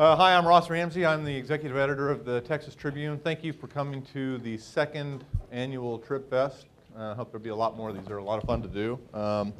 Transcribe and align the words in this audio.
Uh, 0.00 0.16
hi, 0.16 0.34
I'm 0.34 0.46
Ross 0.46 0.70
Ramsey. 0.70 1.04
I'm 1.04 1.26
the 1.26 1.36
executive 1.36 1.76
editor 1.76 2.08
of 2.08 2.24
the 2.24 2.40
Texas 2.40 2.74
Tribune. 2.74 3.18
Thank 3.18 3.44
you 3.44 3.52
for 3.52 3.66
coming 3.66 4.00
to 4.14 4.38
the 4.38 4.56
second 4.56 5.26
annual 5.52 5.98
Trib 5.98 6.30
Fest. 6.30 6.64
I 6.96 7.02
uh, 7.02 7.14
hope 7.14 7.30
there'll 7.30 7.44
be 7.44 7.50
a 7.50 7.54
lot 7.54 7.76
more 7.76 7.90
of 7.90 7.96
these. 7.96 8.06
They're 8.06 8.16
a 8.16 8.24
lot 8.24 8.42
of 8.42 8.44
fun 8.44 8.62
to 8.62 8.68
do. 8.68 8.98
Um, 9.12 9.52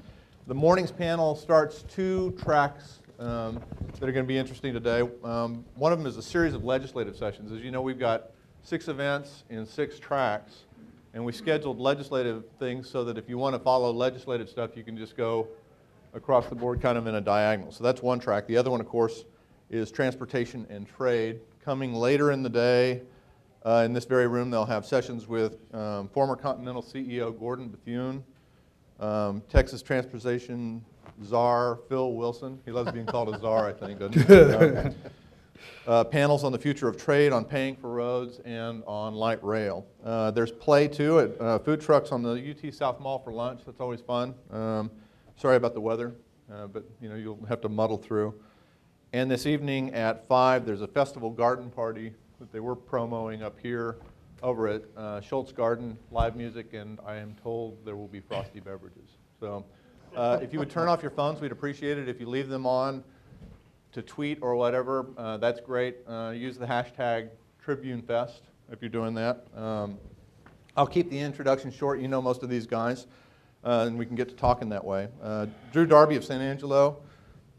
the 0.46 0.54
morning's 0.54 0.92
panel 0.92 1.36
starts 1.36 1.82
two 1.82 2.30
tracks 2.42 3.00
um, 3.18 3.60
that 3.98 4.08
are 4.08 4.12
going 4.12 4.24
to 4.24 4.28
be 4.28 4.38
interesting 4.38 4.72
today. 4.72 5.06
Um, 5.22 5.62
one 5.74 5.92
of 5.92 5.98
them 5.98 6.06
is 6.06 6.16
a 6.16 6.22
series 6.22 6.54
of 6.54 6.64
legislative 6.64 7.18
sessions. 7.18 7.52
As 7.52 7.60
you 7.60 7.70
know, 7.70 7.82
we've 7.82 7.98
got 7.98 8.30
six 8.62 8.88
events 8.88 9.44
in 9.50 9.66
six 9.66 9.98
tracks, 9.98 10.60
and 11.12 11.22
we 11.22 11.32
scheduled 11.32 11.78
legislative 11.78 12.44
things 12.58 12.88
so 12.88 13.04
that 13.04 13.18
if 13.18 13.28
you 13.28 13.36
want 13.36 13.56
to 13.56 13.58
follow 13.58 13.92
legislative 13.92 14.48
stuff, 14.48 14.70
you 14.74 14.84
can 14.84 14.96
just 14.96 15.18
go 15.18 15.48
across 16.14 16.46
the 16.46 16.54
board 16.54 16.80
kind 16.80 16.96
of 16.96 17.06
in 17.06 17.16
a 17.16 17.20
diagonal. 17.20 17.72
So 17.72 17.84
that's 17.84 18.00
one 18.00 18.18
track. 18.20 18.46
The 18.46 18.56
other 18.56 18.70
one, 18.70 18.80
of 18.80 18.88
course, 18.88 19.26
is 19.70 19.90
transportation 19.90 20.66
and 20.68 20.86
trade. 20.86 21.40
Coming 21.64 21.94
later 21.94 22.32
in 22.32 22.42
the 22.42 22.48
day, 22.48 23.02
uh, 23.64 23.82
in 23.84 23.92
this 23.92 24.04
very 24.04 24.26
room, 24.26 24.50
they'll 24.50 24.64
have 24.64 24.84
sessions 24.84 25.28
with 25.28 25.58
um, 25.74 26.08
former 26.08 26.34
Continental 26.34 26.82
CEO 26.82 27.38
Gordon 27.38 27.68
Bethune, 27.68 28.24
um, 28.98 29.42
Texas 29.48 29.82
Transportation 29.82 30.84
czar 31.24 31.78
Phil 31.88 32.14
Wilson. 32.14 32.58
He 32.64 32.72
loves 32.72 32.90
being 32.92 33.06
called 33.06 33.34
a 33.34 33.38
czar, 33.38 33.68
I 33.68 33.72
think, 33.72 34.00
doesn't 34.00 34.92
he? 34.92 34.96
Uh, 35.86 36.04
panels 36.04 36.44
on 36.44 36.52
the 36.52 36.58
future 36.58 36.88
of 36.88 36.96
trade, 36.96 37.32
on 37.32 37.44
paying 37.44 37.76
for 37.76 37.90
roads, 37.90 38.40
and 38.44 38.82
on 38.86 39.14
light 39.14 39.42
rail. 39.44 39.86
Uh, 40.04 40.30
there's 40.30 40.52
play 40.52 40.88
too 40.88 41.20
at 41.20 41.40
uh, 41.40 41.58
food 41.58 41.80
trucks 41.80 42.12
on 42.12 42.22
the 42.22 42.32
UT 42.32 42.72
South 42.72 42.98
Mall 43.00 43.18
for 43.18 43.32
lunch. 43.32 43.62
That's 43.66 43.80
always 43.80 44.00
fun. 44.00 44.34
Um, 44.50 44.90
sorry 45.36 45.56
about 45.56 45.74
the 45.74 45.80
weather, 45.80 46.14
uh, 46.52 46.66
but 46.66 46.84
you 47.00 47.08
know 47.08 47.14
you'll 47.14 47.44
have 47.46 47.60
to 47.62 47.68
muddle 47.68 47.98
through. 47.98 48.34
And 49.12 49.28
this 49.28 49.44
evening 49.44 49.92
at 49.92 50.28
five, 50.28 50.64
there's 50.64 50.82
a 50.82 50.86
festival 50.86 51.30
garden 51.30 51.68
party 51.68 52.12
that 52.38 52.52
they 52.52 52.60
were 52.60 52.76
promoting 52.76 53.42
up 53.42 53.58
here 53.58 53.96
over 54.40 54.68
at 54.68 54.82
uh, 54.96 55.20
Scholz 55.20 55.52
Garten, 55.52 55.98
live 56.12 56.36
music, 56.36 56.74
and 56.74 57.00
I 57.04 57.16
am 57.16 57.34
told 57.42 57.84
there 57.84 57.96
will 57.96 58.06
be 58.06 58.20
frosty 58.20 58.60
beverages. 58.60 59.10
So 59.40 59.64
uh, 60.14 60.38
if 60.40 60.52
you 60.52 60.60
would 60.60 60.70
turn 60.70 60.86
off 60.86 61.02
your 61.02 61.10
phones, 61.10 61.40
we'd 61.40 61.50
appreciate 61.50 61.98
it. 61.98 62.08
If 62.08 62.20
you 62.20 62.28
leave 62.28 62.48
them 62.48 62.66
on 62.66 63.02
to 63.90 64.00
tweet 64.00 64.38
or 64.42 64.54
whatever, 64.54 65.06
uh, 65.18 65.38
that's 65.38 65.58
great. 65.58 65.96
Uh, 66.06 66.30
use 66.30 66.56
the 66.56 66.66
hashtag 66.66 67.30
TribuneFest 67.66 68.42
if 68.70 68.80
you're 68.80 68.90
doing 68.90 69.14
that. 69.14 69.44
Um, 69.56 69.98
I'll 70.76 70.86
keep 70.86 71.10
the 71.10 71.18
introduction 71.18 71.72
short. 71.72 71.98
You 71.98 72.06
know 72.06 72.22
most 72.22 72.44
of 72.44 72.48
these 72.48 72.64
guys, 72.68 73.08
uh, 73.64 73.86
and 73.88 73.98
we 73.98 74.06
can 74.06 74.14
get 74.14 74.28
to 74.28 74.36
talking 74.36 74.68
that 74.68 74.84
way. 74.84 75.08
Uh, 75.20 75.46
Drew 75.72 75.84
Darby 75.84 76.14
of 76.14 76.24
San 76.24 76.40
Angelo 76.40 77.02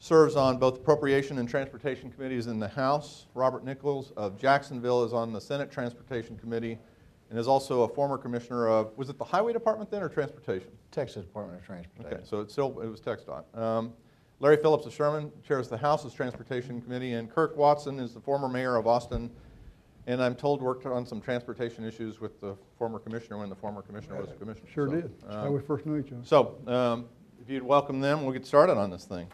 serves 0.01 0.35
on 0.35 0.57
both 0.57 0.77
Appropriation 0.77 1.37
and 1.37 1.47
Transportation 1.47 2.09
Committees 2.11 2.47
in 2.47 2.59
the 2.59 2.67
House. 2.67 3.27
Robert 3.35 3.63
Nichols 3.63 4.11
of 4.17 4.35
Jacksonville 4.35 5.03
is 5.03 5.13
on 5.13 5.31
the 5.31 5.39
Senate 5.39 5.71
Transportation 5.71 6.35
Committee 6.39 6.79
and 7.29 7.37
is 7.37 7.47
also 7.47 7.83
a 7.83 7.87
former 7.87 8.17
commissioner 8.17 8.67
of, 8.67 8.97
was 8.97 9.09
it 9.09 9.19
the 9.19 9.23
Highway 9.23 9.53
Department 9.53 9.91
then 9.91 10.01
or 10.01 10.09
Transportation? 10.09 10.69
Texas 10.89 11.23
Department 11.23 11.59
of 11.59 11.65
Transportation. 11.67 12.17
Okay, 12.17 12.23
so 12.27 12.41
it's 12.41 12.51
still, 12.51 12.79
it 12.79 12.87
was 12.87 12.99
TxDOT. 12.99 13.55
Um, 13.55 13.93
Larry 14.39 14.57
Phillips 14.57 14.87
of 14.87 14.93
Sherman 14.93 15.31
chairs 15.47 15.67
the 15.69 15.77
House's 15.77 16.15
Transportation 16.15 16.81
Committee, 16.81 17.13
and 17.13 17.29
Kirk 17.29 17.55
Watson 17.55 17.99
is 17.99 18.15
the 18.15 18.21
former 18.21 18.49
mayor 18.49 18.77
of 18.77 18.87
Austin, 18.87 19.29
and 20.07 20.19
I'm 20.19 20.33
told 20.33 20.63
worked 20.63 20.87
on 20.87 21.05
some 21.05 21.21
transportation 21.21 21.85
issues 21.85 22.19
with 22.19 22.41
the 22.41 22.55
former 22.75 22.97
commissioner 22.97 23.37
when 23.37 23.49
the 23.49 23.55
former 23.55 23.83
commissioner 23.83 24.19
was 24.19 24.31
a 24.31 24.33
commissioner. 24.33 24.67
Sure 24.73 24.87
So, 24.87 24.95
did. 24.95 25.21
That's 25.21 25.35
how 25.35 25.45
um, 25.45 25.53
we 25.53 25.61
first 25.61 25.85
knew 25.85 25.99
each 25.99 26.11
other. 26.11 26.21
So, 26.23 26.57
um, 26.65 27.05
if 27.39 27.51
you'd 27.51 27.61
welcome 27.61 28.01
them, 28.01 28.23
we'll 28.23 28.33
get 28.33 28.47
started 28.47 28.77
on 28.77 28.89
this 28.89 29.05
thing. 29.05 29.27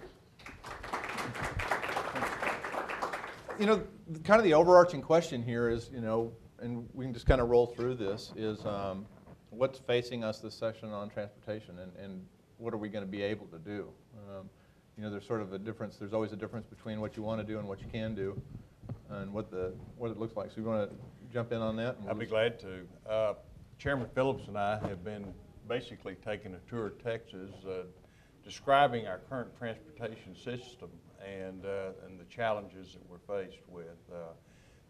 You 3.59 3.65
know, 3.65 3.83
kind 4.23 4.39
of 4.39 4.43
the 4.43 4.53
overarching 4.53 5.01
question 5.01 5.41
here 5.41 5.69
is, 5.69 5.89
you 5.91 5.99
know, 5.99 6.31
and 6.59 6.87
we 6.93 7.05
can 7.05 7.13
just 7.13 7.25
kind 7.25 7.41
of 7.41 7.49
roll 7.49 7.67
through 7.67 7.95
this, 7.95 8.31
is 8.35 8.65
um, 8.65 9.05
what's 9.49 9.79
facing 9.79 10.23
us 10.23 10.39
this 10.39 10.53
session 10.53 10.89
on 10.91 11.09
transportation 11.09 11.79
and, 11.79 11.91
and 11.95 12.25
what 12.57 12.73
are 12.73 12.77
we 12.77 12.89
going 12.89 13.05
to 13.05 13.09
be 13.09 13.21
able 13.21 13.47
to 13.47 13.57
do? 13.59 13.89
Um, 14.29 14.49
you 14.95 15.03
know, 15.03 15.09
there's 15.09 15.25
sort 15.25 15.41
of 15.41 15.53
a 15.53 15.59
difference, 15.59 15.97
there's 15.97 16.13
always 16.13 16.31
a 16.33 16.35
difference 16.35 16.65
between 16.65 17.01
what 17.01 17.15
you 17.15 17.23
want 17.23 17.39
to 17.39 17.45
do 17.45 17.59
and 17.59 17.67
what 17.67 17.79
you 17.79 17.87
can 17.91 18.15
do 18.15 18.39
and 19.09 19.31
what 19.31 19.51
the, 19.51 19.73
what 19.97 20.11
it 20.11 20.17
looks 20.17 20.35
like. 20.35 20.49
So 20.49 20.57
you 20.57 20.63
want 20.63 20.89
to 20.89 20.95
jump 21.31 21.51
in 21.51 21.59
on 21.59 21.75
that? 21.77 21.99
we'll 22.01 22.11
I'd 22.11 22.19
be 22.19 22.25
glad 22.25 22.59
to. 22.59 22.87
Uh, 23.09 23.33
Chairman 23.77 24.07
Phillips 24.15 24.47
and 24.47 24.57
I 24.57 24.79
have 24.87 25.03
been 25.03 25.33
basically 25.67 26.15
taking 26.25 26.55
a 26.55 26.69
tour 26.69 26.87
of 26.87 27.03
Texas, 27.03 27.51
uh, 27.67 27.83
describing 28.47 29.07
our 29.07 29.19
current 29.29 29.49
transportation 29.57 30.33
system 30.33 30.89
and, 31.21 31.65
uh, 31.65 31.89
and 32.05 32.17
the 32.17 32.23
challenges 32.29 32.93
that 32.93 33.01
we're 33.09 33.43
faced 33.43 33.59
with. 33.67 33.97
Uh, 34.09 34.31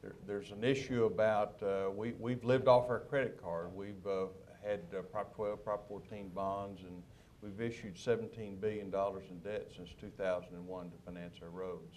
there, 0.03 0.13
there's 0.27 0.51
an 0.51 0.63
issue 0.63 1.05
about, 1.05 1.57
uh, 1.63 1.89
we, 1.89 2.13
we've 2.19 2.43
lived 2.43 2.67
off 2.67 2.87
our 2.87 2.99
credit 2.99 3.41
card. 3.41 3.75
We've 3.75 4.05
uh, 4.05 4.27
had 4.63 4.81
uh, 4.95 5.01
Prop 5.01 5.33
12, 5.33 5.63
Prop 5.63 5.87
14 5.87 6.29
bonds, 6.35 6.83
and 6.83 7.01
we've 7.41 7.59
issued 7.59 7.95
$17 7.95 8.61
billion 8.61 8.93
in 8.93 9.39
debt 9.43 9.71
since 9.75 9.89
2001 9.99 10.91
to 10.91 10.97
finance 11.03 11.37
our 11.41 11.49
roads. 11.49 11.95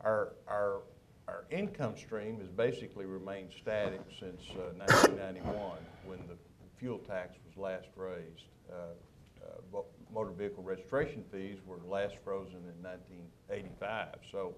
Our, 0.00 0.32
our, 0.48 0.80
our 1.28 1.44
income 1.52 1.96
stream 1.96 2.40
has 2.40 2.48
basically 2.48 3.04
remained 3.06 3.50
static 3.56 4.00
since 4.18 4.42
uh, 4.56 4.74
1991, 4.76 5.54
when 6.04 6.18
the 6.26 6.34
fuel 6.78 6.98
tax 6.98 7.36
was 7.46 7.56
last 7.56 7.86
raised. 7.94 8.46
Uh, 8.68 8.94
Motor 10.12 10.30
vehicle 10.30 10.62
registration 10.62 11.24
fees 11.30 11.58
were 11.66 11.78
last 11.86 12.16
frozen 12.24 12.56
in 12.56 12.82
1985. 12.82 14.16
So 14.30 14.54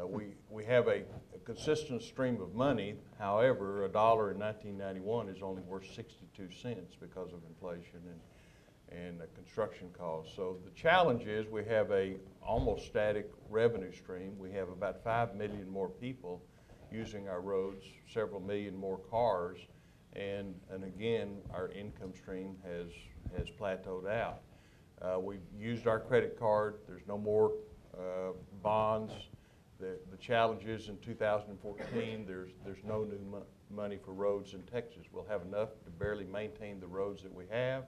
uh, 0.00 0.06
we, 0.06 0.34
we 0.50 0.64
have 0.64 0.88
a 0.88 1.02
a 1.38 1.44
consistent 1.44 2.02
stream 2.02 2.40
of 2.40 2.54
money. 2.54 2.94
However, 3.18 3.84
a 3.84 3.88
dollar 3.88 4.32
in 4.32 4.38
1991 4.38 5.28
is 5.28 5.42
only 5.42 5.62
worth 5.62 5.86
62 5.94 6.50
cents 6.50 6.94
because 7.00 7.32
of 7.32 7.40
inflation 7.48 8.00
and, 8.06 8.98
and 8.98 9.22
uh, 9.22 9.24
construction 9.34 9.88
costs. 9.96 10.34
So 10.34 10.58
the 10.64 10.70
challenge 10.70 11.26
is 11.26 11.46
we 11.46 11.64
have 11.64 11.90
a 11.90 12.16
almost 12.42 12.86
static 12.86 13.30
revenue 13.50 13.92
stream. 13.92 14.38
We 14.38 14.50
have 14.52 14.68
about 14.68 15.02
5 15.04 15.34
million 15.34 15.68
more 15.68 15.88
people 15.88 16.42
using 16.90 17.28
our 17.28 17.40
roads, 17.40 17.84
several 18.12 18.40
million 18.40 18.74
more 18.74 18.98
cars, 19.10 19.58
and, 20.14 20.54
and 20.70 20.84
again, 20.84 21.36
our 21.52 21.70
income 21.70 22.12
stream 22.14 22.56
has, 22.64 22.88
has 23.36 23.48
plateaued 23.50 24.10
out. 24.10 24.40
Uh, 25.00 25.18
we've 25.20 25.40
used 25.56 25.86
our 25.86 26.00
credit 26.00 26.38
card, 26.38 26.76
there's 26.88 27.06
no 27.06 27.16
more 27.16 27.52
uh, 27.96 28.32
bonds. 28.62 29.12
The, 29.78 29.96
the 30.10 30.16
challenge 30.16 30.64
is 30.64 30.88
in 30.88 30.98
2014, 30.98 32.24
there's, 32.26 32.50
there's 32.64 32.82
no 32.84 33.04
new 33.04 33.20
mo- 33.30 33.46
money 33.70 33.96
for 34.04 34.12
roads 34.12 34.54
in 34.54 34.62
Texas. 34.62 35.04
We'll 35.12 35.26
have 35.26 35.42
enough 35.42 35.68
to 35.84 35.90
barely 35.90 36.24
maintain 36.24 36.80
the 36.80 36.86
roads 36.88 37.22
that 37.22 37.32
we 37.32 37.44
have, 37.50 37.84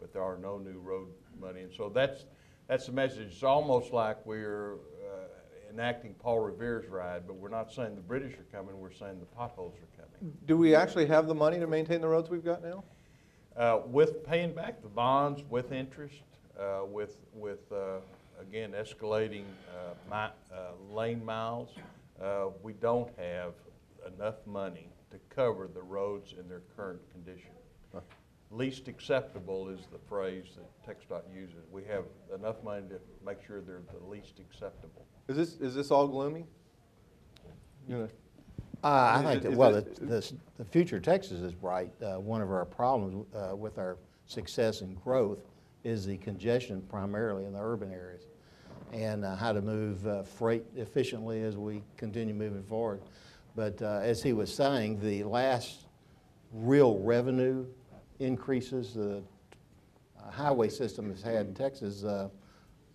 but 0.00 0.10
there 0.12 0.22
are 0.22 0.38
no 0.38 0.56
new 0.56 0.78
road 0.78 1.08
money. 1.38 1.60
And 1.62 1.72
so 1.72 1.90
that's, 1.90 2.24
that's 2.66 2.86
the 2.86 2.92
message. 2.92 3.32
It's 3.32 3.42
almost 3.42 3.92
like 3.92 4.24
we're 4.24 4.74
uh, 4.76 5.26
enacting 5.70 6.14
Paul 6.14 6.40
Revere's 6.40 6.88
ride, 6.88 7.26
but 7.26 7.36
we're 7.36 7.50
not 7.50 7.70
saying 7.70 7.94
the 7.94 8.00
British 8.00 8.32
are 8.38 8.46
coming, 8.50 8.78
we're 8.78 8.90
saying 8.90 9.20
the 9.20 9.26
potholes 9.26 9.74
are 9.74 10.02
coming. 10.02 10.32
Do 10.46 10.56
we 10.56 10.74
actually 10.74 11.06
have 11.06 11.26
the 11.26 11.34
money 11.34 11.58
to 11.58 11.66
maintain 11.66 12.00
the 12.00 12.08
roads 12.08 12.30
we've 12.30 12.44
got 12.44 12.62
now? 12.62 12.84
Uh, 13.54 13.80
With 13.86 14.24
paying 14.24 14.54
back 14.54 14.80
the 14.82 14.88
bonds, 14.88 15.42
with 15.50 15.72
interest, 15.72 16.22
with, 16.90 17.18
with, 17.34 17.70
uh, 17.72 17.98
again, 18.40 18.72
escalating 18.72 19.44
uh, 19.68 19.94
mi- 20.10 20.56
uh, 20.56 20.94
lane 20.94 21.24
miles, 21.24 21.70
uh, 22.22 22.46
we 22.62 22.72
don't 22.74 23.10
have 23.18 23.52
enough 24.16 24.36
money 24.46 24.88
to 25.10 25.18
cover 25.34 25.68
the 25.72 25.82
roads 25.82 26.34
in 26.38 26.48
their 26.48 26.62
current 26.76 27.00
condition. 27.12 27.50
Least 28.50 28.86
acceptable 28.86 29.68
is 29.68 29.80
the 29.90 29.98
phrase 30.08 30.44
that 30.56 30.86
TxDOT 30.86 31.22
uses. 31.34 31.56
We 31.72 31.82
have 31.84 32.04
enough 32.38 32.62
money 32.62 32.82
to 32.88 33.00
make 33.26 33.38
sure 33.44 33.60
they're 33.60 33.80
the 34.00 34.06
least 34.08 34.38
acceptable. 34.38 35.04
Is 35.28 35.36
this, 35.36 35.54
is 35.56 35.74
this 35.74 35.90
all 35.90 36.06
gloomy? 36.06 36.46
You 37.88 37.96
know, 37.98 38.08
Uh, 38.84 38.86
I 38.88 39.16
Is 39.18 39.22
think 39.24 39.36
it- 39.36 39.42
that, 39.44 39.52
is 39.52 39.58
well, 39.58 39.74
it- 39.74 39.96
the, 39.96 40.04
the, 40.06 40.32
the 40.58 40.64
future 40.66 40.98
of 40.98 41.02
Texas 41.02 41.40
is 41.40 41.52
bright. 41.52 41.90
Uh, 42.00 42.20
one 42.20 42.42
of 42.42 42.50
our 42.52 42.64
problems, 42.64 43.26
uh, 43.34 43.56
with 43.56 43.78
our 43.78 43.96
success 44.26 44.82
and 44.82 45.02
growth 45.02 45.38
is 45.84 46.06
the 46.06 46.16
congestion 46.16 46.82
primarily 46.88 47.44
in 47.44 47.52
the 47.52 47.60
urban 47.60 47.92
areas. 47.92 48.22
And, 48.92 49.24
uh, 49.24 49.36
how 49.36 49.52
to 49.52 49.60
move, 49.60 50.06
uh, 50.06 50.22
freight 50.22 50.64
efficiently 50.76 51.42
as 51.42 51.56
we 51.56 51.82
continue 51.96 52.34
moving 52.34 52.62
forward. 52.62 53.00
But, 53.56 53.80
uh, 53.82 54.00
as 54.02 54.22
he 54.22 54.32
was 54.32 54.54
saying, 54.54 55.00
the 55.00 55.24
last 55.24 55.86
real 56.52 56.98
revenue 56.98 57.66
increases 58.18 58.94
the 58.94 59.22
highway 60.30 60.68
system 60.68 61.10
has 61.10 61.22
had 61.22 61.46
in 61.46 61.54
Texas, 61.54 62.04
uh, 62.04 62.28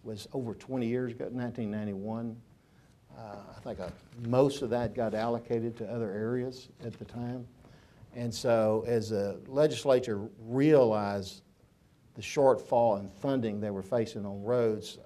was 0.04 0.28
over 0.34 0.54
twenty 0.54 0.88
years 0.88 1.12
ago, 1.12 1.30
nineteen 1.32 1.70
ninety-one. 1.70 2.36
Uh, 3.18 3.36
I 3.58 3.60
think 3.60 3.80
uh, 3.82 3.90
most 4.28 4.62
of 4.62 4.70
that 4.70 4.96
got 4.96 5.14
allocated 5.14 5.76
to 5.78 5.92
other 5.92 6.12
areas 6.12 6.70
at 6.84 6.98
the 6.98 7.06
time. 7.06 7.46
And 8.16 8.34
so 8.34 8.86
as 8.88 9.10
the 9.10 9.40
legislature 9.48 10.30
realized 10.40 11.42
the 12.20 12.26
shortfall 12.26 13.00
in 13.00 13.08
funding 13.08 13.62
they 13.62 13.70
were 13.70 13.82
facing 13.82 14.26
on 14.26 14.44
roads 14.44 14.98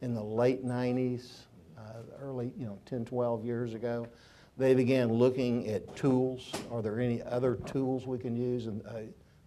in 0.00 0.14
the 0.14 0.22
late 0.22 0.64
90s, 0.64 1.40
uh, 1.76 1.82
early, 2.18 2.50
you 2.56 2.64
know, 2.64 2.78
10, 2.86 3.04
12 3.04 3.44
years 3.44 3.74
ago. 3.74 4.08
They 4.56 4.74
began 4.74 5.12
looking 5.12 5.68
at 5.68 5.94
tools. 5.94 6.50
Are 6.72 6.80
there 6.80 6.98
any 6.98 7.22
other 7.24 7.56
tools 7.66 8.06
we 8.06 8.16
can 8.16 8.34
use? 8.34 8.68
And 8.68 8.80
uh, 8.86 9.00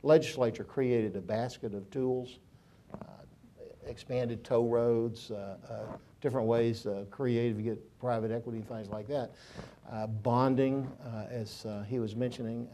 legislature 0.03 0.63
created 0.63 1.15
a 1.15 1.19
basket 1.21 1.73
of 1.73 1.89
tools, 1.89 2.37
uh, 2.93 3.05
expanded 3.87 4.43
toll 4.43 4.69
roads, 4.69 5.31
uh, 5.31 5.57
uh, 5.67 5.97
different 6.21 6.45
ways, 6.45 6.85
uh, 6.85 7.05
creative, 7.09 7.57
to 7.57 7.63
get 7.63 7.99
private 7.99 8.29
equity, 8.29 8.59
and 8.59 8.69
things 8.69 8.89
like 8.89 9.07
that. 9.07 9.31
Uh, 9.91 10.05
Bonding, 10.05 10.87
as 11.31 11.65
he 11.87 11.97
was 11.97 12.15
mentioning, 12.15 12.67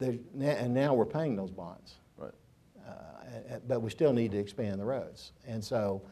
and 0.00 0.74
now 0.74 0.92
we're 0.92 1.06
paying 1.06 1.34
those 1.34 1.50
bonds. 1.50 1.94
Right. 2.18 2.32
Uh, 2.86 2.90
a- 2.90 2.92
a- 2.92 3.14
But 3.66 3.80
we 3.80 3.90
still 3.90 4.12
need 4.12 4.32
to 4.32 4.38
expand 4.38 4.80
the 4.80 4.84
roads. 4.84 5.32
And 5.46 5.62
so 5.62 6.02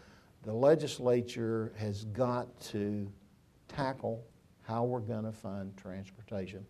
the 0.44 0.52
legislature 0.52 1.72
has 1.76 2.04
got 2.06 2.60
to 2.72 3.10
tackle 3.68 4.24
how 4.62 4.84
we're 4.84 5.00
going 5.00 5.24
to 5.24 5.32
fund 5.32 5.76
transportation 5.76 6.64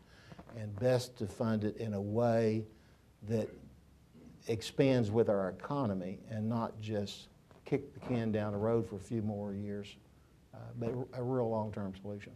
and 0.56 0.75
best 0.81 1.16
to 1.19 1.26
fund 1.26 1.64
it 1.64 1.76
in 1.76 1.94
a 1.94 2.00
way 2.00 2.64
that 3.28 3.48
expands 4.48 5.10
with 5.10 5.28
our 5.28 5.48
economy 5.48 6.19
and 6.31 6.48
not 6.48 6.81
just 6.81 7.28
kick 7.64 7.93
the 7.94 8.00
can 8.00 8.31
down 8.31 8.52
the 8.52 8.58
road 8.58 8.88
for 8.88 8.96
a 8.96 9.00
few 9.00 9.22
more 9.22 9.54
years, 9.54 9.96
uh, 10.54 10.58
but 10.78 10.93
a 11.14 11.22
real 11.22 11.50
long-term 11.50 11.94
solution. 12.00 12.32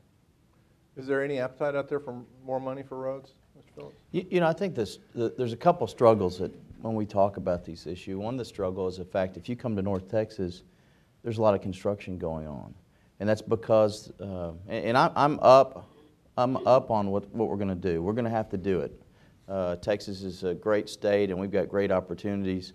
Is 0.97 1.07
there 1.07 1.23
any 1.23 1.39
appetite 1.39 1.77
out 1.77 1.89
there 1.89 2.01
for 2.01 2.23
more 2.45 2.61
money 2.61 2.83
for 2.83 2.99
roads, 2.99 3.35
Mr. 3.57 3.75
Phillips? 3.75 3.97
You, 4.11 4.27
you 4.29 4.41
know, 4.41 4.49
I 4.49 4.53
think 4.53 4.75
this, 4.75 4.99
the, 5.15 5.33
there's 5.39 5.53
a 5.53 5.57
couple 5.57 5.87
struggles 5.87 6.39
that 6.39 6.53
when 6.83 6.95
we 6.95 7.07
talk 7.07 7.37
about 7.37 7.65
these 7.65 7.87
issues. 7.87 8.17
One 8.17 8.35
of 8.35 8.39
the 8.39 8.45
struggles 8.45 8.95
is 8.95 8.99
the 8.99 9.05
fact 9.05 9.37
if 9.37 9.49
you 9.49 9.57
come 9.57 9.77
to 9.77 9.83
North 9.83 10.09
Texas, 10.11 10.63
there's 11.23 11.39
a 11.39 11.43
lot 11.43 11.55
of 11.55 11.61
construction 11.61 12.19
going 12.19 12.47
on, 12.47 12.75
and 13.19 13.29
that's 13.29 13.43
because, 13.43 14.13
uh, 14.21 14.53
and, 14.69 14.87
and 14.87 14.99
I, 14.99 15.11
I'm 15.15 15.39
up, 15.41 15.89
I'm 16.37 16.57
up 16.67 16.91
on 16.91 17.11
what, 17.11 17.29
what 17.35 17.49
we're 17.49 17.57
going 17.57 17.69
to 17.69 17.75
do. 17.75 18.03
We're 18.03 18.15
going 18.15 18.25
to 18.25 18.31
have 18.31 18.49
to 18.51 18.57
do 18.57 18.81
it. 18.81 18.93
Uh, 19.49 19.77
Texas 19.77 20.23
is 20.23 20.45
a 20.45 20.55
great 20.55 20.89
state, 20.89 21.31
and 21.31 21.39
we've 21.39 21.51
got 21.51 21.69
great 21.69 21.91
opportunities, 21.91 22.73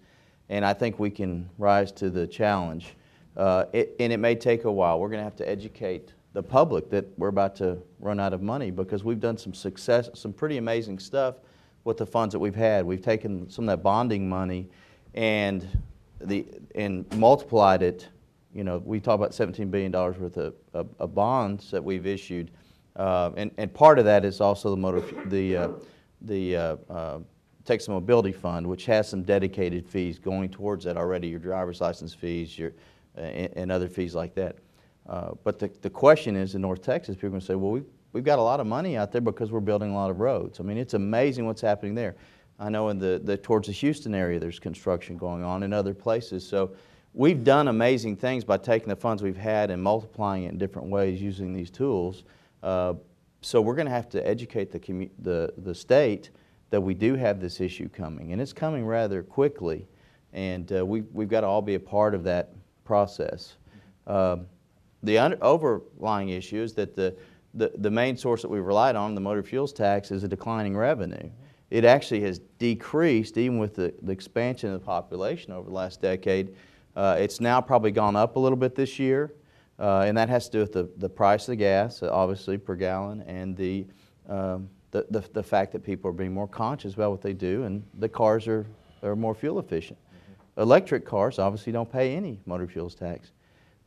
and 0.50 0.64
I 0.64 0.74
think 0.74 1.00
we 1.00 1.10
can 1.10 1.50
rise 1.58 1.92
to 1.94 2.10
the 2.10 2.28
challenge. 2.28 2.96
Uh, 3.36 3.66
it, 3.74 3.96
and 4.00 4.14
it 4.14 4.18
may 4.18 4.36
take 4.36 4.66
a 4.66 4.72
while. 4.72 5.00
We're 5.00 5.10
going 5.10 5.20
to 5.20 5.24
have 5.24 5.36
to 5.38 5.50
educate 5.50 6.14
the 6.34 6.44
public 6.44 6.90
that 6.90 7.06
we're 7.18 7.30
about 7.30 7.56
to 7.56 7.78
run 8.00 8.20
out 8.20 8.34
of 8.34 8.42
money 8.42 8.70
because 8.70 9.04
we've 9.04 9.20
done 9.20 9.38
some 9.38 9.54
success, 9.54 10.10
some 10.14 10.34
pretty 10.34 10.58
amazing 10.58 11.00
stuff 11.00 11.36
with 11.86 11.98
the 11.98 12.06
funds 12.06 12.34
that 12.34 12.40
we've 12.40 12.56
had. 12.56 12.86
We've 12.86 13.02
taken 13.02 13.50
some 13.50 13.70
of 13.70 13.78
that 13.78 13.84
bonding 13.84 14.28
money 14.28 14.68
and 15.14 15.66
the 16.20 16.46
and 16.76 17.06
multiplied 17.16 17.82
it. 17.82 18.10
You 18.54 18.64
know, 18.64 18.82
we 18.84 19.00
talk 19.00 19.16
about 19.16 19.34
17 19.34 19.70
billion 19.70 19.92
dollars 19.92 20.18
worth 20.18 20.38
of, 20.38 20.56
of, 20.74 20.90
of 21.00 21.16
bonds 21.16 21.72
that 21.72 21.84
we've 21.84 22.06
issued, 22.06 22.52
uh, 22.98 23.32
and 23.38 23.52
and 23.58 23.74
part 23.74 24.00
of 24.00 24.06
that 24.06 24.26
is 24.26 24.42
also 24.42 24.70
the 24.72 24.78
motor 24.78 25.02
the 25.28 25.56
uh, 25.56 25.70
the 26.22 26.56
uh, 26.58 26.76
uh, 26.90 27.20
Texas 27.64 27.88
Mobility 27.88 28.32
Fund, 28.32 28.68
which 28.68 28.86
has 28.86 29.08
some 29.08 29.24
dedicated 29.24 29.88
fees 29.88 30.20
going 30.20 30.50
towards 30.50 30.84
that 30.86 30.98
already. 30.98 31.28
Your 31.28 31.40
driver's 31.40 31.82
license 31.82 32.14
fees, 32.14 32.58
your 32.58 32.74
and, 33.16 33.52
and 33.56 33.72
other 33.72 33.88
fees 33.88 34.16
like 34.16 34.34
that. 34.36 34.58
Uh, 35.08 35.32
but 35.44 35.60
the, 35.60 35.70
the 35.82 35.90
question 35.90 36.36
is 36.36 36.56
in 36.56 36.62
North 36.62 36.82
Texas, 36.82 37.16
people 37.16 37.28
are 37.28 37.30
going 37.32 37.42
to 37.42 37.46
say, 37.46 37.56
well, 37.56 37.72
we've, 37.72 37.86
we've 38.16 38.24
got 38.24 38.40
a 38.40 38.42
lot 38.42 38.62
of 38.62 38.66
money 38.66 38.96
out 38.96 39.12
there 39.12 39.20
because 39.20 39.52
we're 39.52 39.60
building 39.60 39.92
a 39.92 39.94
lot 39.94 40.10
of 40.10 40.22
roads. 40.22 40.62
I 40.62 40.64
mean, 40.64 40.78
it's 40.78 40.94
amazing 40.94 41.46
what's 41.48 41.60
happening 41.60 41.94
there. 41.96 42.16
I 42.58 42.70
know 42.70 42.88
in 42.88 42.98
the, 42.98 43.20
the 43.22 43.36
towards 43.36 43.68
the 43.68 43.74
Houston 43.74 44.16
area, 44.16 44.40
there's 44.40 44.58
construction 44.58 45.18
going 45.18 45.44
on 45.44 45.64
in 45.64 45.74
other 45.74 45.94
places. 45.94 46.48
So 46.48 46.74
we've 47.14 47.44
done 47.44 47.68
amazing 47.68 48.16
things 48.16 48.46
by 48.46 48.56
taking 48.56 48.88
the 48.88 48.96
funds 48.96 49.22
we've 49.22 49.36
had 49.36 49.70
and 49.70 49.84
multiplying 49.84 50.46
it 50.46 50.54
in 50.54 50.58
different 50.58 50.88
ways 50.88 51.22
using 51.22 51.52
these 51.52 51.70
tools. 51.70 52.24
Uh, 52.64 52.94
so 53.42 53.60
we're 53.60 53.76
going 53.76 53.88
to 53.88 53.92
have 53.92 54.08
to 54.12 54.26
educate 54.26 54.72
the, 54.72 55.10
the, 55.20 55.54
the 55.58 55.76
state 55.76 56.30
that 56.70 56.80
we 56.80 56.94
do 56.94 57.16
have 57.16 57.42
this 57.42 57.60
issue 57.60 57.90
coming, 57.90 58.32
and 58.32 58.42
it's 58.42 58.54
coming 58.54 58.86
rather 58.86 59.24
quickly, 59.24 59.90
and 60.32 60.72
uh, 60.72 60.86
we, 60.86 61.02
we've 61.12 61.30
got 61.30 61.42
to 61.42 61.48
all 61.48 61.62
be 61.62 61.76
a 61.76 61.80
part 61.80 62.16
of 62.16 62.24
that 62.24 62.54
process. 62.86 63.58
Um, 64.08 64.48
the 65.04 65.18
under, 65.18 65.38
overlying 65.44 66.30
issue 66.30 66.62
is 66.62 66.74
that 66.76 66.96
the, 66.96 67.16
the, 67.56 67.72
the 67.78 67.90
main 67.90 68.18
source 68.18 68.42
that 68.42 68.50
we 68.50 68.60
relied 68.60 68.96
on, 68.96 69.16
the 69.16 69.22
motor 69.22 69.42
fuels 69.44 69.74
tax, 69.74 70.12
is 70.12 70.24
a 70.24 70.28
declining 70.28 70.76
revenue. 70.76 71.30
It 71.72 71.86
actually 71.86 72.22
has 72.22 72.40
decreased, 72.60 73.38
even 73.38 73.58
with 73.58 73.76
the, 73.76 73.94
the 74.02 74.12
expansion 74.12 74.72
of 74.72 74.80
the 74.80 74.86
population 74.86 75.52
over 75.52 75.70
the 75.70 75.76
last 75.76 76.02
decade. 76.02 76.56
Uh, 76.96 77.18
it's 77.20 77.40
now 77.40 77.60
probably 77.60 77.92
gone 77.92 78.16
up 78.16 78.36
a 78.36 78.40
little 78.40 78.58
bit 78.58 78.76
this 78.76 79.00
year, 79.00 79.34
uh, 79.80 80.02
and 80.02 80.18
that 80.18 80.30
has 80.30 80.46
to 80.46 80.52
do 80.52 80.60
with 80.60 80.74
the, 80.74 80.90
the 80.98 81.10
price 81.10 81.44
of 81.44 81.48
the 81.48 81.56
gas, 81.56 82.04
obviously, 82.04 82.58
per 82.58 82.76
gallon, 82.76 83.22
and 83.22 83.58
the, 83.58 83.86
um, 84.30 84.70
the, 84.92 85.06
the, 85.10 85.24
the 85.34 85.44
fact 85.44 85.72
that 85.72 85.84
people 85.84 86.10
are 86.10 86.14
being 86.14 86.34
more 86.34 86.48
conscious 86.48 86.94
about 86.94 87.12
what 87.12 87.22
they 87.22 87.34
do, 87.34 87.64
and 87.64 87.84
the 88.00 88.08
cars 88.08 88.48
are, 88.48 88.66
are 89.02 89.16
more 89.16 89.34
fuel 89.34 89.60
efficient. 89.60 89.98
Electric 90.58 91.06
cars 91.06 91.40
obviously 91.40 91.74
don't 91.74 91.92
pay 91.92 92.16
any 92.16 92.40
motor 92.46 92.68
fuels 92.68 92.96
tax. 92.96 93.32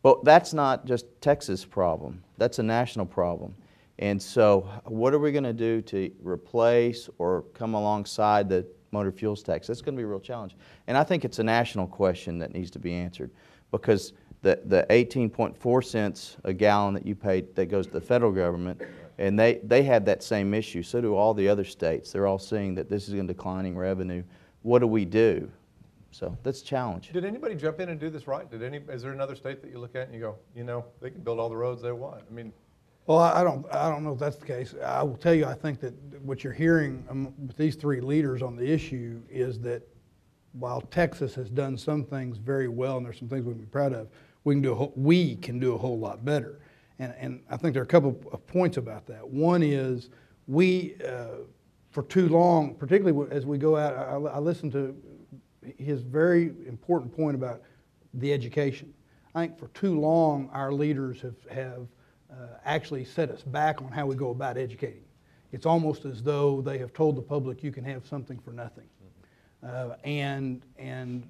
But 0.03 0.25
that's 0.25 0.53
not 0.53 0.87
just 0.87 1.07
Texas 1.21 1.65
problem. 1.65 2.23
That's 2.37 2.59
a 2.59 2.63
national 2.63 3.07
problem. 3.07 3.55
And 3.99 4.23
so 4.23 4.69
what 4.85 5.13
are 5.13 5.19
we 5.19 5.33
going 5.33 5.45
to 5.45 5.53
do 5.53 5.83
to 5.83 6.11
replace 6.23 7.09
or 7.19 7.43
come 7.55 7.75
alongside 7.75 8.49
the 8.49 8.65
motor 8.93 9.11
fuels 9.11 9.43
tax? 9.43 9.67
That's 9.67 9.83
going 9.83 9.97
to 9.97 10.01
be 10.01 10.05
a 10.05 10.07
real 10.07 10.21
challenge. 10.21 10.57
And 10.87 10.97
I 10.97 11.03
think 11.03 11.25
it's 11.25 11.41
a 11.41 11.45
national 11.45 11.89
question 11.89 12.39
that 12.39 12.55
needs 12.55 12.71
to 12.73 12.79
be 12.79 12.95
answered 12.95 13.31
because 13.73 14.13
the, 14.43 14.61
the 14.67 14.87
18.4 14.89 15.85
cents 15.85 16.37
a 16.45 16.53
gallon 16.53 16.95
that 16.95 17.05
you 17.05 17.17
pay 17.17 17.41
that 17.41 17.67
goes 17.67 17.87
to 17.89 17.93
the 17.95 18.01
federal 18.01 18.31
government, 18.31 18.81
and 19.19 19.37
they, 19.37 19.61
they 19.65 19.83
have 19.83 20.05
that 20.05 20.23
same 20.23 20.55
issue. 20.55 20.83
So 20.83 21.01
do 21.01 21.17
all 21.17 21.35
the 21.35 21.49
other 21.49 21.65
states. 21.65 22.13
They're 22.13 22.29
all 22.29 22.39
seeing 22.39 22.77
that 22.77 22.89
this 22.89 23.09
is 23.09 23.15
a 23.15 23.23
declining 23.25 23.77
revenue. 23.77 24.23
What 24.63 24.79
do 24.79 24.87
we 24.87 25.05
do? 25.05 25.51
So 26.11 26.37
that's 26.43 26.63
a 26.63 26.65
challenge. 26.65 27.11
Did 27.13 27.25
anybody 27.25 27.55
jump 27.55 27.81
in 27.81 27.91
and 27.91 28.01
do 28.01 28.11
this 28.11 28.27
right? 28.27 28.51
Did 28.51 28.63
any, 28.63 28.79
is 28.89 29.03
there 29.03 29.13
another 29.13 29.37
state 29.37 29.61
that 29.63 29.71
you 29.71 29.79
look 29.79 29.95
at 29.95 30.07
and 30.07 30.15
you 30.15 30.21
go, 30.21 30.37
you 30.55 30.65
know, 30.65 30.85
they 31.01 31.11
can 31.11 31.21
build 31.21 31.39
all 31.39 31.49
the 31.49 31.57
roads 31.57 31.83
they 31.83 31.93
want? 31.93 32.23
I 32.29 32.35
mean, 32.35 32.53
Well, 33.07 33.19
I 33.19 33.41
I 33.41 33.45
don't, 33.45 33.67
I 33.73 33.91
don't 33.91 34.05
know 34.05 34.13
if 34.13 34.19
that's 34.19 34.37
the 34.37 34.47
case. 34.47 34.75
I 34.85 35.03
will 35.03 35.17
tell 35.17 35.35
you, 35.35 35.45
I 35.47 35.55
think 35.55 35.81
that 35.81 35.95
what 36.23 36.43
you're 36.45 36.53
hearing 36.53 37.05
um, 37.11 37.35
with 37.47 37.57
these 37.57 37.77
three 37.77 38.01
leaders 38.01 38.43
on 38.43 38.57
the 38.57 38.71
issue 38.71 39.21
is 39.31 39.61
that 39.61 39.83
while 40.53 40.81
Texas 40.81 41.35
has 41.35 41.51
done 41.51 41.77
some 41.77 42.05
things 42.05 42.39
very 42.39 42.69
well, 42.69 42.97
and 42.97 43.07
there's 43.07 43.19
some 43.19 43.29
things 43.29 43.45
we 43.45 43.53
can 43.53 43.61
be 43.61 43.67
proud 43.67 43.93
of, 43.93 44.09
we 44.45 44.55
can 44.55 44.63
do 44.63 44.73
a 44.73 44.75
whole, 44.75 44.93
we 44.97 45.37
can 45.37 45.59
do 45.59 45.75
a 45.75 45.79
whole 45.79 45.99
lot 45.99 46.25
better. 46.25 46.61
And, 46.99 47.15
and 47.19 47.41
I 47.51 47.57
think 47.57 47.75
there 47.75 47.83
are 47.83 47.85
a 47.85 47.87
couple 47.87 48.19
of 48.33 48.47
points 48.47 48.77
about 48.77 49.07
that. 49.07 49.29
One 49.29 49.63
is 49.63 50.11
we, 50.47 50.97
uh, 51.07 51.45
for 51.91 52.03
too 52.05 52.29
long, 52.29 52.75
particularly 52.75 53.31
as 53.31 53.47
we 53.47 53.59
go 53.59 53.77
out, 53.77 53.95
I, 53.95 54.15
I 54.37 54.39
listened 54.39 54.73
to 54.73 54.97
his 55.79 56.03
very 56.03 56.47
important 56.67 57.15
point 57.15 57.35
about 57.35 57.63
the 58.15 58.33
education. 58.33 58.93
I 59.35 59.47
think 59.47 59.59
for 59.59 59.69
too 59.69 60.01
long, 60.01 60.49
our 60.53 60.73
leaders 60.73 61.21
have, 61.21 61.37
have 61.51 61.87
uh, 62.31 62.35
actually 62.65 63.05
set 63.05 63.31
us 63.31 63.43
back 63.43 63.83
on 63.83 63.91
how 63.91 64.07
we 64.07 64.15
go 64.15 64.31
about 64.31 64.57
educating. 64.57 65.05
It's 65.53 65.67
almost 65.67 66.05
as 66.05 66.23
though 66.23 66.61
they 66.61 66.79
have 66.79 66.93
told 66.93 67.17
the 67.17 67.23
public 67.23 67.63
you 67.63 67.73
can 67.73 67.85
have 67.85 68.07
something 68.07 68.39
for 68.39 68.53
nothing. 68.53 68.89
Uh, 69.63 69.95
and, 70.05 70.63
and, 70.79 71.27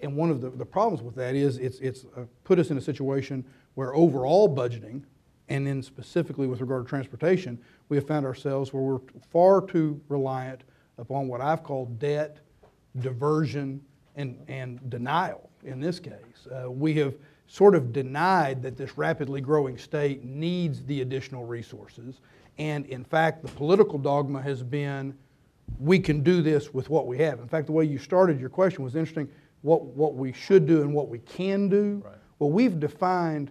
and 0.00 0.16
one 0.16 0.30
of 0.30 0.40
the, 0.40 0.50
the 0.50 0.64
problems 0.64 1.02
with 1.02 1.14
that 1.16 1.34
is 1.34 1.58
it's, 1.58 1.78
it's 1.78 2.04
uh, 2.16 2.24
put 2.44 2.58
us 2.58 2.70
in 2.70 2.78
a 2.78 2.80
situation 2.80 3.44
where 3.74 3.94
overall 3.94 4.54
budgeting, 4.54 5.02
and 5.48 5.66
then 5.66 5.82
specifically 5.82 6.46
with 6.46 6.60
regard 6.60 6.84
to 6.84 6.88
transportation, 6.88 7.58
we 7.88 7.96
have 7.96 8.06
found 8.06 8.26
ourselves 8.26 8.72
where 8.72 8.82
we're 8.82 9.00
far 9.30 9.60
too 9.60 10.00
reliant 10.08 10.64
upon 10.98 11.28
what 11.28 11.40
I've 11.40 11.62
called 11.62 11.98
debt, 11.98 12.38
diversion, 13.00 13.80
and, 14.16 14.42
and 14.48 14.90
denial 14.90 15.50
in 15.64 15.80
this 15.80 16.00
case. 16.00 16.12
Uh, 16.50 16.70
we 16.70 16.94
have 16.94 17.14
sort 17.46 17.74
of 17.74 17.92
denied 17.92 18.62
that 18.62 18.76
this 18.76 18.98
rapidly 18.98 19.40
growing 19.40 19.78
state 19.78 20.24
needs 20.24 20.82
the 20.84 21.02
additional 21.02 21.44
resources. 21.44 22.20
And 22.58 22.86
in 22.86 23.04
fact, 23.04 23.42
the 23.42 23.52
political 23.52 23.98
dogma 23.98 24.42
has 24.42 24.62
been 24.62 25.16
we 25.78 25.98
can 25.98 26.22
do 26.22 26.42
this 26.42 26.72
with 26.72 26.88
what 26.90 27.06
we 27.06 27.18
have. 27.18 27.40
In 27.40 27.48
fact, 27.48 27.66
the 27.66 27.72
way 27.72 27.84
you 27.84 27.98
started 27.98 28.40
your 28.40 28.48
question 28.48 28.84
was 28.84 28.94
interesting 28.94 29.28
what, 29.62 29.84
what 29.84 30.14
we 30.14 30.32
should 30.32 30.66
do 30.66 30.82
and 30.82 30.94
what 30.94 31.08
we 31.08 31.18
can 31.18 31.68
do. 31.68 32.02
Right. 32.04 32.14
Well, 32.38 32.50
we've 32.50 32.78
defined 32.78 33.50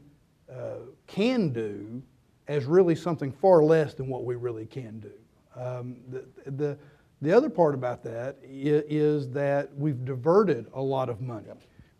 uh, 0.50 0.78
can 1.08 1.50
do 1.50 2.02
as 2.48 2.66
really 2.66 2.96
something 2.96 3.32
far 3.32 3.64
less 3.64 3.94
than 3.96 4.08
what 4.08 4.24
we 4.24 4.36
really 4.36 4.66
can 4.66 5.00
do. 5.00 5.12
Um, 5.56 5.98
the, 6.10 6.26
the, 6.52 6.78
the 7.26 7.36
other 7.36 7.50
part 7.50 7.74
about 7.74 8.04
that 8.04 8.38
is 8.44 9.30
that 9.32 9.76
we've 9.76 10.06
diverted 10.06 10.68
a 10.74 10.82
lot 10.82 11.10
of 11.10 11.22
money. 11.22 11.48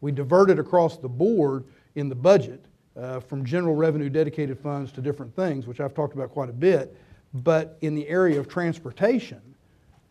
We 0.02 0.12
diverted 0.12 0.60
across 0.60 0.98
the 0.98 1.10
board 1.10 1.66
in 1.96 2.10
the 2.10 2.16
budget 2.16 2.64
uh, 2.96 3.20
from 3.20 3.44
general 3.44 3.76
revenue 3.76 4.10
dedicated 4.10 4.60
funds 4.60 4.92
to 4.94 5.02
different 5.02 5.36
things, 5.36 5.68
which 5.68 5.80
I've 5.80 5.94
talked 5.94 6.14
about 6.14 6.30
quite 6.30 6.50
a 6.50 6.54
bit. 6.54 6.96
But 7.34 7.78
in 7.82 7.96
the 7.96 8.08
area 8.08 8.40
of 8.40 8.48
transportation, 8.48 9.42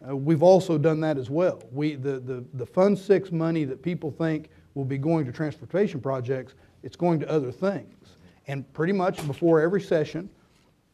uh, 0.07 0.17
we've 0.17 0.43
also 0.43 0.77
done 0.77 1.01
that 1.01 1.17
as 1.17 1.31
well. 1.31 1.63
We, 1.73 1.95
the, 1.95 2.19
the, 2.19 2.45
the 2.55 2.67
Fund 2.67 2.99
Six 2.99 3.33
money 3.33 3.65
that 3.65 3.83
people 3.83 4.11
think 4.11 4.51
will 4.75 4.85
be 4.85 4.99
going 4.99 5.25
to 5.27 5.33
transportation 5.33 6.01
projects, 6.01 6.55
it's 6.83 6.97
going 6.97 7.21
to 7.21 7.31
other 7.31 7.53
things. 7.53 8.17
And 8.47 8.71
pretty 8.75 8.93
much 8.93 9.27
before 9.27 9.61
every 9.61 9.81
session, 9.81 10.29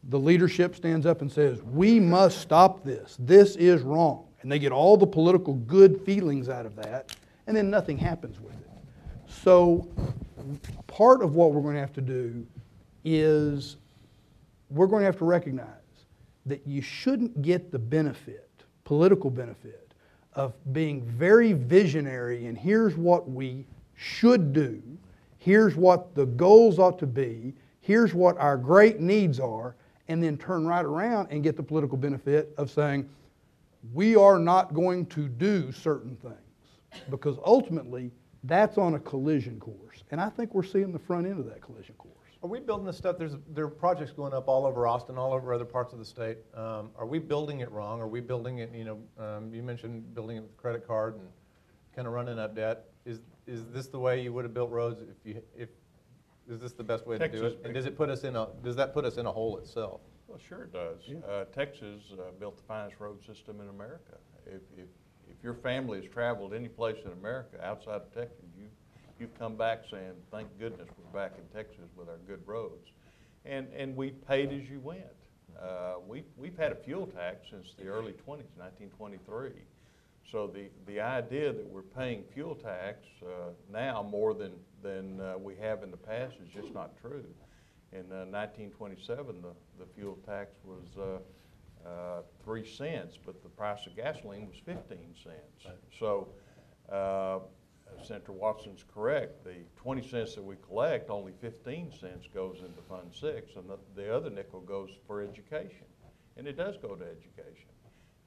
the 0.05 0.19
leadership 0.19 0.75
stands 0.75 1.05
up 1.05 1.21
and 1.21 1.31
says, 1.31 1.61
We 1.61 1.99
must 1.99 2.39
stop 2.39 2.83
this. 2.83 3.17
This 3.19 3.55
is 3.55 3.81
wrong. 3.81 4.25
And 4.41 4.51
they 4.51 4.59
get 4.59 4.71
all 4.71 4.97
the 4.97 5.07
political 5.07 5.53
good 5.53 6.01
feelings 6.01 6.49
out 6.49 6.65
of 6.65 6.75
that, 6.77 7.15
and 7.45 7.55
then 7.55 7.69
nothing 7.69 7.97
happens 7.97 8.39
with 8.39 8.53
it. 8.53 8.69
So, 9.27 9.87
part 10.87 11.21
of 11.21 11.35
what 11.35 11.53
we're 11.53 11.61
going 11.61 11.75
to 11.75 11.81
have 11.81 11.93
to 11.93 12.01
do 12.01 12.45
is 13.05 13.77
we're 14.69 14.87
going 14.87 15.01
to 15.01 15.05
have 15.05 15.17
to 15.17 15.25
recognize 15.25 15.67
that 16.47 16.65
you 16.65 16.81
shouldn't 16.81 17.41
get 17.41 17.71
the 17.71 17.77
benefit, 17.77 18.49
political 18.83 19.29
benefit, 19.29 19.93
of 20.33 20.53
being 20.73 21.03
very 21.03 21.53
visionary 21.53 22.47
and 22.47 22.57
here's 22.57 22.95
what 22.95 23.29
we 23.29 23.65
should 23.95 24.53
do, 24.53 24.81
here's 25.37 25.75
what 25.75 26.15
the 26.15 26.25
goals 26.25 26.79
ought 26.79 26.97
to 26.99 27.05
be, 27.05 27.53
here's 27.81 28.13
what 28.13 28.37
our 28.37 28.57
great 28.57 28.99
needs 28.99 29.39
are, 29.39 29.75
and 30.11 30.21
then 30.21 30.37
turn 30.37 30.67
right 30.67 30.83
around 30.83 31.29
and 31.31 31.41
get 31.41 31.55
the 31.55 31.63
political 31.63 31.97
benefit 31.97 32.53
of 32.57 32.69
saying, 32.69 33.09
we 33.93 34.15
are 34.15 34.37
not 34.37 34.73
going 34.73 35.05
to 35.05 35.29
do 35.29 35.71
certain 35.71 36.17
things. 36.17 36.35
Because 37.09 37.37
ultimately, 37.45 38.11
that's 38.43 38.77
on 38.77 38.95
a 38.95 38.99
collision 38.99 39.57
course. 39.57 40.03
And 40.11 40.19
I 40.19 40.29
think 40.29 40.53
we're 40.53 40.63
seeing 40.63 40.91
the 40.91 40.99
front 40.99 41.25
end 41.25 41.39
of 41.39 41.45
that 41.45 41.61
collision 41.61 41.95
course. 41.95 42.15
Are 42.43 42.49
we 42.49 42.59
building 42.59 42.85
this 42.85 42.97
stuff, 42.97 43.17
there's, 43.17 43.35
there 43.53 43.65
are 43.65 43.69
projects 43.69 44.11
going 44.11 44.33
up 44.33 44.49
all 44.49 44.65
over 44.65 44.85
Austin, 44.85 45.17
all 45.17 45.31
over 45.31 45.53
other 45.53 45.63
parts 45.63 45.93
of 45.93 45.99
the 45.99 46.05
state. 46.05 46.39
Um, 46.55 46.89
Are 46.97 47.05
we 47.05 47.19
building 47.19 47.61
it 47.61 47.71
wrong? 47.71 48.01
Are 48.01 48.07
we 48.07 48.19
building 48.19 48.57
it, 48.57 48.71
you 48.73 48.83
know, 48.83 48.99
um, 49.17 49.53
you 49.53 49.63
mentioned 49.63 50.13
building 50.13 50.37
it 50.37 50.41
with 50.41 50.57
credit 50.57 50.85
card 50.85 51.15
and 51.15 51.27
kind 51.95 52.07
of 52.07 52.13
running 52.13 52.37
up 52.37 52.55
debt. 52.55 52.85
Is, 53.05 53.19
is 53.47 53.63
this 53.71 53.87
the 53.87 53.99
way 53.99 54.21
you 54.21 54.33
would 54.33 54.43
have 54.43 54.53
built 54.53 54.71
roads 54.71 55.01
if 55.01 55.15
you, 55.23 55.41
if, 55.55 55.69
is 56.51 56.59
this 56.59 56.73
the 56.73 56.83
best 56.83 57.07
way 57.07 57.17
to 57.17 57.27
do 57.27 57.31
Texas- 57.31 57.53
it? 57.53 57.61
And 57.65 57.73
does 57.73 57.85
it 57.85 57.97
put 57.97 58.09
us 58.09 58.23
in 58.23 58.35
a, 58.35 58.47
does 58.63 58.75
that 58.75 58.93
put 58.93 59.05
us 59.05 59.17
in 59.17 59.25
a 59.25 59.31
hole 59.31 59.57
itself? 59.57 60.01
Well, 60.27 60.37
sure 60.47 60.63
it 60.63 60.73
does. 60.73 60.99
Uh, 61.27 61.45
Texas 61.53 62.01
uh, 62.13 62.31
built 62.39 62.57
the 62.57 62.63
finest 62.63 62.99
road 62.99 63.19
system 63.25 63.59
in 63.59 63.69
America. 63.69 64.17
If, 64.45 64.61
if, 64.77 64.87
if 65.29 65.43
your 65.43 65.55
family 65.55 66.01
has 66.01 66.09
traveled 66.09 66.53
any 66.53 66.67
place 66.67 66.97
in 67.03 67.11
America 67.11 67.57
outside 67.63 67.95
of 67.95 68.13
Texas, 68.13 68.45
you, 68.57 68.65
you've 69.19 69.37
come 69.37 69.55
back 69.55 69.83
saying, 69.89 70.13
thank 70.31 70.47
goodness 70.59 70.87
we're 70.97 71.19
back 71.19 71.33
in 71.37 71.43
Texas 71.57 71.89
with 71.97 72.07
our 72.07 72.19
good 72.27 72.41
roads. 72.45 72.91
And, 73.45 73.67
and 73.75 73.95
we 73.95 74.11
paid 74.11 74.53
as 74.53 74.69
you 74.69 74.79
went. 74.79 75.03
Uh, 75.61 75.95
we, 76.07 76.23
we've 76.37 76.57
had 76.57 76.71
a 76.71 76.75
fuel 76.75 77.07
tax 77.07 77.47
since 77.49 77.73
the 77.77 77.87
early 77.87 78.13
twenties, 78.13 78.47
nineteen 78.57 78.89
twenty-three. 78.89 79.63
So 80.31 80.47
the, 80.47 80.69
the 80.87 81.01
idea 81.01 81.51
that 81.51 81.67
we're 81.67 81.81
paying 81.81 82.23
fuel 82.33 82.55
tax 82.55 82.99
uh, 83.21 83.49
now 83.69 84.01
more 84.01 84.33
than, 84.33 84.53
than 84.81 85.19
uh, 85.19 85.37
we 85.37 85.55
have 85.55 85.83
in 85.83 85.91
the 85.91 85.97
past 85.97 86.35
is 86.43 86.49
just 86.53 86.73
not 86.73 86.97
true. 87.01 87.25
In 87.93 88.05
uh, 88.11 88.25
1927, 88.31 89.41
the, 89.41 89.49
the 89.83 89.85
fuel 89.95 90.17
tax 90.25 90.51
was 90.63 90.87
uh, 90.97 91.87
uh, 91.87 92.21
three 92.43 92.65
cents, 92.65 93.17
but 93.25 93.41
the 93.43 93.49
price 93.49 93.85
of 93.85 93.95
gasoline 93.95 94.47
was 94.47 94.57
15 94.65 94.97
cents. 95.23 95.65
So 95.99 96.27
uh, 96.91 97.39
Senator 98.03 98.31
Watson's 98.31 98.85
correct. 98.93 99.43
The 99.43 99.55
20 99.75 100.07
cents 100.07 100.35
that 100.35 100.43
we 100.43 100.55
collect, 100.67 101.09
only 101.09 101.33
15 101.41 101.91
cents 101.99 102.27
goes 102.33 102.57
into 102.59 102.81
Fund 102.87 103.11
Six, 103.13 103.55
and 103.55 103.69
the, 103.69 103.77
the 103.95 104.13
other 104.15 104.29
nickel 104.29 104.61
goes 104.61 104.89
for 105.05 105.21
education. 105.21 105.85
And 106.37 106.47
it 106.47 106.55
does 106.57 106.77
go 106.77 106.95
to 106.95 107.03
education. 107.03 107.67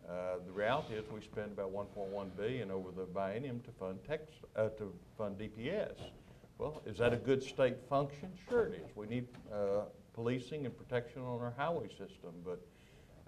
Uh, 0.07 0.37
The 0.45 0.53
reality 0.53 0.95
is, 0.95 1.05
we 1.11 1.23
spend 1.23 1.53
about 1.53 1.73
1.1 1.73 2.37
billion 2.37 2.71
over 2.71 2.91
the 2.91 3.07
biennium 3.07 3.65
to 3.65 3.71
fund 3.79 3.99
tex, 4.07 4.25
uh, 4.57 4.69
to 4.71 4.93
fund 5.17 5.39
DPS. 5.39 5.95
Well, 6.59 6.83
is 6.87 6.99
that 6.99 7.13
a 7.13 7.17
good 7.17 7.43
state 7.43 7.77
function? 7.89 8.31
Sure 8.49 8.67
it 8.67 8.75
is. 8.75 8.97
We 8.97 9.07
need 9.07 9.27
uh, 9.53 9.83
policing 10.15 10.67
and 10.67 10.77
protection 10.77 11.23
on 11.23 11.41
our 11.41 11.53
highway 11.57 11.89
system, 11.89 12.33
but 12.45 12.65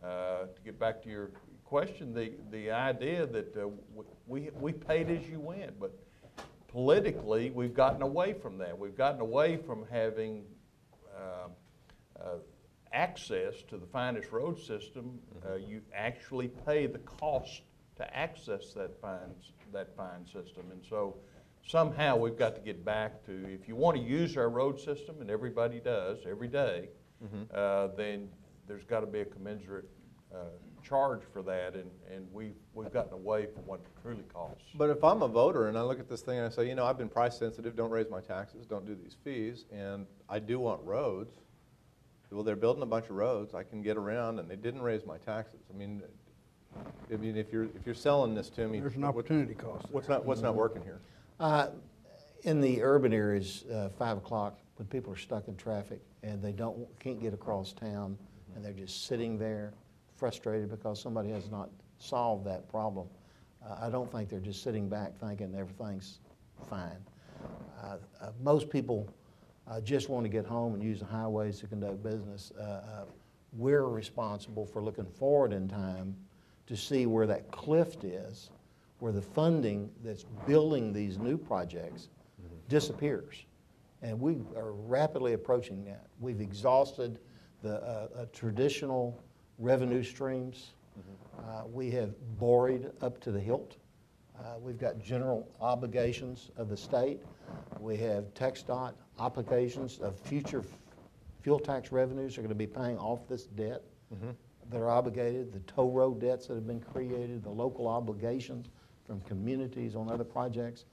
uh, 0.07 0.47
to 0.47 0.61
get 0.65 0.79
back 0.79 1.03
to 1.03 1.09
your 1.09 1.31
question, 1.65 2.15
the, 2.15 2.33
the 2.53 2.71
idea 2.71 3.27
that 3.27 3.57
uh, 3.57 3.69
we, 4.27 4.51
we 4.61 4.73
paid 4.73 5.11
as 5.11 5.27
you 5.27 5.41
went, 5.41 5.79
but 5.81 5.93
politically, 6.69 7.51
we've 7.51 7.75
gotten 7.75 8.03
away 8.03 8.33
from 8.33 8.59
that. 8.59 8.79
We've 8.79 8.97
gotten 8.97 9.21
away 9.21 9.57
from 9.57 9.85
having 9.91 10.45
um, 11.17 11.51
uh, 12.21 12.29
access 12.93 13.55
to 13.69 13.77
the 13.77 13.87
finest 13.87 14.31
road 14.31 14.61
system. 14.61 15.19
Uh, 15.45 15.57
You 15.57 15.81
actually 15.93 16.49
pay 16.49 16.87
the 16.87 16.99
cost 17.01 17.63
to 17.97 18.17
access 18.17 18.73
that 18.75 19.01
fine, 19.01 19.35
that 19.73 19.97
fine 19.97 20.25
system. 20.27 20.67
And 20.71 20.85
so 20.89 21.17
somehow 21.67 22.17
we've 22.17 22.39
got 22.39 22.55
to 22.55 22.61
get 22.61 22.85
back 22.85 23.25
to, 23.27 23.33
if 23.53 23.69
you 23.69 23.77
want 23.77 23.97
to 23.97 24.03
use 24.03 24.37
our 24.37 24.49
road 24.49 24.81
system, 24.81 25.17
and 25.21 25.31
everybody 25.31 25.81
does, 25.81 26.19
every 26.29 26.49
day, 26.49 26.89
uh, 27.53 27.89
then 27.97 28.29
there's 28.69 28.85
got 28.85 29.01
to 29.01 29.07
be 29.07 29.21
a 29.21 29.25
commensurate 29.25 29.89
uh, 30.35 30.39
charge 30.83 31.23
for 31.33 31.43
that, 31.43 31.75
and, 31.75 31.91
and 32.13 32.27
we've, 32.33 32.55
we've 32.75 32.93
gotten 32.93 33.13
away 33.13 33.47
from 33.47 33.67
what 33.67 33.81
it 33.81 33.87
truly 34.03 34.23
costs. 34.33 34.65
But 34.75 34.91
if 34.91 35.03
I'm 35.03 35.23
a 35.23 35.29
voter 35.29 35.69
and 35.69 35.77
I 35.77 35.83
look 35.83 35.99
at 35.99 36.09
this 36.09 36.23
thing 36.23 36.39
and 36.39 36.47
I 36.47 36.51
say, 36.51 36.69
you 36.69 36.77
know, 36.77 36.85
I've 36.85 36.99
been 36.99 37.09
price 37.09 37.37
sensitive, 37.37 37.75
don't 37.75 37.91
raise 37.91 38.09
my 38.11 38.21
taxes, 38.21 38.67
don't 38.67 38.87
do 38.87 38.95
these 38.95 39.17
fees, 39.25 39.65
and 39.73 40.07
I 40.29 40.39
do 40.39 40.61
want 40.61 40.81
roads, 40.85 41.35
well, 42.31 42.45
they're 42.45 42.57
building 42.57 42.83
a 42.83 42.87
bunch 42.87 43.07
of 43.07 43.13
roads, 43.13 43.55
I 43.55 43.63
can 43.63 43.83
get 43.83 43.97
around, 43.97 44.39
and 44.39 44.49
they 44.49 44.57
didn't 44.57 44.83
raise 44.83 45.07
my 45.07 45.17
taxes. 45.17 45.61
I 45.73 45.77
mean, 45.77 46.03
I 47.13 47.17
mean, 47.17 47.37
if 47.37 47.53
you're, 47.53 47.65
if 47.65 47.87
you're 47.87 47.95
selling 47.95 48.35
this 48.35 48.51
to 48.51 48.69
me. 48.69 48.79
There's 48.81 48.95
an 48.95 49.03
what- 49.03 49.09
opportunity 49.09 49.55
cost. 49.55 49.87
What's 49.91 50.09
not, 50.09 50.25
what's 50.25 50.43
not 50.43 50.55
working 50.55 50.83
here? 50.83 51.01
Uh, 51.39 51.69
In 52.45 52.61
the 52.61 52.83
urban 52.83 53.13
areas, 53.13 53.65
uh, 53.73 53.89
five 53.99 54.17
o'clock, 54.17 54.59
when 54.77 54.87
people 54.89 55.13
are 55.13 55.17
stuck 55.17 55.49
in 55.49 55.57
traffic 55.57 56.01
and 56.23 56.41
they 56.41 56.53
don't, 56.53 56.87
can't 57.01 57.21
get 57.21 57.35
across 57.35 57.73
town, 57.73 58.17
and 58.55 58.65
they're 58.65 58.73
just 58.73 59.07
sitting 59.07 59.37
there 59.37 59.73
frustrated 60.15 60.71
because 60.71 61.01
somebody 61.01 61.31
has 61.31 61.51
not 61.51 61.71
solved 61.99 62.47
that 62.47 62.69
problem, 62.71 63.09
uh, 63.67 63.77
I 63.83 63.91
don't 63.91 64.11
think 64.11 64.29
they're 64.29 64.39
just 64.39 64.63
sitting 64.63 64.89
back 64.89 65.19
thinking 65.19 65.55
everything's 65.55 66.21
fine. 66.71 67.05
Uh, 67.83 67.97
uh, 68.21 68.31
Most 68.43 68.71
people 68.71 69.09
uh, 69.67 69.81
just 69.81 70.09
want 70.09 70.25
to 70.25 70.31
get 70.31 70.47
home 70.47 70.75
and 70.75 70.83
use 70.83 71.01
the 71.01 71.07
highways 71.07 71.59
to 71.61 71.67
conduct 71.67 72.03
business. 72.03 72.53
We're 73.53 73.87
responsible 73.89 74.67
for 74.67 74.83
looking 74.83 75.07
forward 75.07 75.53
in 75.53 75.69
time 75.69 76.15
to 76.67 76.77
see 76.77 77.07
where 77.07 77.27
that 77.27 77.51
cliff 77.51 78.05
is, 78.05 78.51
where 78.99 79.13
the 79.13 79.23
funding 79.23 79.91
that's 80.03 80.25
building 80.47 80.93
these 80.93 81.19
new 81.19 81.37
projects 81.37 82.09
disappears. 82.69 83.45
And 84.03 84.21
we 84.21 84.39
are 84.57 84.73
rapidly 84.73 85.33
approaching 85.35 85.85
that. 85.85 86.07
We've 86.21 86.41
exhausted 86.41 87.19
the 87.63 87.77
uh, 87.77 88.09
uh, 88.15 88.27
traditional 88.33 89.19
revenue 89.59 90.03
streams. 90.03 90.73
Uh, 91.39 91.63
We 91.73 91.91
have 91.93 92.15
borrowed 92.39 92.93
up 93.01 93.21
to 93.21 93.31
the 93.33 93.41
hilt. 93.41 93.77
Uh, 94.39 94.55
We've 94.61 94.79
got 94.79 94.99
general 94.99 95.49
obligations 95.61 96.51
of 96.57 96.69
the 96.69 96.77
state. 96.77 97.21
We 97.81 97.97
have 97.99 98.33
TXDOT 98.35 98.95
obligations 99.19 99.99
of 99.99 100.19
future 100.19 100.63
fuel 101.43 101.59
tax 101.59 101.93
revenues 101.93 102.37
are 102.37 102.41
going 102.41 102.49
to 102.49 102.55
be 102.55 102.67
paying 102.67 102.99
off 102.99 103.29
this 103.29 103.45
debt 103.47 103.83
that 104.71 104.79
are 104.81 104.91
obligated, 104.91 105.53
the 105.53 105.61
toll 105.61 105.93
road 105.93 106.21
debts 106.21 106.49
that 106.49 106.55
have 106.55 106.67
been 106.67 106.81
created, 106.81 107.45
the 107.45 107.51
local 107.51 107.87
obligations 107.87 108.67
from 109.07 109.21
communities 109.23 109.95
on 109.95 110.11
other 110.11 110.25
projects. 110.25 110.85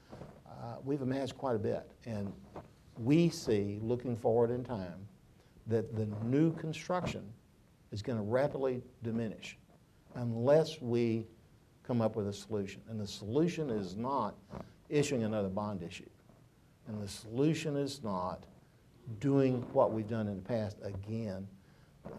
Uh, 0.48 0.76
We've 0.84 1.02
amassed 1.02 1.38
quite 1.38 1.56
a 1.56 1.60
bit. 1.60 1.90
And 2.06 2.32
we 2.98 3.30
see, 3.30 3.80
looking 3.82 4.16
forward 4.16 4.52
in 4.52 4.64
time, 4.64 5.08
that 5.68 5.96
the 5.96 6.08
new 6.26 6.54
construction 6.54 7.24
is 7.92 8.02
going 8.02 8.18
to 8.18 8.24
rapidly 8.24 8.82
diminish 9.04 9.58
unless 10.16 10.82
we 10.82 11.26
come 11.84 12.02
up 12.02 12.16
with 12.16 12.28
a 12.28 12.34
solution. 12.34 12.82
And 12.90 13.00
the 13.00 13.08
solution 13.08 13.70
is 13.70 13.96
not 13.96 14.36
issuing 14.90 15.24
another 15.24 15.50
bond 15.50 15.82
issue. 15.82 16.10
And 16.88 17.02
the 17.02 17.08
solution 17.08 17.76
is 17.76 18.04
not 18.04 18.46
doing 19.20 19.66
what 19.74 19.92
we've 19.92 20.08
done 20.08 20.28
in 20.28 20.36
the 20.36 20.42
past 20.42 20.78
again. 20.84 21.48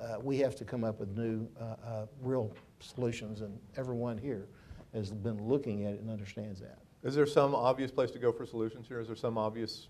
Uh, 0.03 0.19
We 0.23 0.39
have 0.39 0.57
to 0.57 0.65
come 0.65 0.83
up 0.85 0.99
with 0.99 1.17
new, 1.17 1.47
uh, 1.61 1.77
uh, 1.87 2.07
real 2.23 2.51
solutions, 2.81 3.43
and 3.43 3.59
everyone 3.77 4.19
here 4.19 4.49
has 4.95 5.11
been 5.11 5.43
looking 5.47 5.85
at 5.87 5.95
it 5.95 6.01
and 6.01 6.11
understands 6.11 6.61
that. 6.61 6.79
Is 7.03 7.15
there 7.15 7.27
some 7.27 7.55
obvious 7.55 7.91
place 7.91 8.11
to 8.13 8.19
go 8.19 8.33
for 8.33 8.47
solutions 8.47 8.87
here? 8.89 9.01
Is 9.01 9.07
there 9.09 9.17
some 9.17 9.37
obvious, 9.37 9.89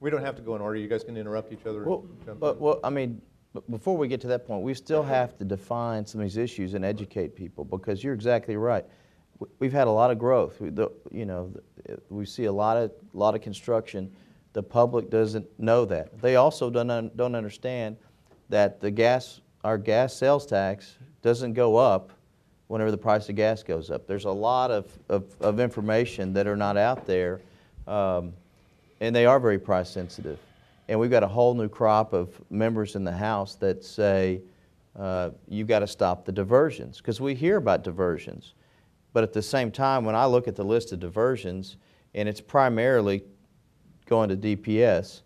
we 0.00 0.10
don't 0.10 0.22
have 0.22 0.36
to 0.36 0.42
go 0.42 0.54
in 0.54 0.60
order, 0.62 0.78
you 0.78 0.86
guys 0.88 1.02
can 1.02 1.16
interrupt 1.16 1.52
each 1.52 1.66
other. 1.66 1.84
Well, 1.84 2.04
but, 2.38 2.60
well, 2.60 2.78
I 2.84 2.90
mean, 2.90 3.20
but 3.54 3.68
before 3.70 3.96
we 3.96 4.08
get 4.08 4.20
to 4.22 4.26
that 4.28 4.46
point, 4.46 4.62
we 4.62 4.74
still 4.74 5.02
have 5.02 5.36
to 5.38 5.44
define 5.44 6.06
some 6.06 6.20
of 6.20 6.26
these 6.26 6.36
issues 6.36 6.74
and 6.74 6.84
educate 6.84 7.34
people, 7.34 7.64
because 7.64 8.04
you're 8.04 8.14
exactly 8.14 8.56
right. 8.56 8.84
We- 9.38 9.48
We've 9.58 9.72
had 9.72 9.88
a 9.88 9.90
lot 9.90 10.10
of 10.10 10.18
growth, 10.18 10.60
We- 10.60 10.70
the- 10.70 10.92
you 11.10 11.26
know, 11.26 11.52
the- 11.84 11.98
we 12.08 12.24
see 12.26 12.44
a 12.44 12.52
lot 12.52 12.76
of, 12.76 12.92
lot 13.12 13.34
of 13.34 13.40
construction. 13.40 14.12
The 14.52 14.62
public 14.62 15.10
doesn't 15.10 15.46
know 15.58 15.84
that. 15.86 16.20
They 16.20 16.36
also 16.36 16.70
don't, 16.70 16.90
un- 16.90 17.10
don't 17.16 17.34
understand 17.34 17.96
that 18.50 18.80
the 18.80 18.90
gas, 18.90 19.40
our 19.64 19.78
gas 19.78 20.14
sales 20.14 20.46
tax 20.46 20.98
doesn't 21.22 21.54
go 21.54 21.76
up 21.76 22.12
whenever 22.72 22.90
the 22.90 22.96
price 22.96 23.28
of 23.28 23.36
gas 23.36 23.62
goes 23.62 23.90
up. 23.90 24.06
There's 24.06 24.24
a 24.24 24.30
lot 24.30 24.70
of, 24.70 24.90
of, 25.10 25.26
of 25.42 25.60
information 25.60 26.32
that 26.32 26.46
are 26.46 26.56
not 26.56 26.78
out 26.78 27.06
there, 27.06 27.42
um, 27.86 28.32
and 29.02 29.14
they 29.14 29.26
are 29.26 29.38
very 29.38 29.58
price 29.58 29.90
sensitive. 29.90 30.38
And 30.88 30.98
we've 30.98 31.10
got 31.10 31.22
a 31.22 31.28
whole 31.28 31.52
new 31.52 31.68
crop 31.68 32.14
of 32.14 32.30
members 32.48 32.96
in 32.96 33.04
the 33.04 33.12
House 33.12 33.56
that 33.56 33.84
say, 33.84 34.40
uh, 34.98 35.32
you've 35.46 35.68
got 35.68 35.80
to 35.80 35.86
stop 35.86 36.24
the 36.24 36.32
diversions, 36.32 36.96
because 36.96 37.20
we 37.20 37.34
hear 37.34 37.58
about 37.58 37.84
diversions. 37.84 38.54
But 39.12 39.22
at 39.22 39.34
the 39.34 39.42
same 39.42 39.70
time, 39.70 40.06
when 40.06 40.14
I 40.14 40.24
look 40.24 40.48
at 40.48 40.56
the 40.56 40.64
list 40.64 40.92
of 40.92 41.00
diversions, 41.00 41.76
and 42.14 42.26
it's 42.26 42.40
primarily 42.40 43.22
going 44.06 44.30
to 44.30 44.36
DPS, 44.56 45.20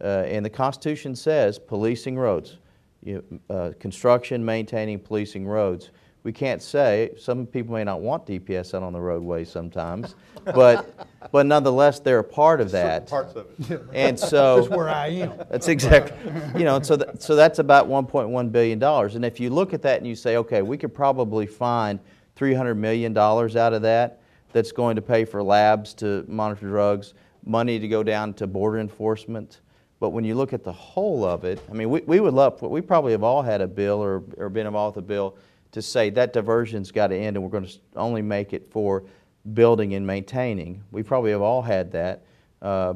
uh, 0.00 0.24
and 0.26 0.44
the 0.44 0.50
Constitution 0.50 1.14
says 1.14 1.60
policing 1.60 2.18
roads, 2.18 2.56
you, 3.04 3.22
uh, 3.50 3.70
construction, 3.78 4.44
maintaining, 4.44 4.98
policing 4.98 5.46
roads. 5.46 5.90
We 6.28 6.32
can't 6.32 6.60
say, 6.60 7.12
some 7.18 7.46
people 7.46 7.72
may 7.72 7.84
not 7.84 8.02
want 8.02 8.26
DPS 8.26 8.74
out 8.74 8.82
on 8.82 8.92
the 8.92 9.00
roadway 9.00 9.46
sometimes, 9.46 10.14
but, 10.44 11.08
but 11.32 11.46
nonetheless, 11.46 12.00
they're 12.00 12.18
a 12.18 12.22
part 12.22 12.60
of 12.60 12.70
that. 12.72 13.06
Parts 13.08 13.34
of 13.34 13.46
it. 13.70 13.82
And 13.94 14.20
so. 14.34 14.56
That's 14.56 14.68
where 14.68 14.90
I 14.90 15.06
am. 15.06 15.38
That's 15.48 15.68
exactly, 15.68 16.18
you 16.54 16.66
know, 16.66 16.82
so, 16.82 16.96
that, 16.96 17.22
so 17.22 17.34
that's 17.34 17.60
about 17.60 17.88
$1.1 17.88 18.52
billion. 18.52 18.82
And 18.82 19.24
if 19.24 19.40
you 19.40 19.48
look 19.48 19.72
at 19.72 19.80
that 19.80 19.96
and 19.96 20.06
you 20.06 20.14
say, 20.14 20.36
okay, 20.36 20.60
we 20.60 20.76
could 20.76 20.92
probably 20.92 21.46
find 21.46 21.98
$300 22.36 22.76
million 22.76 23.16
out 23.16 23.56
of 23.72 23.80
that 23.80 24.20
that's 24.52 24.70
going 24.70 24.96
to 24.96 25.02
pay 25.02 25.24
for 25.24 25.42
labs 25.42 25.94
to 25.94 26.26
monitor 26.28 26.68
drugs, 26.68 27.14
money 27.46 27.78
to 27.78 27.88
go 27.88 28.02
down 28.02 28.34
to 28.34 28.46
border 28.46 28.80
enforcement. 28.80 29.62
But 29.98 30.10
when 30.10 30.24
you 30.24 30.34
look 30.34 30.52
at 30.52 30.62
the 30.62 30.72
whole 30.72 31.24
of 31.24 31.46
it, 31.46 31.58
I 31.70 31.72
mean, 31.72 31.88
we, 31.88 32.00
we 32.00 32.20
would 32.20 32.34
love, 32.34 32.60
we 32.60 32.82
probably 32.82 33.12
have 33.12 33.22
all 33.22 33.40
had 33.40 33.62
a 33.62 33.66
bill 33.66 34.04
or, 34.04 34.22
or 34.36 34.50
been 34.50 34.66
involved 34.66 34.96
with 34.96 35.06
a 35.06 35.08
bill 35.08 35.38
to 35.78 35.82
say 35.82 36.10
that 36.10 36.32
diversion's 36.32 36.90
got 36.90 37.08
to 37.08 37.16
end 37.16 37.36
and 37.36 37.44
we're 37.44 37.50
going 37.50 37.66
to 37.66 37.78
only 37.96 38.22
make 38.22 38.52
it 38.52 38.70
for 38.70 39.04
building 39.54 39.94
and 39.94 40.06
maintaining. 40.06 40.82
We 40.90 41.02
probably 41.02 41.30
have 41.30 41.40
all 41.40 41.62
had 41.62 41.92
that. 41.92 42.24
Uh, 42.60 42.94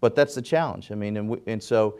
but 0.00 0.14
that's 0.14 0.34
the 0.34 0.42
challenge. 0.42 0.90
I 0.90 0.94
mean, 0.94 1.16
and, 1.16 1.28
we, 1.28 1.38
and 1.46 1.62
so 1.62 1.98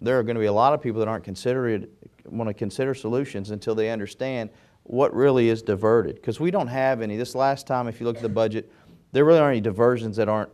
there 0.00 0.18
are 0.18 0.22
going 0.22 0.36
to 0.36 0.40
be 0.40 0.46
a 0.46 0.52
lot 0.52 0.72
of 0.72 0.80
people 0.80 0.98
that 1.00 1.08
aren't 1.08 1.24
consider 1.24 1.82
want 2.26 2.48
to 2.48 2.54
consider 2.54 2.94
solutions 2.94 3.50
until 3.50 3.74
they 3.74 3.90
understand 3.90 4.50
what 4.84 5.14
really 5.14 5.48
is 5.48 5.62
diverted. 5.62 6.16
Because 6.16 6.40
we 6.40 6.50
don't 6.50 6.68
have 6.68 7.00
any. 7.02 7.16
This 7.16 7.34
last 7.34 7.66
time, 7.66 7.88
if 7.88 8.00
you 8.00 8.06
look 8.06 8.16
at 8.16 8.22
the 8.22 8.28
budget, 8.28 8.70
there 9.12 9.24
really 9.24 9.38
aren't 9.38 9.52
any 9.52 9.60
diversions 9.60 10.16
that 10.16 10.28
aren't 10.28 10.50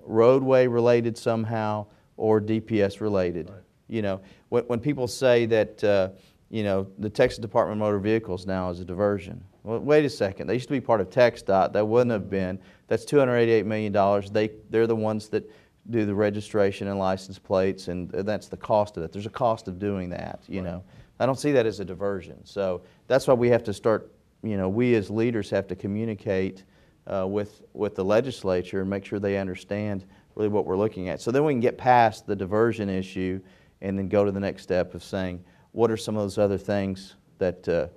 roadway 0.00 0.66
related 0.66 1.16
somehow 1.16 1.86
or 2.16 2.40
DPS 2.40 3.00
related. 3.00 3.50
You 3.88 4.02
know, 4.02 4.20
when, 4.48 4.64
when 4.64 4.80
people 4.80 5.08
say 5.08 5.46
that, 5.46 5.84
uh, 5.84 6.08
you 6.54 6.62
know, 6.62 6.86
the 7.00 7.10
Texas 7.10 7.40
Department 7.40 7.80
of 7.82 7.84
Motor 7.84 7.98
Vehicles 7.98 8.46
now 8.46 8.70
is 8.70 8.78
a 8.78 8.84
diversion. 8.84 9.42
Well, 9.64 9.80
wait 9.80 10.04
a 10.04 10.08
second. 10.08 10.46
They 10.46 10.54
used 10.54 10.68
to 10.68 10.72
be 10.72 10.80
part 10.80 11.00
of 11.00 11.10
TxDOT. 11.10 11.72
That 11.72 11.84
wouldn't 11.84 12.12
have 12.12 12.30
been. 12.30 12.60
That's 12.86 13.04
$288 13.04 13.64
million. 13.64 13.92
They, 14.32 14.52
they're 14.70 14.86
the 14.86 14.94
ones 14.94 15.28
that 15.30 15.50
do 15.90 16.06
the 16.06 16.14
registration 16.14 16.86
and 16.86 16.96
license 16.96 17.40
plates, 17.40 17.88
and 17.88 18.08
that's 18.08 18.46
the 18.46 18.56
cost 18.56 18.96
of 18.96 19.02
it. 19.02 19.10
There's 19.10 19.26
a 19.26 19.30
cost 19.30 19.66
of 19.66 19.80
doing 19.80 20.08
that, 20.10 20.44
you 20.46 20.62
know. 20.62 20.84
I 21.18 21.26
don't 21.26 21.40
see 21.40 21.50
that 21.50 21.66
as 21.66 21.80
a 21.80 21.84
diversion. 21.84 22.38
So 22.44 22.82
that's 23.08 23.26
why 23.26 23.34
we 23.34 23.48
have 23.48 23.64
to 23.64 23.74
start, 23.74 24.12
you 24.44 24.56
know, 24.56 24.68
we 24.68 24.94
as 24.94 25.10
leaders 25.10 25.50
have 25.50 25.66
to 25.66 25.74
communicate 25.74 26.62
uh, 27.08 27.26
with, 27.26 27.62
with 27.72 27.96
the 27.96 28.04
legislature 28.04 28.80
and 28.80 28.88
make 28.88 29.04
sure 29.04 29.18
they 29.18 29.38
understand 29.38 30.04
really 30.36 30.50
what 30.50 30.66
we're 30.66 30.76
looking 30.76 31.08
at. 31.08 31.20
So 31.20 31.32
then 31.32 31.44
we 31.44 31.52
can 31.52 31.58
get 31.58 31.76
past 31.76 32.28
the 32.28 32.36
diversion 32.36 32.88
issue 32.88 33.40
and 33.80 33.98
then 33.98 34.08
go 34.08 34.24
to 34.24 34.30
the 34.30 34.38
next 34.38 34.62
step 34.62 34.94
of 34.94 35.02
saying, 35.02 35.44
what 35.74 35.90
are 35.90 35.96
some 35.96 36.16
of 36.16 36.22
those 36.22 36.38
other 36.38 36.56
things 36.56 37.16
that, 37.38 37.68
uh, 37.68 37.88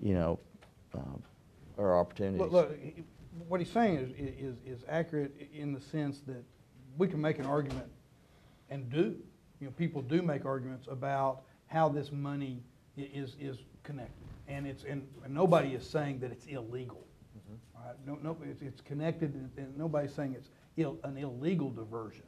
you 0.00 0.14
know, 0.14 0.38
um, 0.94 1.22
are 1.78 1.96
opportunities? 1.96 2.40
Look, 2.40 2.50
look, 2.50 2.76
what 3.46 3.60
he's 3.60 3.70
saying 3.70 3.98
is, 3.98 4.10
is, 4.18 4.56
is 4.66 4.84
accurate 4.88 5.48
in 5.54 5.72
the 5.72 5.80
sense 5.80 6.20
that 6.26 6.42
we 6.98 7.06
can 7.06 7.20
make 7.20 7.38
an 7.38 7.46
argument 7.46 7.86
and 8.68 8.90
do. 8.90 9.16
You 9.60 9.68
know, 9.68 9.70
people 9.76 10.02
do 10.02 10.22
make 10.22 10.44
arguments 10.44 10.88
about 10.90 11.42
how 11.68 11.88
this 11.88 12.10
money 12.10 12.64
is, 12.96 13.36
is 13.40 13.58
connected. 13.84 14.26
And 14.48 14.66
it's, 14.66 14.82
and, 14.82 15.06
and 15.24 15.32
nobody 15.32 15.74
is 15.74 15.88
saying 15.88 16.18
that 16.20 16.32
it's 16.32 16.46
illegal. 16.46 17.06
All 17.76 17.82
right, 17.86 17.94
no, 18.04 18.18
no, 18.22 18.36
it's, 18.44 18.60
it's 18.60 18.80
connected 18.80 19.34
and, 19.34 19.50
and 19.56 19.78
nobody's 19.78 20.12
saying 20.12 20.34
it's 20.36 20.50
ill, 20.76 20.98
an 21.04 21.16
illegal 21.16 21.70
diversion. 21.70 22.24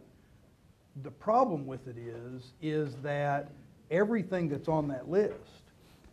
The 1.03 1.11
problem 1.11 1.66
with 1.66 1.88
it 1.88 1.96
is, 1.98 2.53
is 2.62 2.94
that 3.03 3.50
everything 3.92 4.48
that's 4.48 4.66
on 4.66 4.88
that 4.88 5.09
list 5.09 5.37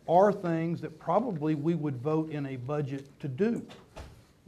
are 0.06 0.32
things 0.32 0.80
that 0.82 0.98
probably 0.98 1.54
we 1.54 1.74
would 1.74 1.96
vote 1.96 2.30
in 2.30 2.46
a 2.46 2.56
budget 2.56 3.06
to 3.20 3.28
do. 3.28 3.64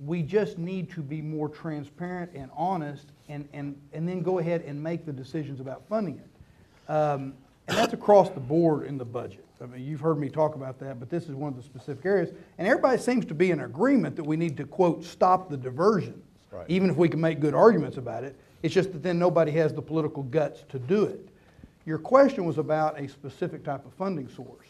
We 0.05 0.23
just 0.23 0.59
need 0.59 0.91
to 0.93 1.01
be 1.01 1.23
more 1.23 1.49
transparent 1.49 2.33
and 2.35 2.51
honest 2.57 3.07
and, 3.29 3.49
and, 3.53 3.77
and 3.93 4.09
then 4.09 4.23
go 4.23 4.39
ahead 4.39 4.63
and 4.63 4.81
make 4.81 5.07
the 5.07 5.13
decisions 5.13 5.61
about 5.61 5.83
funding 5.89 6.19
it. 6.19 6.93
Um, 6.93 7.35
and 7.69 7.79
that's 7.79 7.93
across 7.93 8.31
the 8.31 8.41
board 8.41 8.87
in 8.87 8.99
the 8.99 9.05
budget. 9.05 9.45
I 9.61 9.67
mean, 9.67 9.85
you've 9.85 10.01
heard 10.01 10.19
me 10.19 10.29
talk 10.29 10.57
about 10.57 10.81
that, 10.81 10.99
but 10.99 11.09
this 11.09 11.29
is 11.29 11.37
one 11.37 11.53
of 11.53 11.57
the 11.57 11.63
specific 11.63 12.05
areas. 12.05 12.31
And 12.59 12.67
everybody 12.67 12.99
seems 12.99 13.25
to 13.27 13.35
be 13.35 13.53
in 13.53 13.61
agreement 13.61 14.17
that 14.17 14.25
we 14.25 14.37
need 14.37 14.57
to, 14.57 14.65
quote, 14.65 15.05
stop 15.05 15.49
the 15.49 15.57
diversions. 15.57 16.25
Right. 16.51 16.67
Even 16.69 16.91
if 16.91 16.97
we 16.97 17.09
can 17.09 17.21
make 17.21 17.39
good 17.39 17.55
arguments 17.55 17.97
about 17.97 18.25
it. 18.25 18.37
It's 18.63 18.75
just 18.75 18.93
that 18.93 19.03
then 19.03 19.19
nobody 19.19 19.53
has 19.53 19.73
the 19.73 19.83
political 19.83 20.25
guts 20.25 20.65
to 20.71 20.79
do 20.79 21.05
it. 21.05 21.29
Your 21.85 21.99
question 21.99 22.45
was 22.45 22.59
about 22.59 22.99
a 23.01 23.09
specific 23.09 23.65
type 23.65 23.85
of 23.85 23.93
funding 23.95 24.29
source. 24.29 24.67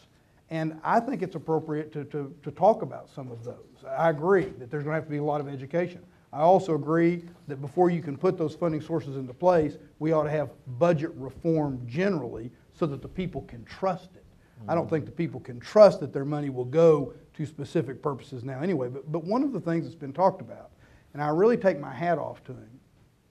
And 0.49 0.79
I 0.83 0.99
think 0.99 1.21
it's 1.21 1.35
appropriate 1.35 1.91
to, 1.93 2.03
to, 2.05 2.33
to 2.43 2.51
talk 2.51 2.81
about 2.81 3.09
some 3.09 3.31
of 3.31 3.43
those. 3.43 3.55
I 3.97 4.09
agree 4.09 4.45
that 4.59 4.69
there's 4.69 4.83
going 4.83 4.93
to 4.93 4.95
have 4.95 5.05
to 5.05 5.09
be 5.09 5.17
a 5.17 5.23
lot 5.23 5.41
of 5.41 5.47
education. 5.47 6.01
I 6.31 6.41
also 6.41 6.75
agree 6.75 7.23
that 7.47 7.61
before 7.61 7.89
you 7.89 8.01
can 8.01 8.17
put 8.17 8.37
those 8.37 8.55
funding 8.55 8.81
sources 8.81 9.15
into 9.17 9.33
place, 9.33 9.77
we 9.99 10.11
ought 10.11 10.23
to 10.23 10.31
have 10.31 10.49
budget 10.79 11.11
reform 11.15 11.79
generally 11.87 12.51
so 12.73 12.85
that 12.87 13.01
the 13.01 13.07
people 13.07 13.41
can 13.43 13.63
trust 13.65 14.09
it. 14.15 14.23
I 14.67 14.75
don't 14.75 14.89
think 14.89 15.05
the 15.05 15.11
people 15.11 15.39
can 15.39 15.59
trust 15.59 15.99
that 15.99 16.13
their 16.13 16.25
money 16.25 16.49
will 16.49 16.65
go 16.65 17.13
to 17.33 17.45
specific 17.45 18.01
purposes 18.01 18.43
now 18.43 18.61
anyway. 18.61 18.87
But, 18.89 19.11
but 19.11 19.23
one 19.23 19.43
of 19.43 19.51
the 19.51 19.59
things 19.59 19.85
that's 19.85 19.95
been 19.95 20.13
talked 20.13 20.41
about, 20.41 20.71
and 21.13 21.21
I 21.21 21.27
really 21.29 21.57
take 21.57 21.79
my 21.79 21.93
hat 21.93 22.17
off 22.17 22.43
to 22.45 22.53
him, 22.53 22.79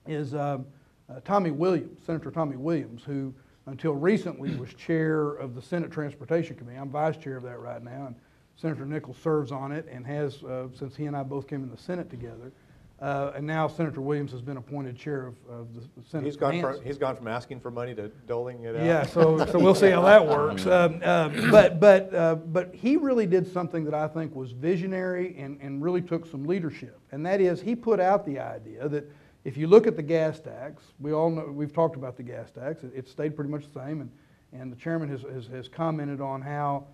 is 0.06 0.34
um, 0.34 0.66
uh, 1.08 1.20
Tommy 1.24 1.50
Williams, 1.50 2.00
Senator 2.04 2.30
Tommy 2.30 2.56
Williams, 2.56 3.02
who 3.02 3.32
until 3.66 3.94
recently 3.94 4.54
was 4.56 4.72
chair 4.74 5.30
of 5.34 5.54
the 5.54 5.62
Senate 5.62 5.90
Transportation 5.90 6.56
Committee. 6.56 6.78
I'm 6.78 6.90
vice 6.90 7.16
chair 7.16 7.36
of 7.36 7.42
that 7.44 7.60
right 7.60 7.82
now, 7.82 8.06
and 8.06 8.16
Senator 8.56 8.84
Nichols 8.84 9.16
serves 9.22 9.52
on 9.52 9.72
it 9.72 9.86
and 9.90 10.06
has 10.06 10.42
uh, 10.44 10.68
since 10.74 10.96
he 10.96 11.06
and 11.06 11.16
I 11.16 11.22
both 11.22 11.46
came 11.48 11.62
in 11.62 11.70
the 11.70 11.78
Senate 11.78 12.10
together. 12.10 12.52
Uh, 13.00 13.32
and 13.34 13.44
now 13.44 13.66
Senator 13.66 14.00
Williams 14.00 14.30
has 14.30 14.40
been 14.40 14.58
appointed 14.58 14.96
chair 14.96 15.26
of, 15.26 15.34
of 15.50 15.74
the 15.74 15.80
Senate 16.08 16.26
He's 16.26 16.36
gone 16.36 16.60
from, 16.60 16.84
he's 16.84 16.98
gone 16.98 17.16
from 17.16 17.26
asking 17.26 17.58
for 17.58 17.72
money 17.72 17.96
to 17.96 18.06
doling 18.28 18.62
it 18.62 18.76
out. 18.76 18.84
Yeah, 18.84 19.04
so, 19.04 19.44
so 19.46 19.58
we'll 19.58 19.74
see 19.74 19.90
how 19.90 20.02
that 20.02 20.24
works. 20.24 20.66
Um, 20.66 21.00
uh, 21.02 21.28
But, 21.50 21.80
but, 21.80 22.14
uh, 22.14 22.36
but 22.36 22.72
he 22.72 22.96
really 22.96 23.26
did 23.26 23.52
something 23.52 23.84
that 23.86 23.94
I 23.94 24.06
think 24.06 24.36
was 24.36 24.52
visionary 24.52 25.34
and, 25.36 25.60
and 25.60 25.82
really 25.82 26.00
took 26.00 26.26
some 26.26 26.44
leadership. 26.44 26.96
And 27.10 27.26
that 27.26 27.40
is, 27.40 27.60
he 27.60 27.74
put 27.74 27.98
out 27.98 28.24
the 28.24 28.38
idea 28.38 28.88
that 28.88 29.10
if 29.44 29.56
you 29.56 29.66
look 29.66 29.86
at 29.86 29.96
the 29.96 30.02
gas 30.02 30.38
tax, 30.40 30.82
we 31.00 31.12
all 31.12 31.30
know, 31.30 31.46
we've 31.50 31.72
talked 31.72 31.96
about 31.96 32.16
the 32.16 32.22
gas 32.22 32.50
tax, 32.50 32.84
it, 32.84 32.92
it 32.94 33.08
stayed 33.08 33.34
pretty 33.34 33.50
much 33.50 33.64
the 33.72 33.80
same. 33.80 34.00
And, 34.00 34.10
and 34.52 34.70
the 34.70 34.76
chairman 34.76 35.08
has, 35.08 35.22
has, 35.22 35.46
has 35.48 35.68
commented 35.68 36.20
on 36.20 36.40
how 36.42 36.84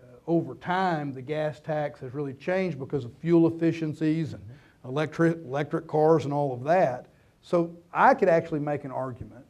uh, 0.00 0.06
over 0.26 0.54
time, 0.54 1.12
the 1.12 1.22
gas 1.22 1.60
tax 1.60 2.00
has 2.00 2.14
really 2.14 2.34
changed 2.34 2.78
because 2.78 3.04
of 3.04 3.12
fuel 3.20 3.46
efficiencies 3.46 4.32
and 4.32 4.42
electric, 4.84 5.36
electric 5.44 5.86
cars 5.86 6.24
and 6.24 6.32
all 6.32 6.52
of 6.54 6.64
that. 6.64 7.06
So 7.42 7.76
I 7.92 8.14
could 8.14 8.28
actually 8.28 8.60
make 8.60 8.84
an 8.84 8.90
argument 8.90 9.44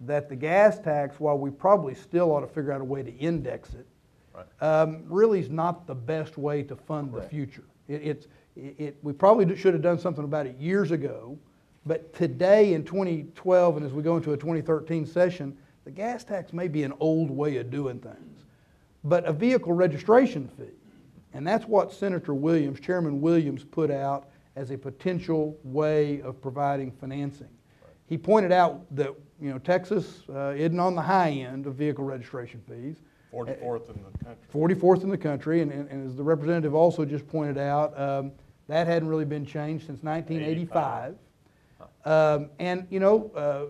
that 0.00 0.28
the 0.28 0.36
gas 0.36 0.78
tax, 0.78 1.20
while 1.20 1.38
we 1.38 1.50
probably 1.50 1.94
still 1.94 2.32
ought 2.32 2.40
to 2.40 2.46
figure 2.46 2.72
out 2.72 2.80
a 2.80 2.84
way 2.84 3.02
to 3.02 3.14
index 3.18 3.74
it, 3.74 3.86
um, 4.62 5.02
really 5.06 5.40
is 5.40 5.50
not 5.50 5.86
the 5.86 5.94
best 5.94 6.38
way 6.38 6.62
to 6.62 6.74
fund 6.74 7.12
the 7.12 7.22
future. 7.22 7.64
It, 7.88 8.02
it's, 8.02 8.26
it, 8.56 8.74
it- 8.78 8.96
we 9.02 9.12
probably 9.12 9.54
should 9.56 9.74
have 9.74 9.82
done 9.82 9.98
something 9.98 10.24
about 10.24 10.46
it 10.46 10.56
years 10.56 10.90
ago, 10.90 11.38
but 11.86 12.12
today 12.12 12.74
in 12.74 12.84
2012 12.84 13.76
and 13.76 13.86
as 13.86 13.92
we 13.92 14.02
go 14.02 14.16
into 14.16 14.32
a 14.32 14.36
2013 14.36 15.06
session, 15.06 15.56
the 15.84 15.90
gas 15.90 16.24
tax 16.24 16.52
may 16.52 16.68
be 16.68 16.82
an 16.82 16.92
old 17.00 17.30
way 17.30 17.56
of 17.56 17.70
doing 17.70 17.98
things. 17.98 18.44
But 19.04 19.24
a 19.24 19.32
vehicle 19.32 19.72
registration 19.72 20.46
fee, 20.46 20.74
and 21.32 21.46
that's 21.46 21.64
what 21.64 21.92
Senator 21.92 22.34
Williams, 22.34 22.80
Chairman 22.80 23.20
Williams, 23.20 23.64
put 23.64 23.90
out 23.90 24.28
as 24.56 24.70
a 24.70 24.76
potential 24.76 25.58
way 25.64 26.20
of 26.20 26.40
providing 26.40 26.90
financing. 26.90 27.48
He 28.06 28.18
pointed 28.18 28.52
out 28.52 28.84
that, 28.94 29.14
you 29.40 29.50
know, 29.50 29.58
Texas 29.58 30.22
uh, 30.28 30.52
isn't 30.56 30.78
on 30.78 30.94
the 30.94 31.02
high 31.02 31.30
end 31.30 31.66
of 31.66 31.76
vehicle 31.76 32.04
registration 32.04 32.60
fees. 32.68 32.96
44th 33.32 33.88
in 33.88 34.02
the 34.02 34.24
country. 34.24 34.46
44th 34.52 35.04
in 35.04 35.08
the 35.08 35.16
country, 35.16 35.62
and, 35.62 35.70
and, 35.72 35.88
and 35.88 36.06
as 36.06 36.16
the 36.16 36.22
representative 36.22 36.74
also 36.74 37.04
just 37.04 37.26
pointed 37.28 37.56
out, 37.56 37.98
um, 37.98 38.32
that 38.66 38.86
hadn't 38.86 39.08
really 39.08 39.24
been 39.24 39.46
changed 39.46 39.86
since 39.86 40.02
1985. 40.02 41.14
Um, 42.04 42.48
and, 42.58 42.86
you 42.90 43.00
know, 43.00 43.30
uh, 43.34 43.64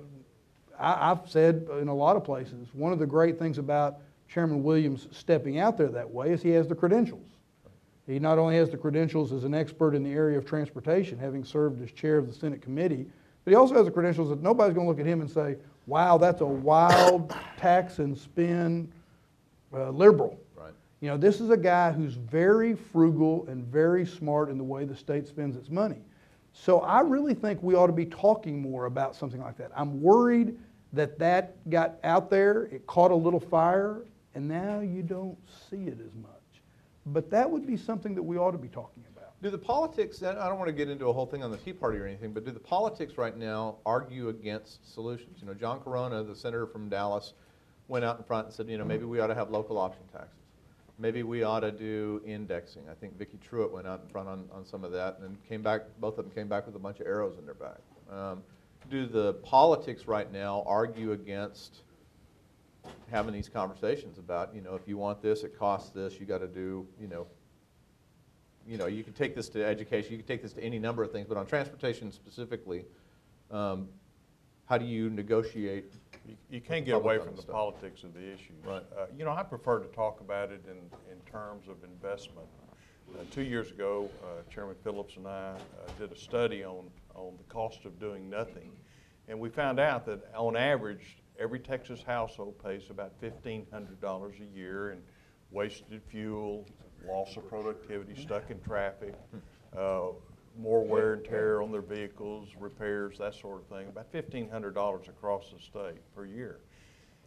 I, 0.78 1.10
I've 1.10 1.28
said 1.28 1.66
in 1.80 1.88
a 1.88 1.94
lot 1.94 2.16
of 2.16 2.24
places, 2.24 2.68
one 2.72 2.92
of 2.92 2.98
the 2.98 3.06
great 3.06 3.38
things 3.38 3.58
about 3.58 3.98
Chairman 4.28 4.62
Williams 4.62 5.08
stepping 5.10 5.58
out 5.58 5.76
there 5.76 5.88
that 5.88 6.08
way 6.08 6.30
is 6.30 6.42
he 6.42 6.50
has 6.50 6.68
the 6.68 6.74
credentials. 6.74 7.26
He 8.06 8.18
not 8.18 8.38
only 8.38 8.56
has 8.56 8.70
the 8.70 8.76
credentials 8.76 9.32
as 9.32 9.44
an 9.44 9.54
expert 9.54 9.94
in 9.94 10.02
the 10.02 10.10
area 10.10 10.38
of 10.38 10.44
transportation, 10.44 11.18
having 11.18 11.44
served 11.44 11.82
as 11.82 11.92
chair 11.92 12.18
of 12.18 12.26
the 12.26 12.32
Senate 12.32 12.62
committee, 12.62 13.06
but 13.44 13.50
he 13.50 13.56
also 13.56 13.74
has 13.74 13.84
the 13.86 13.90
credentials 13.90 14.28
that 14.30 14.42
nobody's 14.42 14.74
going 14.74 14.86
to 14.86 14.90
look 14.90 15.00
at 15.00 15.06
him 15.06 15.20
and 15.20 15.30
say, 15.30 15.56
wow, 15.86 16.18
that's 16.18 16.40
a 16.40 16.46
wild 16.46 17.34
tax 17.56 17.98
and 17.98 18.16
spend 18.16 18.90
uh, 19.72 19.90
liberal. 19.90 20.38
Right. 20.56 20.72
You 21.00 21.08
know, 21.08 21.16
this 21.16 21.40
is 21.40 21.50
a 21.50 21.56
guy 21.56 21.92
who's 21.92 22.14
very 22.14 22.74
frugal 22.74 23.46
and 23.48 23.64
very 23.64 24.04
smart 24.04 24.50
in 24.50 24.58
the 24.58 24.64
way 24.64 24.84
the 24.84 24.96
state 24.96 25.26
spends 25.26 25.56
its 25.56 25.70
money. 25.70 26.02
So 26.52 26.80
I 26.80 27.00
really 27.00 27.34
think 27.34 27.62
we 27.62 27.74
ought 27.74 27.86
to 27.86 27.92
be 27.92 28.06
talking 28.06 28.60
more 28.60 28.86
about 28.86 29.14
something 29.14 29.40
like 29.40 29.56
that. 29.58 29.70
I'm 29.74 30.00
worried 30.00 30.58
that 30.92 31.18
that 31.18 31.70
got 31.70 31.98
out 32.02 32.30
there, 32.30 32.64
it 32.64 32.86
caught 32.86 33.12
a 33.12 33.16
little 33.16 33.40
fire, 33.40 34.02
and 34.34 34.48
now 34.48 34.80
you 34.80 35.02
don't 35.02 35.38
see 35.70 35.84
it 35.84 35.98
as 36.00 36.14
much. 36.20 36.30
But 37.06 37.30
that 37.30 37.48
would 37.50 37.66
be 37.66 37.76
something 37.76 38.14
that 38.14 38.22
we 38.22 38.36
ought 38.36 38.50
to 38.50 38.58
be 38.58 38.68
talking 38.68 39.04
about. 39.16 39.32
Do 39.42 39.50
the 39.50 39.58
politics, 39.58 40.22
I 40.22 40.34
don't 40.34 40.58
want 40.58 40.68
to 40.68 40.72
get 40.72 40.90
into 40.90 41.06
a 41.06 41.12
whole 41.12 41.26
thing 41.26 41.42
on 41.42 41.50
the 41.50 41.56
Tea 41.56 41.72
Party 41.72 41.98
or 41.98 42.06
anything, 42.06 42.32
but 42.32 42.44
do 42.44 42.50
the 42.50 42.60
politics 42.60 43.16
right 43.16 43.36
now 43.36 43.76
argue 43.86 44.28
against 44.28 44.92
solutions? 44.92 45.38
You 45.40 45.46
know, 45.46 45.54
John 45.54 45.80
Carona, 45.80 46.26
the 46.26 46.34
senator 46.34 46.66
from 46.66 46.88
Dallas, 46.88 47.32
went 47.88 48.04
out 48.04 48.18
in 48.18 48.24
front 48.24 48.48
and 48.48 48.54
said, 48.54 48.68
you 48.68 48.76
know, 48.76 48.84
maybe 48.84 49.04
we 49.04 49.18
ought 49.20 49.28
to 49.28 49.34
have 49.34 49.50
local 49.50 49.78
option 49.78 50.02
taxes. 50.12 50.39
Maybe 51.00 51.22
we 51.22 51.44
ought 51.44 51.60
to 51.60 51.72
do 51.72 52.20
indexing. 52.26 52.82
I 52.90 52.94
think 52.94 53.16
Vicki 53.16 53.38
Truitt 53.38 53.72
went 53.72 53.86
out 53.86 54.02
in 54.04 54.08
front 54.10 54.28
on, 54.28 54.44
on 54.52 54.66
some 54.66 54.84
of 54.84 54.92
that 54.92 55.18
and 55.20 55.42
came 55.48 55.62
back, 55.62 55.82
both 55.98 56.18
of 56.18 56.26
them 56.26 56.34
came 56.34 56.46
back 56.46 56.66
with 56.66 56.76
a 56.76 56.78
bunch 56.78 57.00
of 57.00 57.06
arrows 57.06 57.38
in 57.38 57.46
their 57.46 57.54
back. 57.54 57.78
Um, 58.12 58.42
do 58.90 59.06
the 59.06 59.34
politics 59.34 60.06
right 60.06 60.30
now 60.30 60.62
argue 60.66 61.12
against 61.12 61.82
having 63.10 63.32
these 63.32 63.48
conversations 63.48 64.18
about, 64.18 64.54
you 64.54 64.60
know, 64.60 64.74
if 64.74 64.86
you 64.86 64.98
want 64.98 65.22
this, 65.22 65.42
it 65.42 65.58
costs 65.58 65.90
this, 65.90 66.20
you 66.20 66.26
got 66.26 66.38
to 66.38 66.48
do, 66.48 66.86
you 67.00 67.08
know, 67.08 67.26
you 68.66 68.76
know, 68.76 68.86
you 68.86 69.02
can 69.02 69.14
take 69.14 69.34
this 69.34 69.48
to 69.48 69.64
education, 69.64 70.12
you 70.12 70.18
can 70.18 70.26
take 70.26 70.42
this 70.42 70.52
to 70.52 70.62
any 70.62 70.78
number 70.78 71.02
of 71.02 71.12
things, 71.12 71.26
but 71.26 71.38
on 71.38 71.46
transportation 71.46 72.12
specifically, 72.12 72.84
um, 73.50 73.88
how 74.66 74.76
do 74.76 74.84
you 74.84 75.08
negotiate? 75.08 75.94
You- 76.30 76.36
You 76.48 76.60
can't 76.60 76.84
get 76.84 76.94
away 76.94 77.18
from 77.18 77.34
the 77.34 77.42
stuff. 77.42 77.52
politics 77.54 78.04
of 78.04 78.14
the 78.14 78.32
issue. 78.32 78.52
Right. 78.64 78.82
Uh, 78.96 79.06
You 79.16 79.24
know, 79.24 79.32
I 79.32 79.42
prefer 79.42 79.80
to 79.80 79.88
talk 79.88 80.20
about 80.20 80.50
it 80.50 80.62
in, 80.66 80.78
in 81.10 81.20
terms 81.30 81.68
of 81.68 81.82
investment. 81.84 82.46
Uh, 83.18 83.24
Two 83.32 83.42
years 83.42 83.70
ago, 83.72 84.08
uh, 84.22 84.42
Chairman 84.50 84.76
Phillips 84.84 85.16
and 85.16 85.26
I 85.26 85.50
uh, 85.54 85.56
did 85.98 86.12
a 86.12 86.16
study 86.16 86.62
on, 86.64 86.88
on 87.14 87.36
the 87.36 87.44
cost 87.52 87.84
of 87.84 87.98
doing 87.98 88.30
nothing. 88.30 88.70
And 89.28 89.38
we 89.40 89.48
found 89.48 89.80
out 89.80 90.06
that 90.06 90.32
on 90.34 90.56
average, 90.56 91.18
every 91.38 91.58
Texas 91.58 92.02
household 92.02 92.58
pays 92.62 92.88
about 92.90 93.12
fifteen 93.20 93.66
hundred 93.72 94.00
dollars 94.00 94.36
a 94.40 94.44
year 94.56 94.92
in 94.92 95.02
wasted 95.50 96.02
fuel, 96.08 96.66
loss 97.06 97.36
of 97.36 97.48
productivity, 97.48 98.14
stuck 98.20 98.50
in 98.50 98.60
traffic, 98.60 99.14
uh, 99.76 100.08
more 100.58 100.84
wear 100.84 101.14
and 101.14 101.24
tear 101.24 101.62
on 101.62 101.72
their 101.72 101.82
vehicles, 101.82 102.48
repairs, 102.58 103.18
that 103.18 103.34
sort 103.34 103.62
of 103.62 103.66
thing, 103.66 103.88
about 103.88 104.10
fifteen 104.10 104.48
hundred 104.48 104.74
dollars 104.74 105.08
across 105.08 105.50
the 105.52 105.60
state 105.60 106.00
per 106.14 106.24
year. 106.24 106.60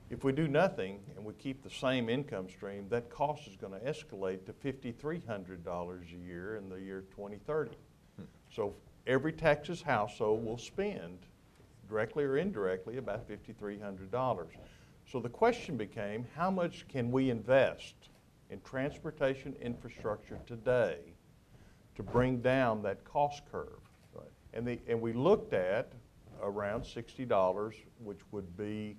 If 0.09 0.23
we 0.23 0.31
do 0.31 0.47
nothing 0.47 0.99
and 1.15 1.25
we 1.25 1.33
keep 1.33 1.63
the 1.63 1.69
same 1.69 2.09
income 2.09 2.49
stream, 2.49 2.87
that 2.89 3.09
cost 3.09 3.47
is 3.47 3.55
escalate 3.55 4.45
to 4.45 4.53
fifty-three 4.53 5.21
hundred 5.25 5.63
dollars 5.63 6.05
a 6.13 6.17
year 6.17 6.57
in 6.57 6.69
the 6.69 6.75
year 6.75 7.05
twenty 7.15 7.39
thirty. 7.47 7.77
Hmm. 8.17 8.25
So 8.53 8.75
every 9.07 9.33
Texas 9.33 9.81
household 9.81 10.45
will 10.45 10.57
spend, 10.57 11.19
directly 11.87 12.25
or 12.25 12.37
indirectly, 12.37 12.97
about 12.97 13.27
fifty-three 13.27 13.79
hundred 13.79 14.11
dollars. 14.11 14.53
So 15.11 15.19
the 15.19 15.29
question 15.29 15.77
became, 15.77 16.25
how 16.35 16.51
much 16.51 16.87
can 16.87 17.11
we 17.11 17.29
invest 17.29 17.95
in 18.49 18.61
transportation 18.61 19.55
infrastructure 19.61 20.37
today 20.45 20.97
to 21.95 22.03
bring 22.03 22.41
down 22.41 22.81
that 22.83 23.03
cost 23.03 23.43
curve? 23.51 23.79
Right. 24.13 24.31
And 24.53 24.67
the, 24.67 24.79
and 24.87 24.99
we 25.01 25.13
looked 25.13 25.53
at 25.53 25.93
around 26.41 26.85
sixty 26.85 27.25
dollars, 27.25 27.75
which 27.99 28.19
would 28.31 28.57
be, 28.57 28.97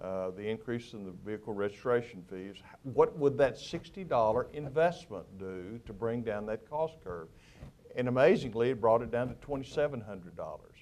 uh, 0.00 0.30
the 0.30 0.46
increase 0.48 0.92
in 0.92 1.04
the 1.04 1.12
vehicle 1.24 1.54
registration 1.54 2.22
fees. 2.30 2.56
What 2.82 3.18
would 3.18 3.36
that 3.38 3.58
sixty 3.58 4.04
dollar 4.04 4.48
investment 4.52 5.26
do 5.38 5.80
to 5.86 5.92
bring 5.92 6.22
down 6.22 6.46
that 6.46 6.68
cost 6.68 6.96
curve? 7.02 7.28
And 7.96 8.08
amazingly, 8.08 8.70
it 8.70 8.80
brought 8.80 9.02
it 9.02 9.10
down 9.10 9.28
to 9.28 9.34
twenty-seven 9.36 10.00
hundred 10.00 10.36
dollars. 10.36 10.74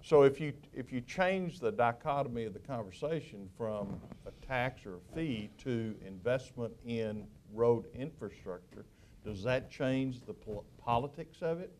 So 0.00 0.22
if 0.22 0.40
you, 0.40 0.52
if 0.72 0.92
you 0.92 1.00
change 1.00 1.58
the 1.58 1.72
dichotomy 1.72 2.44
of 2.44 2.52
the 2.52 2.60
conversation 2.60 3.48
from 3.58 4.00
a 4.24 4.46
tax 4.46 4.86
or 4.86 4.94
a 4.94 5.14
fee 5.14 5.50
to 5.64 5.96
investment 6.06 6.72
in 6.86 7.26
road 7.52 7.86
infrastructure, 7.92 8.84
does 9.26 9.42
that 9.42 9.70
change 9.70 10.20
the 10.24 10.32
pol- 10.32 10.64
politics 10.78 11.38
of 11.42 11.60
it? 11.60 11.72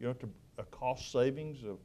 You 0.00 0.06
know, 0.06 0.12
to 0.14 0.28
a 0.58 0.62
cost 0.64 1.10
savings 1.12 1.58
of, 1.64 1.78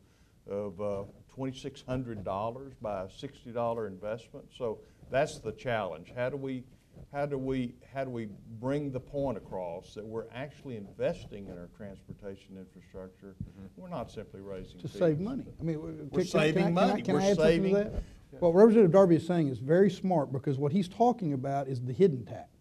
of 0.50 0.80
uh, 0.80 1.04
twenty-six 1.34 1.84
hundred 1.88 2.24
dollars 2.24 2.74
by 2.82 3.04
a 3.04 3.10
sixty 3.10 3.52
dollar 3.52 3.88
investment. 3.88 4.46
So 4.58 4.80
that's 5.12 5.40
the 5.40 5.52
challenge. 5.52 6.14
How 6.16 6.30
do 6.30 6.38
we, 6.38 6.64
how 7.12 7.26
do 7.26 7.38
we, 7.38 7.74
how 7.94 8.04
do 8.04 8.12
we 8.12 8.28
bring 8.60 8.92
the 8.92 9.00
point 9.00 9.38
across 9.38 9.94
that 9.96 10.06
we're 10.06 10.26
actually 10.34 10.78
investing 10.78 11.48
in 11.48 11.58
our 11.58 11.70
transportation 11.76 12.58
infrastructure? 12.58 13.36
We're 13.76 13.90
not 13.90 14.12
simply 14.12 14.42
raising 14.42 14.80
To 14.80 14.88
fees. 14.88 15.00
save 15.00 15.20
money. 15.20 15.46
I 15.60 15.64
mean, 15.64 15.76
w- 15.78 16.08
We're 16.12 16.22
can- 16.22 16.30
can 16.30 16.40
I- 16.40 16.44
saving 16.46 16.64
can 16.64 16.64
I- 16.64 16.66
can 16.68 16.78
I- 16.78 16.88
money. 16.92 17.02
Can 17.02 17.14
We're 17.16 17.22
I 17.22 17.26
add 17.26 17.36
something 17.38 17.64
to 17.64 17.70
saving- 17.70 17.74
that? 17.74 18.04
What 18.42 18.54
Representative 18.54 18.92
Darby 18.92 19.16
is 19.16 19.26
saying 19.26 19.48
is 19.48 19.58
very 19.58 19.90
smart 19.90 20.32
because 20.32 20.60
what 20.60 20.72
he's 20.72 20.88
talking 20.88 21.34
about 21.34 21.68
is 21.68 21.82
the 21.82 21.94
hidden 21.94 22.26
tax. 22.26 22.59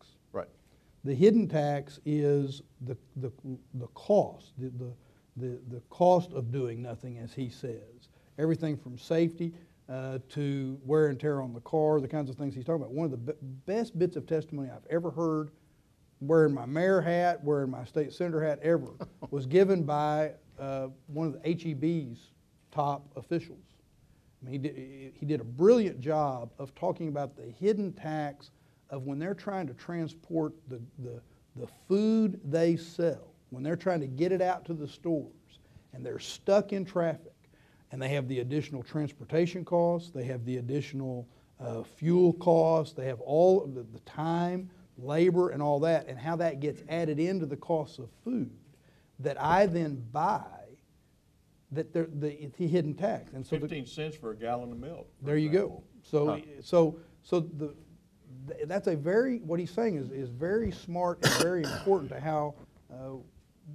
The 1.08 1.14
hidden 1.14 1.48
tax 1.48 1.98
is 2.04 2.60
the, 2.82 2.94
the, 3.16 3.32
the 3.72 3.86
cost, 3.94 4.52
the, 4.58 4.68
the, 4.68 4.92
the, 5.38 5.58
the 5.70 5.80
cost 5.88 6.34
of 6.34 6.52
doing 6.52 6.82
nothing, 6.82 7.16
as 7.16 7.32
he 7.32 7.48
says. 7.48 8.10
Everything 8.38 8.76
from 8.76 8.98
safety 8.98 9.54
uh, 9.88 10.18
to 10.28 10.78
wear 10.84 11.06
and 11.06 11.18
tear 11.18 11.40
on 11.40 11.54
the 11.54 11.62
car, 11.62 11.98
the 12.02 12.08
kinds 12.08 12.28
of 12.28 12.36
things 12.36 12.54
he's 12.54 12.66
talking 12.66 12.82
about. 12.82 12.92
One 12.92 13.06
of 13.06 13.10
the 13.12 13.32
be- 13.32 13.38
best 13.64 13.98
bits 13.98 14.16
of 14.16 14.26
testimony 14.26 14.68
I've 14.68 14.84
ever 14.90 15.10
heard, 15.10 15.50
wearing 16.20 16.52
my 16.52 16.66
mayor 16.66 17.00
hat, 17.00 17.42
wearing 17.42 17.70
my 17.70 17.86
state 17.86 18.12
senator 18.12 18.44
hat 18.44 18.58
ever, 18.62 18.88
was 19.30 19.46
given 19.46 19.84
by 19.84 20.32
uh, 20.58 20.88
one 21.06 21.28
of 21.28 21.42
the 21.42 21.54
HEB's 21.54 22.32
top 22.70 23.10
officials. 23.16 23.64
I 24.42 24.50
mean, 24.50 24.52
he 24.52 24.58
did, 24.58 25.12
he 25.20 25.24
did 25.24 25.40
a 25.40 25.44
brilliant 25.44 26.00
job 26.00 26.52
of 26.58 26.74
talking 26.74 27.08
about 27.08 27.34
the 27.34 27.50
hidden 27.58 27.94
tax 27.94 28.50
of 28.90 29.04
when 29.04 29.18
they're 29.18 29.34
trying 29.34 29.66
to 29.66 29.74
transport 29.74 30.54
the, 30.68 30.80
the, 30.98 31.20
the 31.56 31.68
food 31.86 32.40
they 32.44 32.76
sell, 32.76 33.32
when 33.50 33.62
they're 33.62 33.76
trying 33.76 34.00
to 34.00 34.06
get 34.06 34.32
it 34.32 34.40
out 34.42 34.64
to 34.66 34.74
the 34.74 34.88
stores, 34.88 35.32
and 35.92 36.04
they're 36.04 36.18
stuck 36.18 36.72
in 36.72 36.84
traffic, 36.84 37.32
and 37.90 38.00
they 38.00 38.08
have 38.08 38.28
the 38.28 38.40
additional 38.40 38.82
transportation 38.82 39.64
costs, 39.64 40.10
they 40.10 40.24
have 40.24 40.44
the 40.44 40.58
additional 40.58 41.26
uh, 41.60 41.82
fuel 41.82 42.32
costs, 42.34 42.94
they 42.94 43.06
have 43.06 43.20
all 43.20 43.62
of 43.62 43.74
the, 43.74 43.82
the 43.92 44.00
time, 44.00 44.70
labor, 44.98 45.50
and 45.50 45.62
all 45.62 45.80
that, 45.80 46.06
and 46.06 46.18
how 46.18 46.36
that 46.36 46.60
gets 46.60 46.82
added 46.88 47.18
into 47.18 47.46
the 47.46 47.56
cost 47.56 47.98
of 47.98 48.08
food 48.24 48.50
that 49.20 49.40
I 49.40 49.66
then 49.66 50.02
buy 50.12 50.44
that 51.72 51.92
they're, 51.92 52.08
the, 52.12 52.48
the 52.56 52.66
hidden 52.66 52.94
tax. 52.94 53.32
And 53.32 53.46
so 53.46 53.56
the, 53.56 53.60
Fifteen 53.62 53.86
cents 53.86 54.16
for 54.16 54.30
a 54.30 54.36
gallon 54.36 54.72
of 54.72 54.78
milk. 54.78 55.08
for 55.20 55.26
there 55.26 55.36
you 55.36 55.48
example. 55.48 55.84
go. 56.02 56.08
So, 56.08 56.40
so, 56.62 56.98
so 57.22 57.40
the, 57.40 57.66
th- 57.66 57.76
that's 58.66 58.86
a 58.86 58.96
very, 58.96 59.38
what 59.38 59.58
he's 59.60 59.70
saying 59.70 59.96
is, 59.96 60.10
is 60.10 60.28
very 60.30 60.70
smart 60.70 61.18
and 61.24 61.32
very 61.42 61.62
important 61.62 62.10
to 62.10 62.20
how 62.20 62.54
uh, 62.92 63.16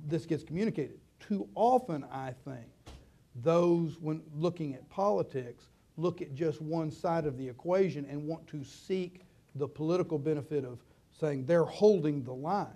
this 0.07 0.25
gets 0.25 0.43
communicated. 0.43 0.99
Too 1.19 1.47
often, 1.55 2.03
I 2.11 2.33
think, 2.45 2.65
those, 3.35 3.97
when 3.99 4.21
looking 4.35 4.73
at 4.75 4.87
politics, 4.89 5.65
look 5.97 6.21
at 6.21 6.33
just 6.33 6.61
one 6.61 6.91
side 6.91 7.25
of 7.25 7.37
the 7.37 7.47
equation 7.47 8.05
and 8.09 8.27
want 8.27 8.45
to 8.47 8.63
seek 8.63 9.21
the 9.55 9.67
political 9.67 10.17
benefit 10.19 10.65
of 10.65 10.79
saying 11.19 11.45
they're 11.45 11.63
holding 11.65 12.23
the 12.23 12.33
line. 12.33 12.67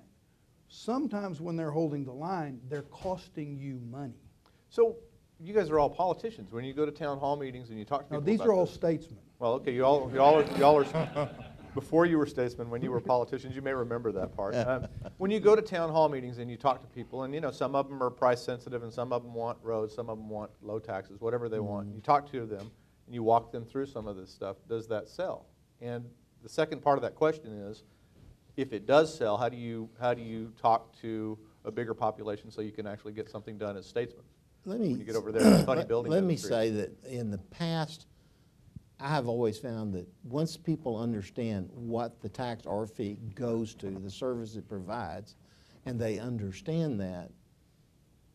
Sometimes 0.70 1.40
when 1.42 1.56
they're 1.56 1.72
holding 1.72 2.04
the 2.06 2.12
line, 2.12 2.60
they're 2.70 2.82
costing 2.84 3.58
you 3.58 3.80
money. 3.90 4.20
So 4.70 4.98
you 5.40 5.54
guys 5.54 5.70
are 5.70 5.80
all 5.80 5.90
politicians. 5.90 6.52
When 6.52 6.66
you 6.66 6.74
go 6.74 6.86
to 6.86 6.92
town 6.92 7.20
hall 7.20 7.36
meetings 7.38 7.70
and 7.70 7.80
you 7.80 7.86
talk 7.86 8.08
to 8.08 8.14
Now, 8.14 8.20
people 8.20 8.26
these 8.26 8.40
about 8.42 8.48
are 8.50 8.54
all 8.54 8.66
this- 8.66 8.76
statesmen. 8.76 9.20
Well, 9.40 9.54
okay, 9.54 9.72
you 9.72 9.86
all, 9.86 10.10
you 10.12 10.20
all, 10.20 10.40
are- 10.40 10.58
y'all 10.58 10.80
are, 10.84 11.30
before 11.78 12.08
you 12.08 12.18
were 12.18 12.26
statesmen, 12.26 12.72
when 12.72 12.82
you 12.82 12.90
were 12.90 13.00
politicians, 13.00 13.56
you 13.56 13.62
may 13.62 13.72
remember 13.72 14.12
that 14.12 14.36
part. 14.36 14.56
Um, 14.56 14.88
When 15.18 15.30
you 15.30 15.40
go 15.40 15.56
to 15.56 15.62
town 15.62 15.92
hall 15.92 16.10
meetings 16.10 16.40
and 16.40 16.50
you 16.50 16.58
talk 16.58 16.82
to 16.82 16.88
people, 16.88 17.22
and 17.22 17.36
you 17.36 17.40
know, 17.40 17.52
some 17.52 17.76
of 17.76 17.88
them 17.88 18.02
are 18.02 18.10
price 18.10 18.42
sensitive 18.42 18.82
and 18.82 18.92
some 18.92 19.14
of 19.14 19.22
them 19.22 19.36
want 19.36 19.60
roads, 19.62 19.94
some 19.94 20.10
of 20.10 20.18
them 20.18 20.28
want 20.28 20.50
low 20.64 20.80
taxes, 20.80 21.22
whatever 21.22 21.48
they 21.48 21.60
want. 21.60 21.94
You 21.94 22.02
talk 22.02 22.32
to 22.32 22.48
them 22.48 22.72
and 23.06 23.14
you 23.14 23.22
walk 23.22 23.52
them 23.52 23.64
through 23.64 23.86
some 23.86 24.08
of 24.08 24.16
this 24.16 24.32
stuff, 24.32 24.58
does 24.68 24.88
that 24.88 25.08
sell? 25.08 25.46
And 25.80 26.04
the 26.42 26.50
second 26.50 26.82
part 26.82 26.98
of 26.98 27.04
that 27.04 27.14
question 27.14 27.52
is, 27.52 27.84
if 28.56 28.74
it 28.74 28.88
does 28.88 29.16
sell, 29.16 29.38
how 29.38 29.48
do 29.48 29.58
you, 29.58 29.88
how 30.02 30.16
do 30.16 30.24
you 30.24 30.52
talk 30.60 31.00
to 31.02 31.38
a 31.64 31.72
bigger 31.72 31.94
population 31.94 32.50
so 32.50 32.62
you 32.62 32.72
can 32.72 32.88
actually 32.88 33.14
get 33.14 33.30
something 33.30 33.56
done 33.56 33.78
as 33.78 33.86
statesmen? 33.86 34.24
Let 34.66 34.80
me. 34.80 34.90
When 34.90 35.00
you 35.00 35.06
get 35.06 35.16
over 35.16 35.32
there 35.32 35.64
funny 35.66 35.86
building 35.86 36.12
Let 36.12 36.24
me 36.24 36.38
say 36.38 36.72
that 36.72 37.04
in 37.06 37.30
the 37.30 37.38
past, 37.38 38.08
I 39.00 39.10
have 39.10 39.28
always 39.28 39.60
found 39.60 39.94
that 39.94 40.08
once 40.24 40.58
people 40.58 40.98
understand 40.98 41.70
what 41.74 42.20
the 42.22 42.30
tax 42.30 42.66
or 42.66 42.88
fee 42.88 43.18
goes 43.36 43.76
to, 43.76 43.92
the 43.92 44.10
service 44.10 44.56
it 44.56 44.68
provides, 44.68 45.36
and 45.86 46.00
they 46.00 46.18
understand 46.18 47.00
that, 47.00 47.30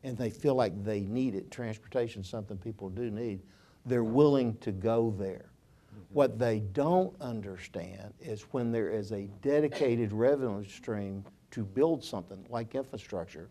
and 0.04 0.16
they 0.16 0.30
feel 0.30 0.54
like 0.54 0.84
they 0.84 1.00
need 1.00 1.34
it, 1.34 1.50
transportation 1.50 2.22
is 2.22 2.28
something 2.28 2.56
people 2.56 2.88
do 2.88 3.10
need, 3.10 3.40
they're 3.86 4.04
willing 4.04 4.56
to 4.58 4.70
go 4.70 5.12
there. 5.18 5.50
Mm-hmm. 5.92 6.14
What 6.14 6.38
they 6.38 6.60
don't 6.60 7.14
understand 7.20 8.14
is 8.20 8.42
when 8.52 8.70
there 8.70 8.88
is 8.88 9.12
a 9.12 9.22
dedicated 9.42 10.12
revenue 10.12 10.64
stream 10.64 11.24
to 11.50 11.64
build 11.64 12.04
something 12.04 12.44
like 12.48 12.76
infrastructure, 12.76 13.48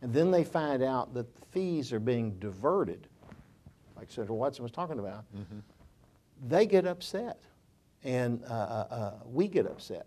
and 0.00 0.12
then 0.12 0.30
they 0.30 0.44
find 0.44 0.82
out 0.82 1.12
that 1.14 1.34
the 1.34 1.46
fees 1.52 1.92
are 1.92 2.00
being 2.00 2.38
diverted, 2.38 3.06
like 3.96 4.10
Senator 4.10 4.32
Watson 4.32 4.62
was 4.62 4.72
talking 4.72 4.98
about, 4.98 5.24
mm-hmm. 5.36 5.58
They 6.48 6.66
get 6.66 6.86
upset. 6.86 7.40
And 8.02 8.42
uh, 8.44 8.52
uh, 8.52 8.86
uh, 8.90 9.12
we 9.24 9.48
get 9.48 9.66
upset. 9.66 10.06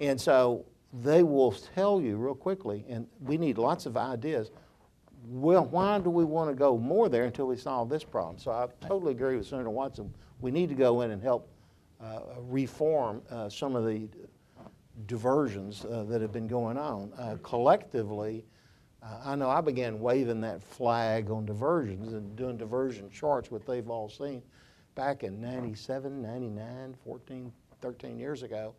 And 0.00 0.18
so 0.20 0.64
they 1.02 1.22
will 1.22 1.52
tell 1.52 2.00
you 2.00 2.16
real 2.16 2.34
quickly, 2.34 2.84
and 2.88 3.06
we 3.20 3.36
need 3.36 3.58
lots 3.58 3.84
of 3.84 3.96
ideas. 3.96 4.50
Well, 5.28 5.66
why 5.66 5.98
do 5.98 6.08
we 6.08 6.24
want 6.24 6.50
to 6.50 6.54
go 6.54 6.78
more 6.78 7.08
there 7.08 7.24
until 7.24 7.46
we 7.46 7.56
solve 7.56 7.88
this 7.88 8.04
problem? 8.04 8.38
So 8.38 8.52
I 8.52 8.68
totally 8.86 9.12
agree 9.12 9.36
with 9.36 9.46
Senator 9.46 9.70
Watson. 9.70 10.14
We 10.40 10.50
need 10.50 10.68
to 10.70 10.74
go 10.74 11.02
in 11.02 11.10
and 11.10 11.22
help 11.22 11.50
uh, 12.02 12.20
reform 12.40 13.22
uh, 13.30 13.48
some 13.48 13.74
of 13.74 13.86
the 13.86 14.08
diversions 15.06 15.84
uh, 15.84 16.04
that 16.08 16.20
have 16.20 16.32
been 16.32 16.46
going 16.46 16.76
on. 16.76 17.38
Collectively, 17.42 18.44
I 19.24 19.36
know 19.36 19.50
I 19.50 19.60
began 19.60 20.00
waving 20.00 20.40
that 20.42 20.62
flag 20.62 21.30
on 21.30 21.46
diversions 21.46 22.12
and 22.12 22.34
doing 22.36 22.56
diversion 22.56 23.10
charts, 23.10 23.50
what 23.50 23.66
they've 23.66 23.88
all 23.88 24.08
seen, 24.08 24.42
back 24.96 25.22
in 25.22 25.40
97, 25.40 26.20
99, 26.20 26.96
14, 27.04 27.52
13 27.80 28.18
years 28.18 28.42
ago, 28.42 28.74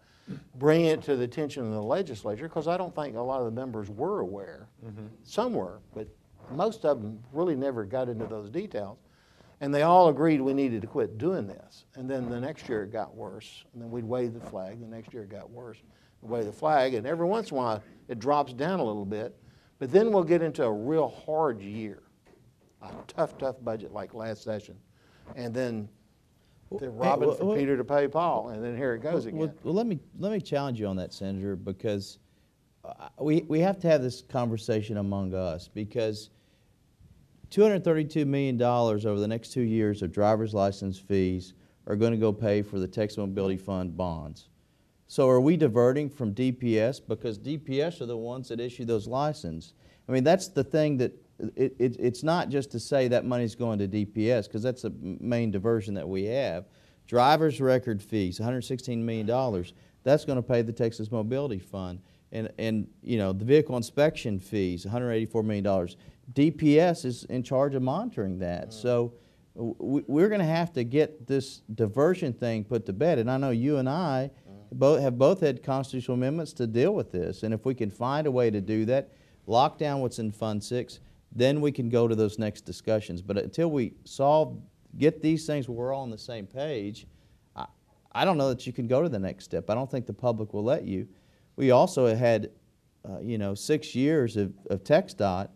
bringing 0.55 0.87
it 0.87 1.01
to 1.03 1.15
the 1.15 1.23
attention 1.23 1.63
of 1.63 1.71
the 1.71 1.81
legislature, 1.81 2.49
because 2.49 2.67
I 2.67 2.75
don't 2.75 2.93
think 2.93 3.15
a 3.15 3.21
lot 3.21 3.39
of 3.39 3.45
the 3.45 3.51
members 3.51 3.89
were 3.89 4.19
aware. 4.19 4.67
Mm-hmm. 4.85 5.05
Some 5.23 5.53
were, 5.53 5.79
but 5.95 6.09
most 6.51 6.83
of 6.83 7.01
them 7.01 7.23
really 7.31 7.55
never 7.55 7.85
got 7.85 8.09
into 8.09 8.25
those 8.25 8.49
details. 8.49 8.97
And 9.59 9.73
they 9.73 9.83
all 9.83 10.09
agreed 10.09 10.41
we 10.41 10.53
needed 10.53 10.81
to 10.81 10.87
quit 10.87 11.17
doing 11.17 11.47
this. 11.47 11.85
And 11.95 12.09
then 12.09 12.29
the 12.29 12.39
next 12.39 12.69
year 12.69 12.83
it 12.83 12.91
got 12.91 13.15
worse. 13.15 13.63
And 13.73 13.81
then 13.81 13.89
we'd 13.89 14.05
wave 14.05 14.33
the 14.33 14.39
flag. 14.39 14.79
The 14.79 14.85
next 14.85 15.13
year 15.13 15.23
it 15.23 15.29
got 15.29 15.49
worse. 15.49 15.77
We'd 16.21 16.29
wave 16.29 16.45
the 16.45 16.51
flag. 16.51 16.93
And 16.93 17.07
every 17.07 17.25
once 17.25 17.49
in 17.49 17.57
a 17.57 17.59
while 17.59 17.83
it 18.07 18.19
drops 18.19 18.53
down 18.53 18.79
a 18.79 18.83
little 18.83 19.05
bit. 19.05 19.35
But 19.79 19.91
then 19.91 20.11
we'll 20.11 20.23
get 20.23 20.43
into 20.43 20.63
a 20.63 20.71
real 20.71 21.07
hard 21.07 21.59
year, 21.61 22.03
a 22.83 22.91
tough, 23.07 23.37
tough 23.37 23.55
budget 23.63 23.91
like 23.93 24.13
last 24.13 24.43
session. 24.43 24.75
And 25.35 25.53
then 25.53 25.89
they're 26.79 26.91
robbing 26.91 27.29
well, 27.29 27.37
from 27.37 27.47
well- 27.47 27.57
Peter 27.57 27.77
to 27.77 27.83
pay 27.83 28.07
Paul. 28.07 28.49
And 28.49 28.63
then 28.63 28.75
here 28.75 28.93
it 28.93 28.99
goes 28.99 29.25
Well, 29.25 29.45
again. 29.45 29.57
well, 29.63 29.73
let 29.73 29.87
me, 29.87 29.99
let 30.19 30.31
me 30.31 30.41
challenge 30.41 30.79
you 30.79 30.87
on 30.87 30.95
that, 30.97 31.13
Senator, 31.13 31.55
because 31.55 32.19
uh, 32.83 33.09
we, 33.19 33.43
we 33.47 33.59
have 33.59 33.79
to 33.79 33.87
have 33.87 34.01
this 34.01 34.21
conversation 34.21 34.97
among 34.97 35.33
us, 35.33 35.67
because 35.67 36.29
$232 37.51 38.25
million 38.25 38.61
over 38.61 39.19
the 39.19 39.27
next 39.27 39.53
two 39.53 39.61
years 39.61 40.01
of 40.01 40.11
driver's 40.11 40.53
license 40.53 40.99
fees 40.99 41.53
are 41.85 41.95
going 41.95 42.11
to 42.11 42.17
go 42.17 42.33
pay 42.33 42.61
for 42.61 42.79
the 42.79 42.87
Texas 42.87 43.17
Mobility 43.17 43.57
Fund 43.57 43.95
bonds. 43.95 44.49
So 45.07 45.29
are 45.29 45.39
we 45.39 45.55
diverting 45.55 46.09
from 46.09 46.33
DPS? 46.33 46.99
Because 47.07 47.39
DPS 47.39 48.01
are 48.01 48.05
the 48.05 48.17
ones 48.17 48.49
that 48.49 48.59
issue 48.59 48.83
those 48.83 49.07
licenses. 49.07 49.73
I 50.07 50.11
mean, 50.11 50.25
that's 50.25 50.49
the 50.49 50.63
thing 50.65 50.97
that, 50.97 51.13
it, 51.39 51.75
it, 51.77 51.95
it's 51.99 52.23
not 52.23 52.49
just 52.49 52.71
to 52.71 52.79
say 52.79 53.07
that 53.09 53.25
money's 53.25 53.55
going 53.55 53.79
to 53.79 53.87
DPS, 53.87 54.47
because 54.47 54.63
that's 54.63 54.81
the 54.81 54.93
main 55.01 55.51
diversion 55.51 55.93
that 55.93 56.07
we 56.07 56.25
have. 56.25 56.65
Driver's 57.07 57.61
record 57.61 58.01
fees, 58.01 58.39
$116 58.39 58.97
million, 58.97 59.65
that's 60.03 60.25
going 60.25 60.37
to 60.37 60.43
pay 60.43 60.61
the 60.61 60.73
Texas 60.73 61.11
Mobility 61.11 61.59
Fund. 61.59 62.01
And, 62.31 62.51
and, 62.57 62.87
you 63.01 63.17
know, 63.17 63.31
the 63.31 63.45
vehicle 63.45 63.77
inspection 63.77 64.39
fees, 64.39 64.85
$184 64.85 65.45
million. 65.45 65.63
DPS 66.33 67.05
is 67.05 67.23
in 67.25 67.43
charge 67.43 67.75
of 67.75 67.81
monitoring 67.81 68.39
that. 68.39 68.69
Mm. 68.69 68.73
So 68.73 69.13
w- 69.55 69.75
w- 69.79 70.05
we're 70.07 70.27
going 70.27 70.41
to 70.41 70.45
have 70.45 70.73
to 70.73 70.83
get 70.83 71.25
this 71.25 71.61
diversion 71.73 72.33
thing 72.33 72.65
put 72.65 72.85
to 72.87 72.93
bed. 72.93 73.19
And 73.19 73.31
I 73.31 73.37
know 73.37 73.51
you 73.51 73.77
and 73.77 73.87
I 73.87 74.31
mm. 74.49 74.77
both 74.77 75.01
have 75.01 75.17
both 75.17 75.39
had 75.39 75.63
constitutional 75.63 76.15
amendments 76.15 76.51
to 76.53 76.67
deal 76.67 76.93
with 76.93 77.13
this. 77.13 77.43
And 77.43 77.53
if 77.53 77.65
we 77.65 77.73
can 77.73 77.89
find 77.89 78.27
a 78.27 78.31
way 78.31 78.49
to 78.49 78.59
do 78.59 78.83
that, 78.85 79.13
lock 79.45 79.77
down 79.77 80.01
what's 80.01 80.19
in 80.19 80.31
Fund 80.31 80.61
Six, 80.61 80.99
then 81.31 81.61
we 81.61 81.71
can 81.71 81.89
go 81.89 82.07
to 82.07 82.15
those 82.15 82.39
next 82.39 82.61
discussions. 82.61 83.21
But 83.21 83.37
until 83.37 83.69
we 83.69 83.93
solve, 84.03 84.59
get 84.97 85.21
these 85.21 85.45
things 85.45 85.67
where 85.67 85.77
we're 85.77 85.93
all 85.93 86.03
on 86.03 86.09
the 86.09 86.17
same 86.17 86.47
page, 86.47 87.07
I, 87.55 87.65
I 88.11 88.25
don't 88.25 88.37
know 88.37 88.49
that 88.49 88.65
you 88.65 88.73
can 88.73 88.87
go 88.87 89.01
to 89.03 89.09
the 89.09 89.19
next 89.19 89.45
step. 89.45 89.69
I 89.69 89.75
don't 89.75 89.89
think 89.89 90.05
the 90.05 90.13
public 90.13 90.53
will 90.53 90.63
let 90.63 90.85
you. 90.85 91.07
We 91.55 91.71
also 91.71 92.15
had, 92.15 92.51
uh, 93.07 93.19
you 93.19 93.37
know, 93.37 93.53
six 93.53 93.95
years 93.95 94.37
of, 94.37 94.53
of 94.69 94.83
TxDOT 94.83 95.49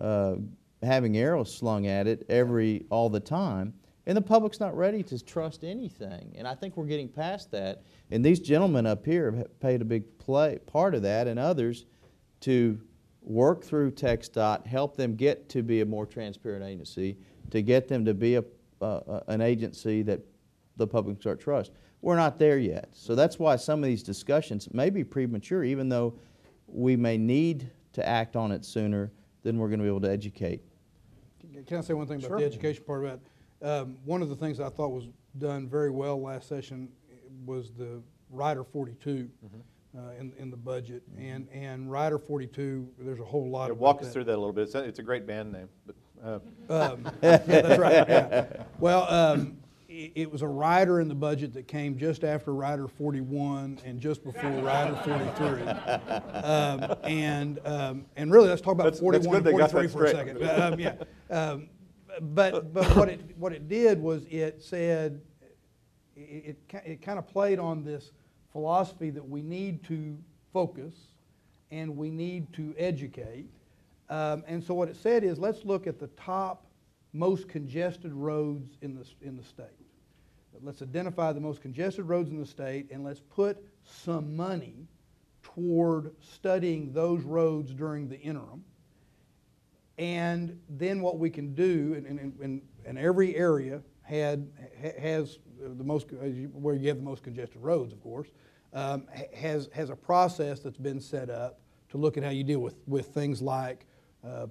uh, 0.00 0.36
having 0.82 1.16
arrows 1.16 1.54
slung 1.54 1.86
at 1.86 2.06
it 2.06 2.24
every 2.28 2.86
all 2.90 3.10
the 3.10 3.20
time, 3.20 3.74
and 4.06 4.16
the 4.16 4.22
public's 4.22 4.60
not 4.60 4.76
ready 4.76 5.02
to 5.02 5.22
trust 5.22 5.62
anything. 5.62 6.32
And 6.36 6.48
I 6.48 6.54
think 6.54 6.76
we're 6.76 6.86
getting 6.86 7.08
past 7.08 7.50
that. 7.50 7.82
And 8.10 8.24
these 8.24 8.40
gentlemen 8.40 8.86
up 8.86 9.04
here 9.04 9.30
have 9.32 9.60
paid 9.60 9.82
a 9.82 9.84
big 9.84 10.18
play, 10.18 10.58
part 10.66 10.94
of 10.94 11.02
that, 11.02 11.26
and 11.26 11.38
others 11.38 11.84
to 12.40 12.80
work 13.22 13.64
through 13.64 13.92
TxDOT, 13.92 14.66
help 14.66 14.96
them 14.96 15.14
get 15.14 15.48
to 15.50 15.62
be 15.62 15.80
a 15.80 15.86
more 15.86 16.06
transparent 16.06 16.64
agency, 16.64 17.16
to 17.50 17.62
get 17.62 17.88
them 17.88 18.04
to 18.04 18.14
be 18.14 18.36
a, 18.36 18.44
uh, 18.80 19.20
an 19.28 19.40
agency 19.40 20.02
that 20.02 20.20
the 20.76 20.86
public 20.86 21.16
can 21.16 21.20
start 21.20 21.40
trust. 21.40 21.72
We're 22.02 22.16
not 22.16 22.38
there 22.38 22.58
yet. 22.58 22.88
So 22.92 23.14
that's 23.14 23.38
why 23.38 23.56
some 23.56 23.80
of 23.80 23.88
these 23.88 24.02
discussions 24.02 24.72
may 24.72 24.90
be 24.90 25.04
premature, 25.04 25.64
even 25.64 25.88
though 25.88 26.14
we 26.66 26.96
may 26.96 27.18
need 27.18 27.70
to 27.92 28.06
act 28.06 28.36
on 28.36 28.52
it 28.52 28.64
sooner 28.64 29.12
than 29.42 29.58
we're 29.58 29.68
going 29.68 29.80
to 29.80 29.84
be 29.84 29.88
able 29.88 30.00
to 30.00 30.10
educate. 30.10 30.62
Can 31.66 31.78
I 31.78 31.80
say 31.82 31.94
one 31.94 32.06
thing 32.06 32.24
about 32.24 32.38
the 32.38 32.44
education 32.44 32.84
part 32.84 33.04
of 33.04 33.20
that? 33.60 33.80
Um, 33.82 33.98
one 34.04 34.22
of 34.22 34.30
the 34.30 34.36
things 34.36 34.60
I 34.60 34.70
thought 34.70 34.88
was 34.88 35.08
done 35.38 35.68
very 35.68 35.90
well 35.90 36.20
last 36.20 36.48
session 36.48 36.88
was 37.44 37.72
the 37.72 38.02
Rider 38.30 38.64
42 38.64 39.28
uh, 39.96 40.12
in, 40.18 40.32
in 40.38 40.50
the 40.50 40.56
budget. 40.56 41.02
And, 41.18 41.48
and 41.52 41.90
Rider 41.90 42.18
42, 42.18 42.88
there's 42.98 43.20
a 43.20 43.24
whole 43.24 43.48
lot 43.48 43.66
Yeah, 43.66 43.72
of. 43.72 43.78
Walk 43.80 44.02
us 44.02 44.12
through 44.12 44.24
that 44.24 44.34
a 44.34 44.36
little 44.38 44.52
bit. 44.52 44.62
It's 44.64 44.74
a, 44.74 44.84
it's 44.84 44.98
a 44.98 45.02
great 45.02 45.26
band 45.26 45.52
name, 45.52 45.68
but, 45.86 45.96
uh, 46.24 46.38
Um, 46.92 47.04
yeah, 47.22 47.36
that's 47.46 47.78
right, 47.78 47.92
yeah. 48.08 48.46
Well, 48.78 49.10
um, 49.12 49.56
it, 49.88 50.12
it 50.14 50.30
was 50.30 50.42
a 50.42 50.46
rider 50.46 51.00
in 51.00 51.08
the 51.08 51.14
budget 51.14 51.52
that 51.54 51.66
came 51.66 51.98
just 51.98 52.22
after 52.22 52.54
Rider 52.54 52.86
41 52.86 53.80
and 53.84 54.00
just 54.00 54.22
before 54.22 54.50
Rider 54.50 54.94
43. 55.04 55.62
Um, 56.42 56.94
and, 57.04 57.58
um, 57.64 58.04
and 58.16 58.30
really, 58.30 58.48
let's 58.48 58.60
talk 58.62 58.72
about 58.74 58.84
That's- 58.84 59.00
that's 59.00 59.26
41 59.26 59.36
and 59.36 59.44
good 59.44 59.54
they 59.54 59.58
got 59.58 59.70
43 59.72 59.86
that 59.86 59.92
for 59.92 60.04
a 60.04 60.08
straight. 60.08 60.36
second. 60.38 60.62
Um, 60.62 60.78
yeah. 60.80 60.94
Um, 61.36 61.68
but, 62.22 62.72
but 62.74 62.84
what 62.96 63.08
it, 63.08 63.20
what 63.36 63.52
it 63.52 63.68
did 63.68 64.00
was 64.00 64.24
it 64.30 64.62
said, 64.62 65.20
it, 66.16 66.20
it, 66.20 66.68
ki- 66.68 66.90
it 66.92 67.02
kind 67.02 67.18
of 67.18 67.26
played 67.26 67.58
on 67.58 67.82
this 67.84 68.10
philosophy 68.52 69.10
that 69.10 69.28
we 69.28 69.42
need 69.42 69.84
to 69.84 70.18
focus 70.52 70.94
and 71.70 71.96
we 71.96 72.10
need 72.10 72.52
to 72.54 72.74
educate. 72.76 73.46
Um, 74.08 74.42
and 74.46 74.62
so 74.62 74.74
what 74.74 74.88
it 74.88 74.96
said 74.96 75.22
is, 75.22 75.38
let's 75.38 75.64
look 75.64 75.86
at 75.86 76.00
the 76.00 76.08
top 76.08 76.66
most 77.12 77.48
congested 77.48 78.12
roads 78.12 78.76
in 78.82 78.94
the, 78.94 79.04
in 79.22 79.36
the 79.36 79.44
state. 79.44 79.66
Let's 80.62 80.82
identify 80.82 81.32
the 81.32 81.40
most 81.40 81.62
congested 81.62 82.04
roads 82.04 82.30
in 82.30 82.38
the 82.38 82.46
state 82.46 82.90
and 82.90 83.04
let's 83.04 83.20
put 83.20 83.64
some 83.84 84.36
money 84.36 84.86
toward 85.42 86.12
studying 86.20 86.92
those 86.92 87.22
roads 87.22 87.72
during 87.72 88.08
the 88.08 88.20
interim. 88.20 88.64
And 89.96 90.58
then 90.68 91.00
what 91.00 91.18
we 91.18 91.30
can 91.30 91.54
do, 91.54 91.94
and, 91.96 92.06
and, 92.06 92.38
and, 92.40 92.62
and 92.84 92.98
every 92.98 93.36
area 93.36 93.82
had, 94.02 94.48
ha- 94.82 95.00
has 95.00 95.38
the 95.62 95.84
most, 95.84 96.06
where 96.12 96.74
you 96.74 96.88
have 96.88 96.96
the 96.96 97.02
most 97.02 97.22
congested 97.22 97.60
roads, 97.60 97.92
of 97.92 98.02
course, 98.02 98.28
um, 98.72 99.06
has, 99.34 99.68
has 99.72 99.90
a 99.90 99.96
process 99.96 100.60
that's 100.60 100.78
been 100.78 101.00
set 101.00 101.30
up 101.30 101.60
to 101.90 101.98
look 101.98 102.16
at 102.16 102.22
how 102.22 102.30
you 102.30 102.44
deal 102.44 102.60
with, 102.60 102.76
with 102.86 103.06
things 103.08 103.42
like 103.42 103.86
uh, 104.24 104.46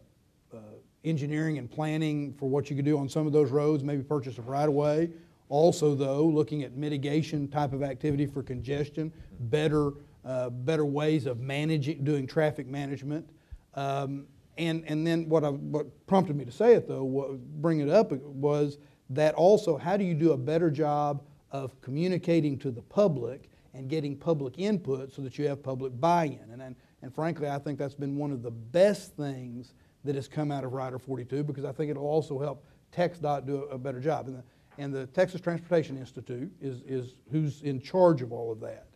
uh, 0.53 0.57
engineering 1.03 1.57
and 1.57 1.71
planning 1.71 2.33
for 2.33 2.49
what 2.49 2.69
you 2.69 2.75
could 2.75 2.85
do 2.85 2.97
on 2.97 3.07
some 3.07 3.25
of 3.25 3.33
those 3.33 3.49
roads, 3.49 3.83
maybe 3.83 4.03
purchase 4.03 4.37
of 4.37 4.47
right-of-way. 4.47 5.09
Also, 5.47 5.95
though, 5.95 6.25
looking 6.25 6.63
at 6.63 6.75
mitigation 6.75 7.47
type 7.47 7.73
of 7.73 7.81
activity 7.81 8.25
for 8.25 8.43
congestion, 8.43 9.11
better, 9.39 9.93
uh, 10.25 10.49
better 10.49 10.85
ways 10.85 11.25
of 11.25 11.39
managing, 11.39 12.03
doing 12.03 12.27
traffic 12.27 12.67
management. 12.67 13.27
Um, 13.73 14.27
and, 14.57 14.83
and 14.87 15.07
then 15.07 15.29
what, 15.29 15.43
I, 15.43 15.49
what 15.49 16.05
prompted 16.05 16.35
me 16.35 16.43
to 16.45 16.51
say 16.51 16.73
it, 16.73 16.87
though, 16.87 17.03
what, 17.03 17.39
bring 17.61 17.79
it 17.79 17.89
up, 17.89 18.11
was 18.11 18.77
that 19.09 19.33
also, 19.35 19.77
how 19.77 19.97
do 19.97 20.03
you 20.03 20.13
do 20.13 20.31
a 20.31 20.37
better 20.37 20.69
job 20.69 21.23
of 21.51 21.79
communicating 21.81 22.57
to 22.59 22.71
the 22.71 22.81
public 22.81 23.49
and 23.73 23.89
getting 23.89 24.15
public 24.15 24.57
input 24.57 25.11
so 25.11 25.21
that 25.21 25.37
you 25.37 25.47
have 25.47 25.63
public 25.63 25.99
buy-in? 25.99 26.51
And, 26.51 26.61
and, 26.61 26.75
and 27.01 27.13
frankly, 27.13 27.49
I 27.49 27.57
think 27.59 27.79
that's 27.79 27.95
been 27.95 28.17
one 28.17 28.31
of 28.31 28.43
the 28.43 28.51
best 28.51 29.15
things 29.15 29.73
that 30.05 30.15
has 30.15 30.27
come 30.27 30.51
out 30.51 30.63
of 30.63 30.73
Rider 30.73 30.99
42 30.99 31.43
because 31.43 31.65
I 31.65 31.71
think 31.71 31.91
it'll 31.91 32.05
also 32.05 32.39
help 32.39 32.63
TxDOT 32.95 33.45
do 33.45 33.63
a, 33.63 33.77
better 33.77 33.99
job. 33.99 34.27
And 34.27 34.37
the, 34.37 34.43
and 34.77 34.93
the 34.93 35.07
Texas 35.07 35.41
Transportation 35.41 35.97
Institute 35.97 36.51
is, 36.61 36.81
is 36.83 37.15
who's 37.31 37.61
in 37.61 37.81
charge 37.81 38.21
of 38.21 38.31
all 38.31 38.51
of 38.51 38.59
that. 38.61 38.87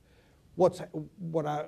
What's, 0.55 0.81
what 1.17 1.45
I, 1.45 1.65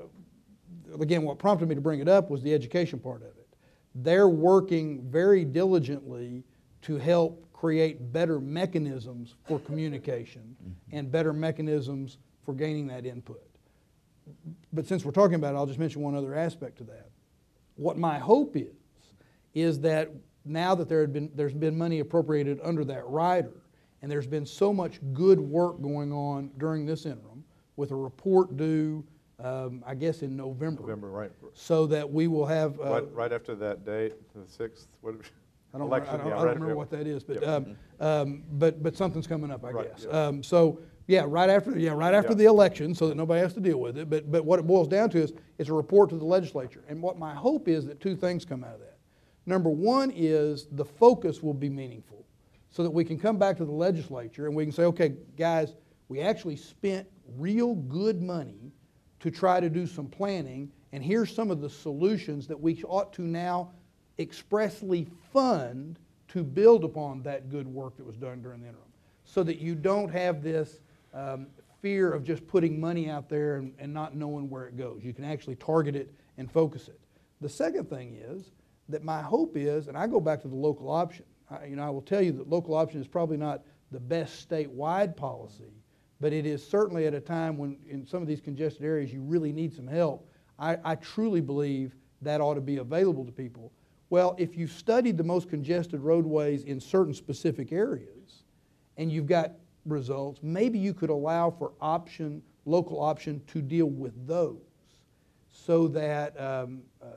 again, 0.99 1.23
what 1.23 1.39
prompted 1.39 1.67
me 1.67 1.75
to 1.75 1.81
bring 1.81 1.99
it 1.99 2.07
up 2.07 2.29
was 2.29 2.41
the 2.41 2.53
education 2.53 2.99
part 2.99 3.21
of 3.21 3.29
it. 3.29 3.47
They're 3.95 4.29
working 4.29 5.01
very 5.09 5.45
diligently 5.45 6.43
to 6.83 6.97
help 6.97 7.44
create 7.65 8.11
better 8.11 8.41
mechanisms 8.41 9.35
for 9.47 9.59
communication 9.59 10.55
and 10.91 11.09
better 11.09 11.31
mechanisms 11.31 12.17
for 12.43 12.53
gaining 12.53 12.85
that 12.85 13.05
input. 13.05 13.41
But 14.73 14.85
since 14.85 15.05
we're 15.05 15.13
talking 15.13 15.35
about 15.35 15.53
it, 15.55 15.57
I'll 15.57 15.65
just 15.65 15.79
mention 15.79 16.01
one 16.01 16.15
other 16.15 16.35
aspect 16.35 16.77
to 16.79 16.83
that. 16.85 17.09
What 17.77 17.97
my 17.97 18.19
hope 18.19 18.57
is, 18.57 18.75
is 19.53 19.79
that 19.81 20.11
now 20.43 20.75
that 20.75 20.89
there 20.89 20.99
had 20.99 21.13
been, 21.13 21.31
there's 21.33 21.53
been 21.53 21.77
money 21.77 22.01
appropriated 22.01 22.59
under 22.61 22.83
that 22.85 23.07
rider, 23.07 23.53
and 24.01 24.11
there's 24.11 24.27
been 24.27 24.45
so 24.45 24.73
much 24.73 24.99
good 25.13 25.39
work 25.39 25.81
going 25.81 26.11
on 26.11 26.51
during 26.57 26.85
this 26.85 27.05
interim, 27.05 27.43
with 27.77 27.91
a 27.91 27.95
report 27.95 28.57
due, 28.57 29.01
um, 29.41 29.81
I 29.87 29.95
guess, 29.95 30.23
in 30.23 30.35
November. 30.35 30.81
November, 30.81 31.09
right. 31.09 31.31
So 31.53 31.85
that 31.87 32.11
we 32.11 32.27
will 32.27 32.45
have. 32.45 32.77
uh, 32.81 32.83
Right, 32.83 33.13
right 33.13 33.31
after 33.31 33.55
that 33.55 33.85
date, 33.85 34.13
the 34.35 34.45
sixth, 34.51 34.89
what? 34.99 35.15
I 35.75 35.77
don't, 35.77 35.87
I 35.91 35.97
election, 35.97 36.17
don't, 36.19 36.27
yeah, 36.27 36.33
I 36.33 36.37
don't 36.39 36.47
after- 36.47 36.53
remember 36.59 36.75
what 36.77 36.89
that 36.91 37.05
is, 37.05 37.23
but, 37.23 37.43
um, 37.45 37.75
um, 37.99 38.43
but, 38.53 38.81
but 38.81 38.95
something's 38.95 39.27
coming 39.27 39.51
up, 39.51 39.65
I 39.65 39.71
Right, 39.71 39.91
guess. 39.91 40.05
yeah. 40.09 40.27
Um, 40.27 40.41
so, 40.41 40.79
yeah, 41.07 41.25
right 41.27 41.49
after, 41.49 41.77
yeah, 41.77 41.91
right 41.91 42.13
after 42.13 42.33
the 42.33 42.45
election, 42.45 42.95
so 42.95 43.07
that 43.09 43.15
nobody 43.15 43.41
has 43.41 43.53
to 43.55 43.59
deal 43.59 43.79
with 43.79 43.97
it. 43.97 44.09
But, 44.09 44.31
but 44.31 44.45
what 44.45 44.57
it 44.57 44.65
boils 44.65 44.87
down 44.87 45.09
to 45.11 45.19
is, 45.21 45.33
it's 45.59 45.69
a 45.69 45.73
report 45.73 46.09
to 46.11 46.17
the 46.17 46.25
legislature. 46.25 46.83
And 46.87 47.01
what 47.01 47.19
my 47.19 47.33
hope 47.35 47.67
is 47.67 47.85
that 47.87 47.99
two 47.99 48.15
things 48.15 48.45
come 48.45 48.63
out 48.63 48.73
of 48.75 48.79
that. 48.79 48.97
Number 49.45 49.69
one 49.69 50.11
is 50.15 50.65
the 50.71 50.85
focus 50.85 51.43
will 51.43 51.53
be 51.53 51.69
meaningful, 51.69 52.25
so 52.71 52.81
that 52.81 52.89
we 52.89 53.03
can 53.03 53.19
come 53.19 53.37
back 53.37 53.57
to 53.57 53.65
the 53.65 53.71
legislature 53.71 54.47
and 54.47 54.55
we 54.55 54.63
can 54.63 54.71
say, 54.71 54.83
okay, 54.85 55.13
guys, 55.37 55.75
we 56.07 56.21
actually 56.21 56.55
spent 56.55 57.07
real 57.37 57.75
good 57.75 58.21
money 58.23 58.71
to 59.19 59.29
try 59.29 59.59
to 59.59 59.69
do 59.69 59.85
some 59.85 60.07
planning, 60.07 60.71
and 60.93 61.03
here's 61.03 61.33
some 61.33 61.51
of 61.51 61.59
the 61.61 61.69
solutions 61.69 62.47
that 62.47 62.59
we 62.59 62.81
ought 62.83 63.11
to 63.13 63.21
now 63.23 63.71
expressly 64.19 65.07
fund 65.33 65.99
to 66.29 66.43
build 66.43 66.83
upon 66.83 67.21
that 67.23 67.49
good 67.49 67.67
work 67.67 67.97
that 67.97 68.05
was 68.05 68.17
done 68.17 68.41
during 68.41 68.61
the 68.61 68.67
interim. 68.67 68.83
So 69.23 69.43
that 69.43 69.59
you 69.59 69.75
don't 69.75 70.09
have 70.09 70.43
this 70.43 70.79
um, 71.13 71.47
fear 71.81 72.11
of 72.11 72.23
just 72.23 72.47
putting 72.47 72.79
money 72.79 73.09
out 73.09 73.29
there 73.29 73.57
and, 73.57 73.73
and 73.79 73.93
not 73.93 74.15
knowing 74.15 74.49
where 74.49 74.65
it 74.65 74.77
goes. 74.77 75.03
You 75.03 75.13
can 75.13 75.23
actually 75.23 75.55
target 75.55 75.95
it 75.95 76.13
and 76.37 76.51
focus 76.51 76.87
it. 76.87 76.99
The 77.41 77.49
second 77.49 77.89
thing 77.89 78.15
is 78.15 78.51
that 78.89 79.03
my 79.03 79.21
hope 79.21 79.57
is, 79.57 79.87
and 79.87 79.97
I 79.97 80.07
go 80.07 80.19
back 80.19 80.41
to 80.41 80.47
the 80.47 80.55
local 80.55 80.89
option. 80.89 81.25
I, 81.49 81.65
you 81.65 81.75
know, 81.75 81.83
I 81.83 81.89
will 81.89 82.01
tell 82.01 82.21
you 82.21 82.31
that 82.33 82.49
local 82.49 82.75
option 82.75 83.01
is 83.01 83.07
probably 83.07 83.37
not 83.37 83.63
the 83.91 83.99
best 83.99 84.49
statewide 84.49 85.15
policy, 85.15 85.73
but 86.19 86.33
it 86.33 86.45
is 86.45 86.65
certainly 86.65 87.07
at 87.07 87.13
a 87.13 87.19
time 87.19 87.57
when 87.57 87.77
in 87.87 88.05
some 88.05 88.21
of 88.21 88.27
these 88.27 88.41
congested 88.41 88.83
areas 88.83 89.11
you 89.13 89.21
really 89.21 89.51
need 89.51 89.73
some 89.73 89.87
help. 89.87 90.29
I, 90.57 90.77
I 90.83 90.95
truly 90.95 91.41
believe 91.41 91.95
that 92.21 92.41
ought 92.41 92.55
to 92.55 92.61
be 92.61 92.77
available 92.77 93.25
to 93.25 93.31
people. 93.31 93.71
Well, 94.09 94.35
if 94.37 94.55
you've 94.55 94.71
studied 94.71 95.17
the 95.17 95.23
most 95.23 95.49
congested 95.49 95.99
roadways 95.99 96.63
in 96.63 96.79
certain 96.79 97.13
specific 97.13 97.71
areas 97.71 98.43
and 98.97 99.11
you've 99.11 99.25
got 99.25 99.53
results, 99.85 100.39
maybe 100.43 100.77
you 100.77 100.93
could 100.93 101.09
allow 101.09 101.49
for 101.49 101.73
option, 101.81 102.41
local 102.65 103.01
option 103.01 103.41
to 103.47 103.61
deal 103.61 103.87
with 103.87 104.13
those 104.27 104.59
so 105.51 105.87
that 105.87 106.39
um, 106.39 106.81
uh, 107.01 107.07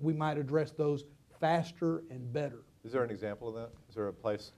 we 0.00 0.12
might 0.12 0.36
address 0.36 0.72
those 0.72 1.04
faster 1.40 2.02
and 2.10 2.32
better. 2.32 2.62
Is 2.84 2.92
there 2.92 3.04
an 3.04 3.10
example 3.10 3.48
of 3.48 3.54
that? 3.54 3.70
Is 3.88 3.94
there 3.94 4.08
a 4.08 4.12
place? 4.12 4.52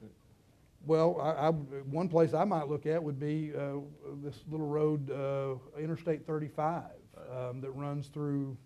Well, 0.86 1.20
I, 1.20 1.48
I, 1.48 1.50
one 1.50 2.08
place 2.08 2.32
I 2.32 2.44
might 2.44 2.68
look 2.68 2.86
at 2.86 3.02
would 3.02 3.20
be 3.20 3.52
uh, 3.54 3.80
this 4.22 4.42
little 4.50 4.66
road, 4.66 5.10
uh, 5.10 5.56
Interstate 5.78 6.26
35, 6.26 6.84
um, 7.30 7.60
that 7.60 7.70
runs 7.72 8.08
through 8.08 8.56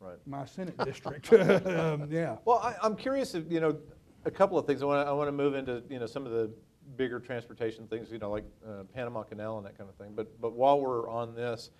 Right. 0.00 0.16
my 0.26 0.44
Senate 0.44 0.76
district. 0.84 1.32
um, 1.66 2.08
yeah. 2.10 2.36
Well, 2.44 2.58
I, 2.58 2.76
I'm 2.82 2.96
curious 2.96 3.34
if, 3.34 3.50
you 3.50 3.60
know, 3.60 3.76
a 4.24 4.30
couple 4.30 4.58
of 4.58 4.66
things. 4.66 4.82
I 4.82 4.86
want 4.86 5.04
to, 5.04 5.10
I 5.10 5.12
want 5.12 5.28
to 5.28 5.32
move 5.32 5.54
into, 5.54 5.82
you 5.88 5.98
know, 5.98 6.06
some 6.06 6.24
of 6.24 6.32
the 6.32 6.50
bigger 6.96 7.20
transportation 7.20 7.86
things, 7.86 8.10
you 8.10 8.18
know, 8.18 8.30
like 8.30 8.44
uh, 8.66 8.84
Panama 8.94 9.22
Canal 9.22 9.58
and 9.58 9.66
that 9.66 9.76
kind 9.76 9.90
of 9.90 9.96
thing. 9.96 10.12
But, 10.14 10.40
but 10.40 10.52
while 10.52 10.80
we're 10.80 11.08
on 11.08 11.34
this, 11.34 11.70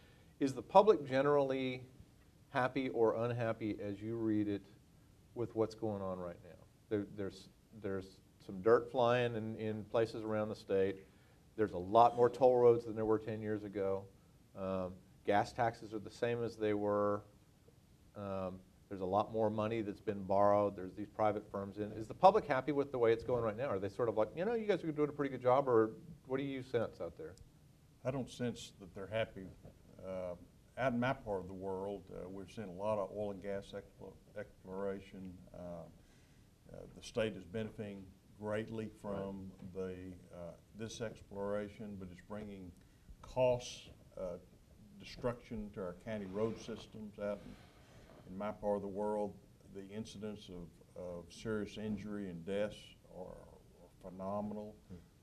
is 0.40 0.52
the 0.52 0.62
public 0.62 1.07
generally 1.07 1.83
happy 2.50 2.88
or 2.90 3.24
unhappy 3.24 3.76
as 3.83 4.00
you 4.00 4.16
read 4.16 4.48
it 4.48 4.62
with 5.35 5.54
what's 5.54 5.74
going 5.74 6.02
on 6.02 6.18
right 6.18 6.37
now? 6.44 6.64
There, 6.88 7.07
there's, 7.16 7.48
there's 7.83 8.18
some 8.44 8.61
dirt 8.62 8.90
flying 8.90 9.35
in, 9.37 9.57
in 9.57 9.85
places 9.85 10.24
around 10.24 10.48
the 10.48 10.54
state. 10.54 10.96
There's 11.57 11.72
a 11.72 11.78
lot 11.78 12.16
more 12.16 12.31
toll 12.31 12.57
roads 12.57 12.85
than 12.85 12.94
there 12.94 13.04
were 13.04 13.18
10 13.18 13.40
years 13.42 13.64
ago. 13.64 14.04
Um, 14.59 14.92
gas 15.26 15.52
taxes 15.52 15.92
are 15.92 15.98
the 15.98 16.11
same 16.11 16.42
as 16.42 16.57
they 16.57 16.74
were. 16.74 17.22
Um, 18.18 18.54
There's 18.88 19.00
a 19.02 19.07
lot 19.07 19.33
more 19.33 19.50
money 19.50 19.83
that's 19.83 20.00
been 20.00 20.22
borrowed. 20.24 20.74
There's 20.74 20.94
these 20.94 21.09
private 21.14 21.44
firms 21.52 21.76
in. 21.76 21.92
Is 21.92 22.07
the 22.07 22.14
public 22.14 22.46
happy 22.46 22.72
with 22.72 22.90
the 22.90 22.98
way 22.98 23.12
it's 23.12 23.22
going 23.22 23.42
right 23.42 23.57
now? 23.57 23.66
Are 23.66 23.78
they 23.78 23.90
sort 23.90 24.09
of 24.09 24.16
like, 24.16 24.28
you 24.35 24.44
know, 24.46 24.54
you 24.54 24.66
guys 24.66 24.83
are 24.83 24.90
doing 24.92 25.11
a 25.11 25.12
pretty 25.12 25.31
good 25.31 25.42
job, 25.42 25.68
or 25.68 25.90
what 26.26 26.38
do 26.38 26.42
you 26.42 26.62
sense 26.62 27.00
out 27.00 27.16
there? 27.18 27.35
I 28.04 28.11
don't 28.11 28.31
sense 28.31 28.72
that 28.81 28.94
they're 28.94 29.11
happy. 29.12 29.46
Uh, 30.07 30.35
Out 30.78 30.92
in 30.94 31.00
my 31.00 31.12
part 31.12 31.40
of 31.40 31.48
the 31.48 31.54
world, 31.54 32.02
uh, 32.12 32.28
we're 32.28 32.48
seeing 32.48 32.68
a 32.68 32.72
lot 32.83 32.98
of 32.98 33.11
oil 33.14 33.33
and 33.33 33.42
gas 33.42 33.74
explo- 33.74 34.12
exploration. 34.38 35.33
Uh, 35.52 35.59
uh, 35.59 36.76
The 36.96 37.02
state 37.02 37.35
is 37.37 37.44
benefiting 37.44 38.04
greatly 38.40 38.88
from 39.02 39.50
the, 39.74 39.96
uh, 40.33 40.52
this 40.78 41.00
exploration, 41.02 41.96
but 41.98 42.09
it's 42.12 42.22
bringing 42.28 42.70
costs, 43.20 43.90
uh, 44.16 44.38
destruction 44.98 45.68
to 45.74 45.81
our 45.83 45.96
county 46.07 46.26
road 46.26 46.57
systems 46.59 47.18
out 47.18 47.40
in, 47.44 47.54
in 48.28 48.36
my 48.36 48.50
part 48.50 48.76
of 48.76 48.82
the 48.82 48.88
world. 48.88 49.34
The 49.74 49.88
incidence 49.94 50.48
of, 50.48 51.02
of 51.02 51.24
serious 51.32 51.76
injury 51.78 52.30
and 52.30 52.44
deaths 52.44 52.76
are 53.16 53.24
are 53.24 54.10
phenomenal. 54.10 54.74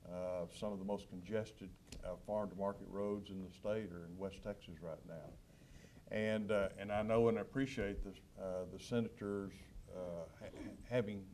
Uh, 0.06 0.46
Some 0.54 0.72
of 0.72 0.78
the 0.78 0.84
most 0.84 1.08
congested 1.08 1.68
uh, 2.04 2.10
farm-to-market 2.26 2.86
roads 2.88 3.30
in 3.30 3.42
the 3.42 3.50
state 3.52 3.92
are 3.92 4.04
in 4.04 4.16
West 4.16 4.42
Texas 4.44 4.74
right 4.80 5.04
now. 5.08 5.28
And, 6.12 6.52
uh, 6.52 6.68
and 6.78 6.92
I 6.92 7.02
know 7.02 7.28
and 7.28 7.38
appreciate 7.38 8.04
the, 8.04 8.10
uh, 8.40 8.64
the 8.72 8.78
senators 8.78 9.52
uh, 9.92 9.98
ha- 10.40 10.58
having, 10.88 11.24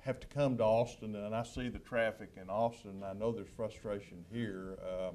have 0.00 0.20
to 0.20 0.26
come 0.26 0.58
to 0.58 0.64
Austin, 0.64 1.14
and 1.14 1.34
I 1.34 1.42
see 1.42 1.70
the 1.70 1.78
traffic 1.78 2.32
in 2.40 2.50
Austin, 2.50 3.02
I 3.02 3.14
know 3.14 3.32
there's 3.32 3.48
frustration 3.56 4.24
here 4.30 4.78
uh, 4.86 5.12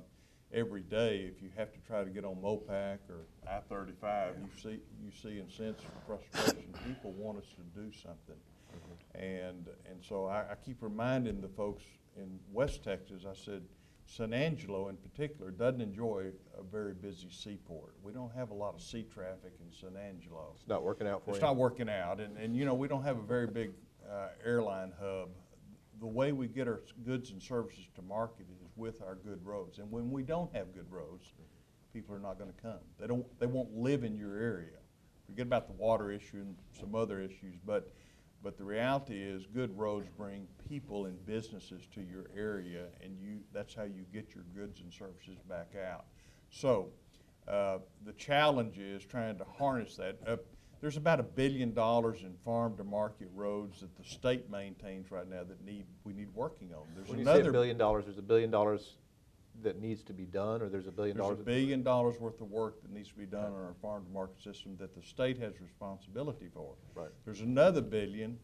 every 0.54 0.84
day. 0.84 1.32
If 1.34 1.42
you 1.42 1.50
have 1.58 1.74
to 1.74 1.80
try 1.80 2.04
to 2.04 2.10
get 2.10 2.26
on 2.26 2.36
MOPAC 2.36 3.00
or 3.10 3.26
I-35, 3.48 4.36
you 4.40 4.62
see, 4.62 4.80
you 5.04 5.12
see 5.22 5.40
and 5.40 5.52
sense 5.52 5.82
frustration. 6.06 6.74
People 6.88 7.12
want 7.14 7.40
us 7.40 7.48
to 7.56 7.82
do 7.82 7.92
something. 7.92 8.36
And, 9.16 9.68
and 9.90 10.02
so 10.02 10.26
I, 10.26 10.52
I 10.52 10.56
keep 10.64 10.78
reminding 10.82 11.42
the 11.42 11.48
folks 11.48 11.84
in 12.18 12.40
West 12.52 12.84
Texas, 12.84 13.24
I 13.30 13.34
said, 13.36 13.62
San 14.06 14.34
Angelo 14.34 14.90
in 14.90 14.98
particular 14.98 15.50
doesn't 15.50 15.82
enjoy 15.82 16.26
a 16.58 16.64
very 16.64 16.94
busy 16.94 17.30
seaport. 17.32 17.96
We 18.04 18.12
don't 18.12 18.34
have 18.36 18.50
a 18.50 18.54
lot 18.54 18.76
of 18.76 18.82
sea 18.82 19.06
traffic 19.12 19.54
in 19.60 19.72
San 19.72 19.98
Angelo. 19.98 20.54
It's 20.56 20.68
not 20.68 20.84
working 20.84 21.08
out 21.08 21.24
for 21.24 21.32
you? 21.32 21.36
It's 21.36 21.42
not 21.42 21.56
working 21.56 21.90
out, 21.90 22.20
and, 22.20 22.38
and 22.38 22.56
you 22.56 22.66
know, 22.66 22.74
we 22.74 22.88
don't 22.88 23.04
have 23.04 23.18
a 23.18 23.24
very 23.24 23.48
big 23.48 23.72
uh, 24.10 24.28
airline 24.46 24.92
hub. 25.00 25.30
The 26.00 26.08
way 26.08 26.34
we 26.34 26.48
get 26.48 26.68
our 26.68 26.82
goods 27.06 27.32
and 27.32 27.42
services 27.42 27.86
to 27.96 28.02
market 28.02 28.48
is 28.52 28.62
with 28.76 29.02
our 29.02 29.16
good 29.16 29.46
roads, 29.46 29.80
and 29.80 29.92
when 29.92 30.12
we 30.12 30.24
don't 30.24 30.54
have 30.56 30.74
good 30.74 30.90
roads, 30.92 31.34
people 31.94 32.16
are 32.16 32.20
not 32.20 32.40
gonna 32.40 32.52
come. 32.62 32.80
They 33.00 33.08
don't, 33.08 33.26
they 33.40 33.46
won't 33.46 33.74
live 33.76 34.04
in 34.04 34.16
your 34.16 34.36
area. 34.38 34.78
Forget 35.26 35.46
about 35.46 35.68
the 35.68 35.74
water 35.74 36.12
issue 36.12 36.38
and 36.38 36.56
some 36.80 36.96
other 36.96 37.22
issues, 37.22 37.56
but, 37.66 37.94
but 38.44 38.58
the 38.58 38.64
reality 38.64 39.22
is, 39.22 39.46
good 39.46 39.78
roads 39.78 40.08
bring 40.18 40.48
people 40.68 41.06
and 41.06 41.24
businesses 41.26 41.88
to 41.94 42.02
your 42.02 42.26
area, 42.36 42.88
and 43.02 43.18
you, 43.20 43.40
that's 43.54 43.74
how 43.74 43.84
you 43.84 44.06
get 44.12 44.36
your 44.36 44.44
goods 44.56 44.82
and 44.82 44.92
services 44.92 45.38
back 45.48 45.74
out. 45.76 46.06
So, 46.50 46.90
uh, 47.48 47.80
the 48.06 48.14
challenge 48.14 48.78
is 48.78 49.04
trying 49.06 49.38
to 49.38 49.46
harness 49.58 49.98
that. 49.98 50.18
Uh, 50.26 50.38
There's 50.84 50.98
about 50.98 51.22
a 51.22 51.24
billion 51.24 51.74
dollars 51.74 52.24
in 52.24 52.34
farm-to-market 52.44 53.30
roads 53.34 53.80
that 53.80 53.96
the 53.96 54.04
state 54.04 54.50
maintains 54.50 55.12
right 55.12 55.26
now 55.26 55.42
that 55.46 55.64
need, 55.64 55.86
we 56.04 56.12
need 56.12 56.28
working 56.36 56.74
on. 56.74 56.82
There's 56.94 57.08
When 57.08 57.20
you 57.20 57.24
say 57.24 57.32
a 57.32 57.36
another 57.36 57.54
billion 57.54 57.78
dollars, 57.78 58.04
there's 58.04 58.18
a 58.18 58.22
billion 58.22 58.52
dollars 58.52 58.98
that 59.62 59.80
needs 59.80 60.04
to 60.04 60.12
be 60.12 60.26
done, 60.26 60.62
or 60.62 60.68
there's 60.68 60.88
a 60.88 60.92
billion 60.92 61.16
There's 61.16 61.26
a 61.26 61.36
dollars? 61.36 61.46
billion 61.46 61.84
dollars 61.84 62.20
worth 62.20 62.42
of 62.42 62.52
work 62.52 62.82
that 62.82 62.92
needs 62.92 63.08
to 63.08 63.16
be 63.16 63.26
done 63.26 63.46
on 63.46 63.64
our 63.64 63.76
farm-to-market 63.82 64.44
system 64.44 64.76
that 64.78 64.94
the 64.94 65.02
state 65.02 65.40
has 65.40 65.54
responsibility 65.62 66.50
for. 66.54 66.74
Right. 66.96 67.12
There's 67.24 67.40
another 67.40 67.82
billion 67.82 68.38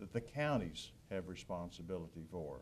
that 0.00 0.12
the 0.12 0.20
counties 0.20 0.90
have 1.12 1.28
responsibility 1.28 2.24
for. 2.28 2.58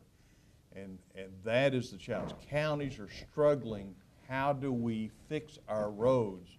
And, 0.76 0.98
and 1.14 1.30
that 1.42 1.72
is 1.72 1.90
the 1.90 1.96
challenge. 1.96 2.32
Counties 2.50 2.98
are 2.98 3.08
struggling, 3.08 3.94
how 4.28 4.52
do 4.52 4.74
we 4.74 5.10
fix 5.30 5.58
our 5.68 5.90
roads? 5.90 6.50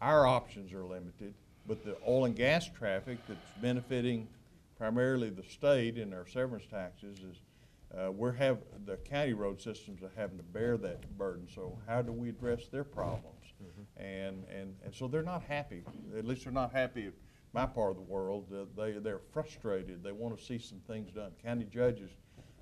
Our 0.00 0.26
options 0.26 0.72
are 0.72 0.86
limited, 0.86 1.34
but 1.66 1.84
the 1.84 1.96
oil 2.06 2.26
and 2.26 2.36
gas 2.36 2.68
traffic 2.68 3.18
that's 3.26 3.50
benefiting 3.60 4.28
primarily 4.76 5.30
the 5.30 5.42
state 5.42 5.96
in 5.98 6.12
our 6.12 6.26
severance 6.26 6.66
taxes 6.66 7.18
is, 7.20 7.36
uh, 7.96 8.10
we're 8.10 8.32
have, 8.32 8.58
the 8.86 8.96
county 8.96 9.32
road 9.32 9.60
systems 9.60 10.02
are 10.02 10.10
having 10.16 10.36
to 10.36 10.42
bear 10.42 10.76
that 10.76 11.16
burden, 11.16 11.46
so 11.54 11.78
how 11.86 12.02
do 12.02 12.12
we 12.12 12.28
address 12.28 12.68
their 12.68 12.84
problems? 12.84 13.30
And, 13.96 14.44
and, 14.52 14.74
and 14.84 14.94
so 14.94 15.06
they're 15.06 15.22
not 15.22 15.42
happy, 15.42 15.82
at 16.16 16.24
least 16.24 16.44
they're 16.44 16.52
not 16.52 16.72
happy 16.72 17.06
in 17.06 17.12
my 17.52 17.66
part 17.66 17.92
of 17.92 17.96
the 17.96 18.02
world, 18.02 18.46
Uh, 18.52 18.64
they, 18.76 18.92
they're 18.92 19.20
frustrated, 19.32 20.02
they 20.02 20.12
wanna 20.12 20.38
see 20.38 20.58
some 20.58 20.80
things 20.80 21.12
done. 21.12 21.30
County 21.42 21.64
judges 21.64 22.10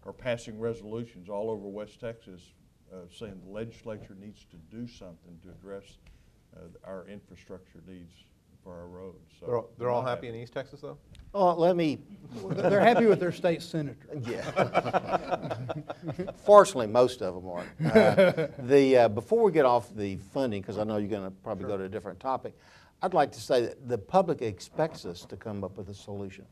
are 0.05 0.13
passing 0.13 0.61
resolutions 0.61 1.29
all 1.29 1.51
over 1.51 1.67
West 1.67 1.99
Texas 1.99 2.53
uh, 2.93 2.97
saying 3.11 3.41
the 3.45 3.51
legislature 3.51 4.15
needs 4.21 4.45
to 4.51 4.57
do 4.71 4.87
something 4.87 5.39
to 5.43 5.49
address 5.49 5.97
uh, 6.55 6.61
our 6.85 7.09
infrastructure 7.09 7.81
needs 7.87 8.13
for 8.63 8.75
our 8.75 8.87
roads. 8.87 9.19
So 9.39 9.47
They're 9.47 9.57
all, 9.57 9.71
they're 9.79 9.91
all 9.91 10.03
not 10.03 10.11
happy 10.11 10.29
in 10.29 10.35
East 10.35 10.53
Texas, 10.53 10.81
though? 10.81 10.99
Oh, 11.35 11.55
let 11.55 11.77
me, 11.77 11.99
They're 12.51 12.81
happy 12.81 13.07
with 13.07 13.19
their 13.19 13.33
state 13.33 13.63
senator. 13.63 13.97
yeah. 14.23 15.57
Fortunately, 16.45 16.87
most 16.87 17.23
of 17.23 17.35
them 17.35 17.49
are. 17.49 17.65
Uh, 17.99 18.49
The, 18.59 18.97
uh, 18.99 19.09
before 19.09 19.43
we 19.43 19.53
get 19.53 19.65
off 19.65 19.95
the 19.95 20.17
funding, 20.17 20.61
because 20.61 20.79
I 20.79 20.85
know 20.85 20.99
you're 20.99 21.09
going 21.09 21.25
to 21.25 21.31
probably 21.31 21.67
go 21.67 21.77
to 21.77 21.85
a 21.85 21.89
different 21.89 22.21
topic, 22.21 22.55
I'd 23.01 23.15
like 23.15 23.33
to 23.33 23.41
say 23.41 23.63
that 23.63 23.89
the 23.89 23.99
public 23.99 24.43
expects 24.43 25.05
us 25.07 25.25
to 25.25 25.37
come 25.37 25.65
up 25.65 25.77
with 25.77 25.89
a 25.89 25.95
solution. 25.95 26.45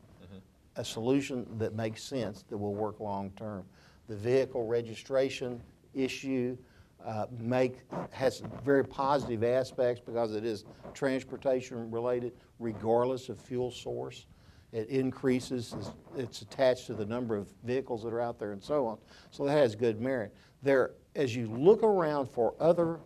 A 0.77 0.85
solution 0.85 1.45
that 1.57 1.75
makes 1.75 2.01
sense, 2.01 2.43
that 2.49 2.57
will 2.57 2.73
work 2.73 2.99
long-term. 2.99 3.65
The 4.07 4.15
vehicle 4.15 4.65
registration 4.65 5.61
issue 5.93 6.57
uh, 7.05 7.25
make, 7.39 7.79
has 8.11 8.41
very 8.63 8.85
positive 8.85 9.43
aspects 9.43 10.01
because 10.05 10.35
it 10.35 10.45
is 10.45 10.65
transportation-related 10.93 12.33
regardless 12.59 13.29
of 13.29 13.39
fuel 13.39 13.71
source. 13.71 14.25
It 14.71 14.87
increases, 14.89 15.73
it's- 15.73 15.91
it's 16.15 16.41
attached 16.41 16.87
to 16.87 16.93
the 16.93 17.05
number 17.05 17.35
of 17.35 17.49
vehicles 17.63 18.03
that 18.03 18.13
are 18.13 18.21
out 18.21 18.39
there 18.39 18.51
and 18.53 18.63
so 18.63 18.85
on. 18.87 18.97
So 19.31 19.45
that 19.45 19.51
has 19.57 19.75
good 19.75 19.99
merit. 19.99 20.33
There, 20.63 20.91
as 21.15 21.35
you 21.35 21.47
look 21.47 21.83
around 21.83 22.29
for 22.29 22.53
other 22.59 22.99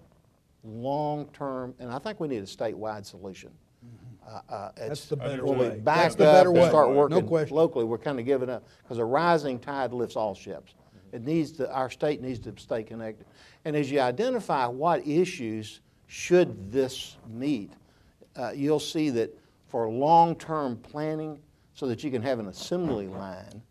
long-term, 0.63 1.75
and 1.79 1.91
I 1.91 1.99
think 1.99 2.19
we 2.19 2.27
need 2.27 2.39
a 2.39 2.47
statewide 2.47 3.05
solution. 3.05 3.51
Uh, 4.27 4.39
uh, 4.49 4.71
Mm-hmm. 4.71 4.87
That's 4.87 5.05
the 5.05 5.15
better 5.17 5.45
when 5.45 5.59
we 5.59 5.69
way. 5.69 5.79
back 5.79 5.97
That's 5.97 6.15
the 6.15 6.27
up 6.27 6.33
better 6.35 6.49
and 6.49 6.59
way. 6.59 6.67
start 6.69 6.89
No 6.89 6.95
working 6.95 7.27
question. 7.27 7.55
locally, 7.55 7.85
we're 7.85 7.99
kind 7.99 8.19
of 8.19 8.25
giving 8.25 8.49
up, 8.49 8.67
because 8.83 8.97
a 8.97 9.05
rising 9.05 9.59
tide 9.59 9.93
lifts 9.93 10.15
all 10.15 10.33
ships. 10.33 10.73
It 11.11 11.23
needs 11.23 11.51
to, 11.53 11.71
our 11.71 11.89
state 11.89 12.21
needs 12.21 12.39
to 12.39 12.53
stay 12.57 12.83
connected. 12.83 13.25
And 13.65 13.75
as 13.75 13.91
you 13.91 13.99
identify 13.99 14.67
what 14.67 15.05
issues 15.05 15.81
should 16.07 16.71
this 16.71 17.17
meet, 17.27 17.71
uh, 18.35 18.51
you'll 18.55 18.79
see 18.79 19.09
that 19.09 19.37
for 19.67 19.89
long-term 19.89 20.77
planning, 20.77 21.39
so 21.73 21.87
that 21.87 22.03
you 22.03 22.09
can 22.09 22.21
have 22.21 22.39
an 22.39 22.47
assembly 22.47 23.07
line 23.07 23.61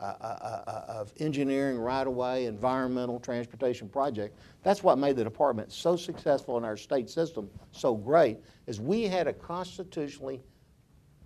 uh, 0.00 0.04
uh, 0.04 0.24
uh, 0.24 0.70
uh, 0.70 0.84
of 0.88 1.12
engineering, 1.20 1.78
right-of-way, 1.78 2.46
environmental, 2.46 3.20
transportation 3.20 3.88
project, 3.88 4.36
that's 4.62 4.82
what 4.82 4.98
made 4.98 5.16
the 5.16 5.24
department 5.24 5.72
so 5.72 5.96
successful 5.96 6.58
in 6.58 6.64
our 6.64 6.76
state 6.76 7.08
system, 7.08 7.48
so 7.70 7.94
great, 7.94 8.38
is 8.66 8.80
we 8.80 9.04
had 9.04 9.28
a 9.28 9.32
constitutionally 9.32 10.42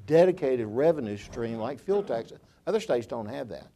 dedicated 0.06 0.66
revenue 0.68 1.16
stream 1.16 1.56
like 1.56 1.80
fuel 1.80 2.02
tax. 2.02 2.32
Other 2.66 2.80
states 2.80 3.06
don't 3.06 3.26
have 3.26 3.48
that. 3.48 3.68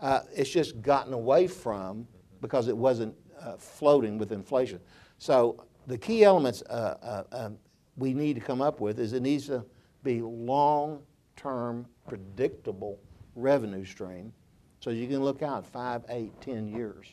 Uh, 0.00 0.20
it's 0.34 0.50
just 0.50 0.82
gotten 0.82 1.12
away 1.12 1.46
from 1.46 2.06
because 2.40 2.68
it 2.68 2.76
wasn't 2.76 3.14
uh, 3.44 3.56
floating 3.56 4.18
with 4.18 4.32
inflation. 4.32 4.80
So 5.18 5.64
the 5.86 5.98
key 5.98 6.24
elements 6.24 6.62
uh, 6.62 7.24
uh, 7.32 7.36
um, 7.36 7.58
we 7.96 8.14
need 8.14 8.34
to 8.34 8.40
come 8.40 8.60
up 8.60 8.80
with 8.80 8.98
is 8.98 9.12
it 9.12 9.22
needs 9.22 9.46
to 9.46 9.64
be 10.02 10.20
long-term, 10.20 11.86
predictable 12.08 12.98
revenue 13.36 13.84
stream, 13.84 14.32
so 14.80 14.90
you 14.90 15.06
can 15.06 15.22
look 15.22 15.42
out 15.42 15.64
five, 15.64 16.02
eight, 16.08 16.32
ten 16.40 16.68
years. 16.68 17.06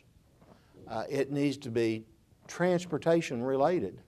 It 1.10 1.32
needs 1.32 1.56
to 1.58 1.70
be 1.70 2.04
transportation 2.48 3.42
related 3.42 4.02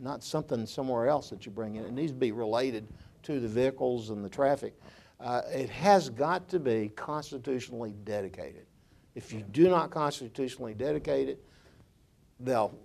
not 0.00 0.22
something 0.22 0.66
somewhere 0.66 1.08
else 1.08 1.30
that 1.30 1.46
you 1.46 1.52
bring 1.52 1.76
in. 1.76 1.84
It 1.84 1.92
needs 1.92 2.12
to 2.12 2.18
be 2.18 2.32
related 2.32 2.86
to 3.24 3.40
the 3.40 3.48
vehicles 3.48 4.10
and 4.10 4.24
the 4.24 4.28
traffic. 4.28 4.74
Uh, 5.20 5.42
it 5.50 5.70
has 5.70 6.10
got 6.10 6.48
to 6.48 6.58
be 6.58 6.90
constitutionally 6.96 7.94
dedicated. 8.04 8.66
If 9.14 9.32
you 9.32 9.42
do 9.52 9.68
not 9.68 9.90
constitutionally 9.90 10.74
dedicate 10.74 11.28
it, 11.28 11.44
they'll, 12.40 12.76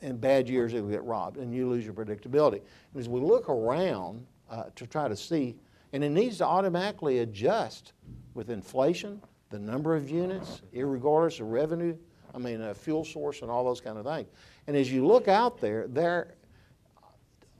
in 0.00 0.16
bad 0.16 0.48
years, 0.48 0.72
will 0.72 0.88
get 0.88 1.02
robbed 1.02 1.38
and 1.38 1.52
you 1.54 1.68
lose 1.68 1.84
your 1.84 1.94
predictability. 1.94 2.60
And 2.92 3.00
as 3.00 3.08
we 3.08 3.20
look 3.20 3.48
around 3.48 4.26
uh, 4.50 4.64
to 4.76 4.86
try 4.86 5.08
to 5.08 5.16
see, 5.16 5.56
and 5.92 6.04
it 6.04 6.10
needs 6.10 6.38
to 6.38 6.46
automatically 6.46 7.20
adjust 7.20 7.92
with 8.34 8.50
inflation, 8.50 9.20
the 9.50 9.58
number 9.58 9.94
of 9.94 10.10
units, 10.10 10.62
irregardless 10.74 11.40
of 11.40 11.48
revenue, 11.48 11.96
I 12.34 12.38
mean, 12.38 12.60
uh, 12.60 12.74
fuel 12.74 13.04
source 13.04 13.42
and 13.42 13.50
all 13.50 13.64
those 13.64 13.80
kind 13.80 13.96
of 13.96 14.04
things. 14.04 14.28
And 14.66 14.76
as 14.76 14.92
you 14.92 15.06
look 15.06 15.28
out 15.28 15.60
there, 15.60 15.86
there, 15.86 16.34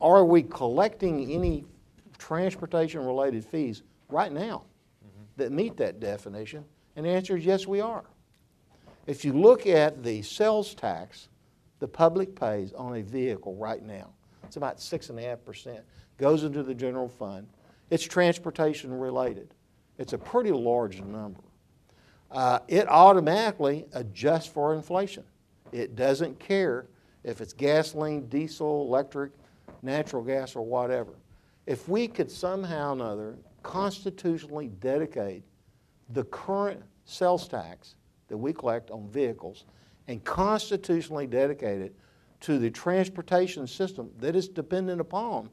are 0.01 0.25
we 0.25 0.43
collecting 0.43 1.31
any 1.31 1.65
transportation-related 2.19 3.45
fees 3.45 3.83
right 4.09 4.33
now 4.33 4.65
that 5.37 5.53
meet 5.53 5.77
that 5.77 6.01
definition? 6.01 6.65
And 6.97 7.07
the 7.07 7.11
answer 7.11 7.37
is 7.37 7.45
yes, 7.45 7.67
we 7.67 7.81
are. 7.81 8.05
If 9.07 9.25
you 9.25 9.33
look 9.33 9.67
at 9.67 10.03
the 10.03 10.23
sales 10.23 10.75
tax 10.75 11.29
the 11.81 11.89
public 11.89 12.35
pays 12.35 12.73
on 12.73 12.97
a 12.97 13.03
vehicle 13.03 13.57
right 13.57 13.83
now, 13.83 14.11
it's 14.45 14.57
about 14.57 14.81
six 14.81 15.11
and 15.11 15.19
a 15.19 15.23
half 15.23 15.45
percent, 15.45 15.81
goes 16.19 16.45
into 16.45 16.63
the 16.63 16.75
general 16.75 17.09
fund. 17.09 17.47
It's 17.91 18.05
transportation 18.05 18.99
related. 18.99 19.53
It's 19.99 20.13
a 20.13 20.19
pretty 20.19 20.53
large 20.53 21.01
number. 21.03 21.41
Uh, 22.31 22.61
it 22.69 22.89
automatically 22.89 23.87
adjusts 23.93 24.47
for 24.47 24.75
inflation. 24.75 25.25
It 25.73 25.95
doesn't 25.97 26.39
care 26.39 26.87
if 27.23 27.41
it's 27.41 27.53
gasoline, 27.53 28.27
diesel, 28.29 28.83
electric, 28.83 29.33
natural 29.83 30.23
gas, 30.23 30.57
or 30.57 30.65
whatever. 30.65 31.13
If 31.67 31.89
we 31.89 32.09
could 32.09 32.31
somehow 32.31 32.91
or 32.91 32.95
another 32.95 33.37
constitutionally 33.63 34.69
dedicate 34.81 35.43
the 36.11 36.25
current 36.25 36.83
sales 37.05 37.49
tax 37.49 37.97
that 38.29 38.37
we 38.37 38.53
collect 38.53 38.91
on 38.91 39.09
vehicles 39.09 39.65
and 40.09 40.23
constitutionally 40.25 41.27
dedicate 41.27 41.81
it 41.81 41.95
to 42.41 42.59
the 42.59 42.71
transportation 42.71 43.67
system 43.67 44.11
that 44.19 44.37
is 44.37 44.49
dependent 44.49 45.01
upon, 45.01 45.49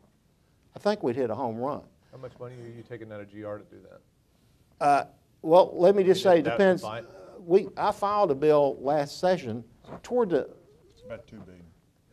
I 0.76 0.80
think 0.80 1.04
we'd 1.04 1.16
hit 1.16 1.30
a 1.30 1.36
home 1.36 1.58
run. 1.58 1.82
How 2.12 2.18
much 2.18 2.34
money 2.40 2.56
are 2.56 2.68
you 2.76 2.84
taking 2.88 3.12
out 3.12 3.22
of 3.22 3.30
GR 3.32 3.38
to 3.58 3.64
do 3.70 3.78
that? 3.90 4.86
Uh, 4.86 5.06
Well, 5.42 5.72
let 5.74 5.96
me 5.96 6.04
just 6.04 6.22
say, 6.22 6.40
it 6.40 6.44
depends. 6.44 6.82
fine. 6.82 7.06
We, 7.40 7.70
I 7.78 7.92
filed 7.92 8.30
a 8.32 8.36
bill 8.36 8.78
last 8.82 9.20
session 9.20 9.64
toward 10.04 10.30
the, 10.30 10.50
It's 10.92 11.02
about 11.06 11.26
two 11.28 11.38
billion. 11.38 11.64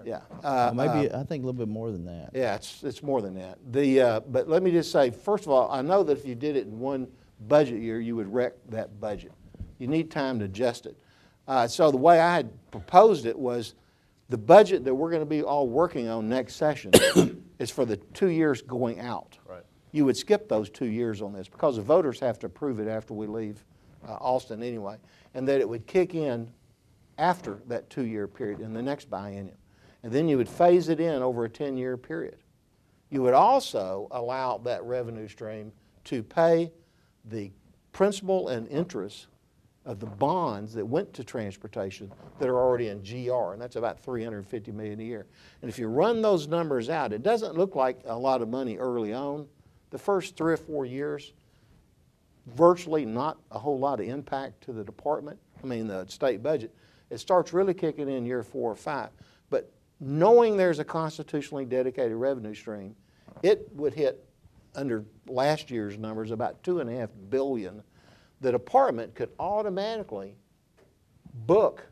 yeah. 0.05 0.21
Well, 0.43 0.69
uh, 0.71 0.73
Maybe, 0.73 1.11
uh, 1.11 1.21
I 1.21 1.25
think 1.25 1.43
a 1.43 1.47
little 1.47 1.53
bit 1.59 1.69
more 1.69 1.91
than 1.91 2.05
that. 2.07 2.31
Yeah, 2.33 2.55
it's, 2.55 2.83
it's 2.85 3.03
more 3.03 3.21
than 3.21 3.35
that. 3.35 3.59
The, 3.73 4.01
uh, 4.01 4.21
but 4.21 4.49
let 4.49 4.63
me 4.63 4.71
just 4.71 4.93
say, 4.93 5.11
first 5.11 5.45
of 5.45 5.51
all, 5.51 5.71
I 5.71 5.83
know 5.83 6.03
that 6.05 6.17
if 6.17 6.25
you 6.25 6.35
did 6.37 6.57
it 6.57 6.67
in 6.67 6.79
one 6.79 7.09
budget 7.41 7.81
year, 7.81 8.01
you 8.01 8.17
would 8.17 8.33
wreck 8.33 8.55
that 8.69 9.01
budget. 9.01 9.33
You 9.79 9.87
need 9.87 10.11
time 10.11 10.39
to 10.41 10.45
adjust 10.47 10.87
it. 10.87 10.97
Uh, 11.47 11.67
So 11.69 11.91
the 11.91 11.97
way 11.97 12.21
I 12.21 12.35
had 12.35 12.51
proposed 12.71 13.27
it 13.27 13.39
was, 13.39 13.75
the 14.29 14.39
budget 14.39 14.85
that 14.85 14.95
we're 14.95 15.11
gonna 15.11 15.25
be 15.25 15.43
all 15.43 15.69
working 15.69 16.09
on 16.09 16.29
next 16.29 16.57
session 16.57 16.93
is 17.59 17.71
for 17.71 17.85
the 17.85 17.97
two 17.97 18.29
years 18.29 18.61
going 18.61 19.01
out. 19.01 19.39
Right. 19.49 19.65
You 19.93 20.05
would 20.05 20.17
skip 20.17 20.49
those 20.49 20.69
two 20.69 20.87
years 20.87 21.23
on 21.23 21.33
this, 21.33 21.49
because 21.49 21.77
the 21.77 21.83
voters 21.83 22.21
have 22.21 22.39
to 22.41 22.47
approve 22.47 22.79
it 22.79 22.89
after 22.89 23.15
we 23.15 23.27
leave 23.27 23.65
uh, 24.07 24.13
Austin 24.13 24.63
anyway, 24.63 24.97
and 25.35 25.49
that 25.49 25.61
it 25.61 25.69
would 25.69 25.87
kick 25.87 26.15
in 26.15 26.51
after 27.17 27.63
that 27.67 27.89
two-year 27.91 28.29
period 28.29 28.61
in 28.61 28.73
the 28.73 28.83
next 28.83 29.11
biennium. 29.11 29.57
And 30.03 30.13
then 30.13 30.29
you 30.29 30.37
would 30.37 30.49
phase 30.49 30.89
it 30.89 31.01
in 31.01 31.23
over 31.23 31.45
a 31.45 31.49
10-year 31.49 31.97
period. 31.97 32.37
You 33.11 33.23
would 33.23 33.35
also 33.35 34.09
allow 34.11 34.59
that 34.59 34.85
revenue 34.85 35.27
stream 35.27 35.73
to 36.05 36.23
pay 36.23 36.71
the 37.29 37.51
principal 37.93 38.49
and 38.49 38.69
interest 38.69 39.27
of 39.85 40.01
the 40.01 40.07
bonds 40.07 40.75
that 40.75 40.85
went 40.85 41.13
to 41.15 41.25
transportation 41.25 42.13
that 42.39 42.49
are 42.49 42.59
already 42.59 42.89
in 42.89 42.99
GR, 42.99 43.53
and 43.53 43.61
that's 43.61 43.77
about 43.77 43.99
350 44.01 44.71
million 44.73 45.01
a 45.01 45.03
year. 45.03 45.27
And 45.63 45.71
if 45.71 45.79
you 45.79 45.89
run 45.89 46.21
those 46.21 46.47
numbers 46.47 46.91
out, 46.91 47.13
it 47.13 47.23
doesn't 47.23 47.55
look 47.55 47.75
like 47.75 48.01
a 48.05 48.17
lot 48.17 48.43
of 48.43 48.49
money 48.49 48.77
early 48.77 49.15
on. 49.15 49.47
The 49.91 49.99
first 49.99 50.37
three 50.37 50.53
or 50.53 50.59
four 50.59 50.85
years, 50.85 51.33
virtually 52.47 53.07
not 53.07 53.39
a 53.51 53.59
whole 53.59 53.79
lot 53.79 54.01
of 54.01 54.07
impact 54.07 54.63
to 54.65 54.73
the 54.73 54.85
department, 54.85 55.39
I 55.63 55.67
mean, 55.67 55.87
the 55.87 56.07
state 56.07 56.43
budget. 56.43 56.75
It 57.11 57.19
starts 57.19 57.55
really 57.55 57.75
kicking 57.75 58.11
in 58.11 58.27
year 58.27 58.43
four 58.43 58.71
or 58.71 58.77
five. 58.77 59.09
But 59.49 59.73
knowing 60.01 60.59
there's 60.59 60.79
a 60.79 60.85
constitutionally 60.85 61.65
dedicated 61.65 62.17
revenue 62.17 62.55
stream, 62.55 62.95
it 63.43 63.67
would 63.73 63.95
hit, 63.95 64.28
under 64.75 65.05
last 65.27 65.71
year's 65.71 65.99
numbers, 65.99 66.31
about 66.31 66.63
two 66.63 66.81
and 66.81 66.89
a 66.91 66.95
half 66.97 67.11
billion. 67.31 67.83
The 68.41 68.53
department 68.53 69.15
could 69.15 69.31
automatically 69.39 70.37
book 71.47 71.87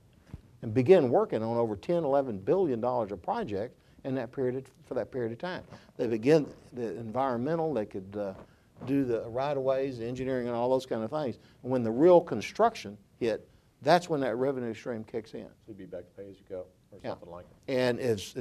and 0.63 0.73
begin 0.73 1.11
working 1.11 1.43
on 1.43 1.57
over 1.57 1.77
10, 1.77 2.05
11 2.05 2.39
billion 2.39 2.81
dollars 2.81 3.13
of 3.13 3.23
project 3.23 3.77
in 4.05 4.15
that 4.15 4.33
period, 4.33 4.57
of- 4.57 4.71
for 4.87 4.95
that 4.95 5.11
period 5.11 5.33
of 5.33 5.39
time. 5.39 5.63
They 5.97 6.07
begin 6.07 6.47
the 6.73 6.97
environmental, 6.97 7.75
they 7.75 7.87
could 7.87 8.17
uh, 8.17 8.35
do 8.87 9.05
the 9.05 9.23
right-of-ways, 9.29 9.99
the 9.99 10.07
engineering 10.07 10.47
and 10.47 10.57
all 10.57 10.69
those 10.71 10.87
kind 10.87 11.03
of 11.03 11.11
things. 11.11 11.39
And 11.63 11.73
when 11.73 11.83
the 11.83 11.91
real 11.91 12.21
construction 12.21 12.97
hit, 13.19 13.49
that's 13.83 14.09
when 14.09 14.21
that 14.21 14.37
revenue 14.37 14.75
stream 14.75 15.03
kicks 15.05 15.35
in. 15.35 15.45
So 15.47 15.49
you'd 15.69 15.79
be 15.79 15.87
back 15.87 16.03
to 16.07 16.23
pay 16.23 16.29
as 16.31 16.37
you 16.39 16.45
go, 16.49 16.67
or 16.93 16.99
Yeah. 17.03 17.11
something 17.11 17.31
like 17.31 17.47
it. 17.67 17.73
And 17.73 17.99
as 18.01 18.35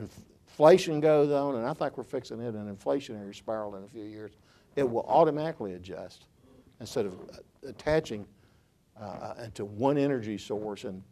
inflation 0.55 1.01
goes 1.01 1.31
on, 1.31 1.55
and 1.55 1.65
I 1.65 1.73
think 1.73 1.97
we're 1.97 2.05
fixing 2.05 2.39
it 2.39 2.55
an 2.55 2.73
inflationary 2.73 3.35
spiral 3.35 3.75
in 3.75 3.83
a 3.83 3.87
few 3.87 4.05
years, 4.05 4.31
it 4.77 4.89
will 4.89 5.05
automatically 5.05 5.73
adjust 5.73 6.27
instead 6.79 7.05
of 7.05 7.13
uh, 7.13 7.67
attaching 7.67 8.25
uh, 8.97 9.33
into 9.43 9.65
one 9.65 9.97
energy 9.97 10.37
source 10.37 10.85
and 10.85 11.03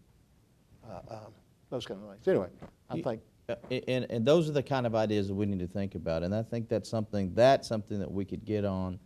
uh, 0.89 1.15
um, 1.15 1.33
those 1.69 1.85
kind 1.85 2.01
of 2.01 2.09
things. 2.09 2.25
Anyway, 2.25 2.47
I 2.89 3.01
think, 3.01 3.21
Uh, 3.49 3.55
And, 3.89 4.05
and 4.09 4.25
those 4.25 4.47
are 4.47 4.53
the 4.53 4.63
kind 4.63 4.85
of 4.85 4.95
ideas 4.95 5.27
that 5.27 5.33
we 5.33 5.45
need 5.45 5.59
to 5.59 5.67
think 5.67 5.95
about, 5.95 6.23
and 6.23 6.33
I 6.33 6.41
think 6.41 6.69
that's 6.69 6.89
something, 6.89 7.33
that's 7.33 7.67
something 7.67 7.99
that 7.99 8.09
we 8.09 8.23
could 8.23 8.45
get 8.45 8.63
on, 8.63 8.97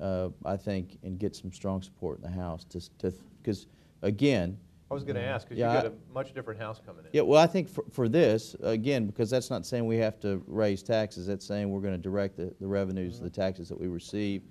uh, 0.00 0.30
I 0.46 0.56
think, 0.56 0.96
and 1.02 1.18
get 1.18 1.36
some 1.36 1.52
strong 1.52 1.82
support 1.82 2.16
in 2.16 2.22
the 2.22 2.30
House 2.30 2.64
to, 2.70 2.80
to, 3.00 3.12
because, 3.42 3.66
again. 4.00 4.58
I 4.92 4.94
was 4.94 5.04
going 5.04 5.16
to 5.16 5.24
ask, 5.24 5.48
because 5.48 5.58
you've 5.58 5.72
got 5.72 5.86
a 5.86 5.92
much 6.12 6.34
different 6.34 6.60
house 6.60 6.78
coming 6.84 7.06
in. 7.06 7.10
Yeah, 7.14 7.22
well, 7.22 7.40
I 7.40 7.46
think 7.46 7.66
for, 7.66 7.82
for 7.90 8.10
this, 8.10 8.54
again, 8.60 9.06
because 9.06 9.30
that's 9.30 9.48
not 9.48 9.64
saying 9.64 9.86
we 9.86 9.96
have 9.96 10.20
to 10.20 10.44
raise 10.46 10.82
taxes, 10.82 11.26
that's 11.26 11.46
saying 11.46 11.70
we're 11.70 11.80
gonna 11.80 11.96
direct 11.96 12.36
the, 12.36 12.54
the 12.60 12.66
revenues, 12.66 13.18
the 13.18 13.30
taxes 13.30 13.70
that 13.70 13.80
we 13.80 13.86
receive, 13.86 14.42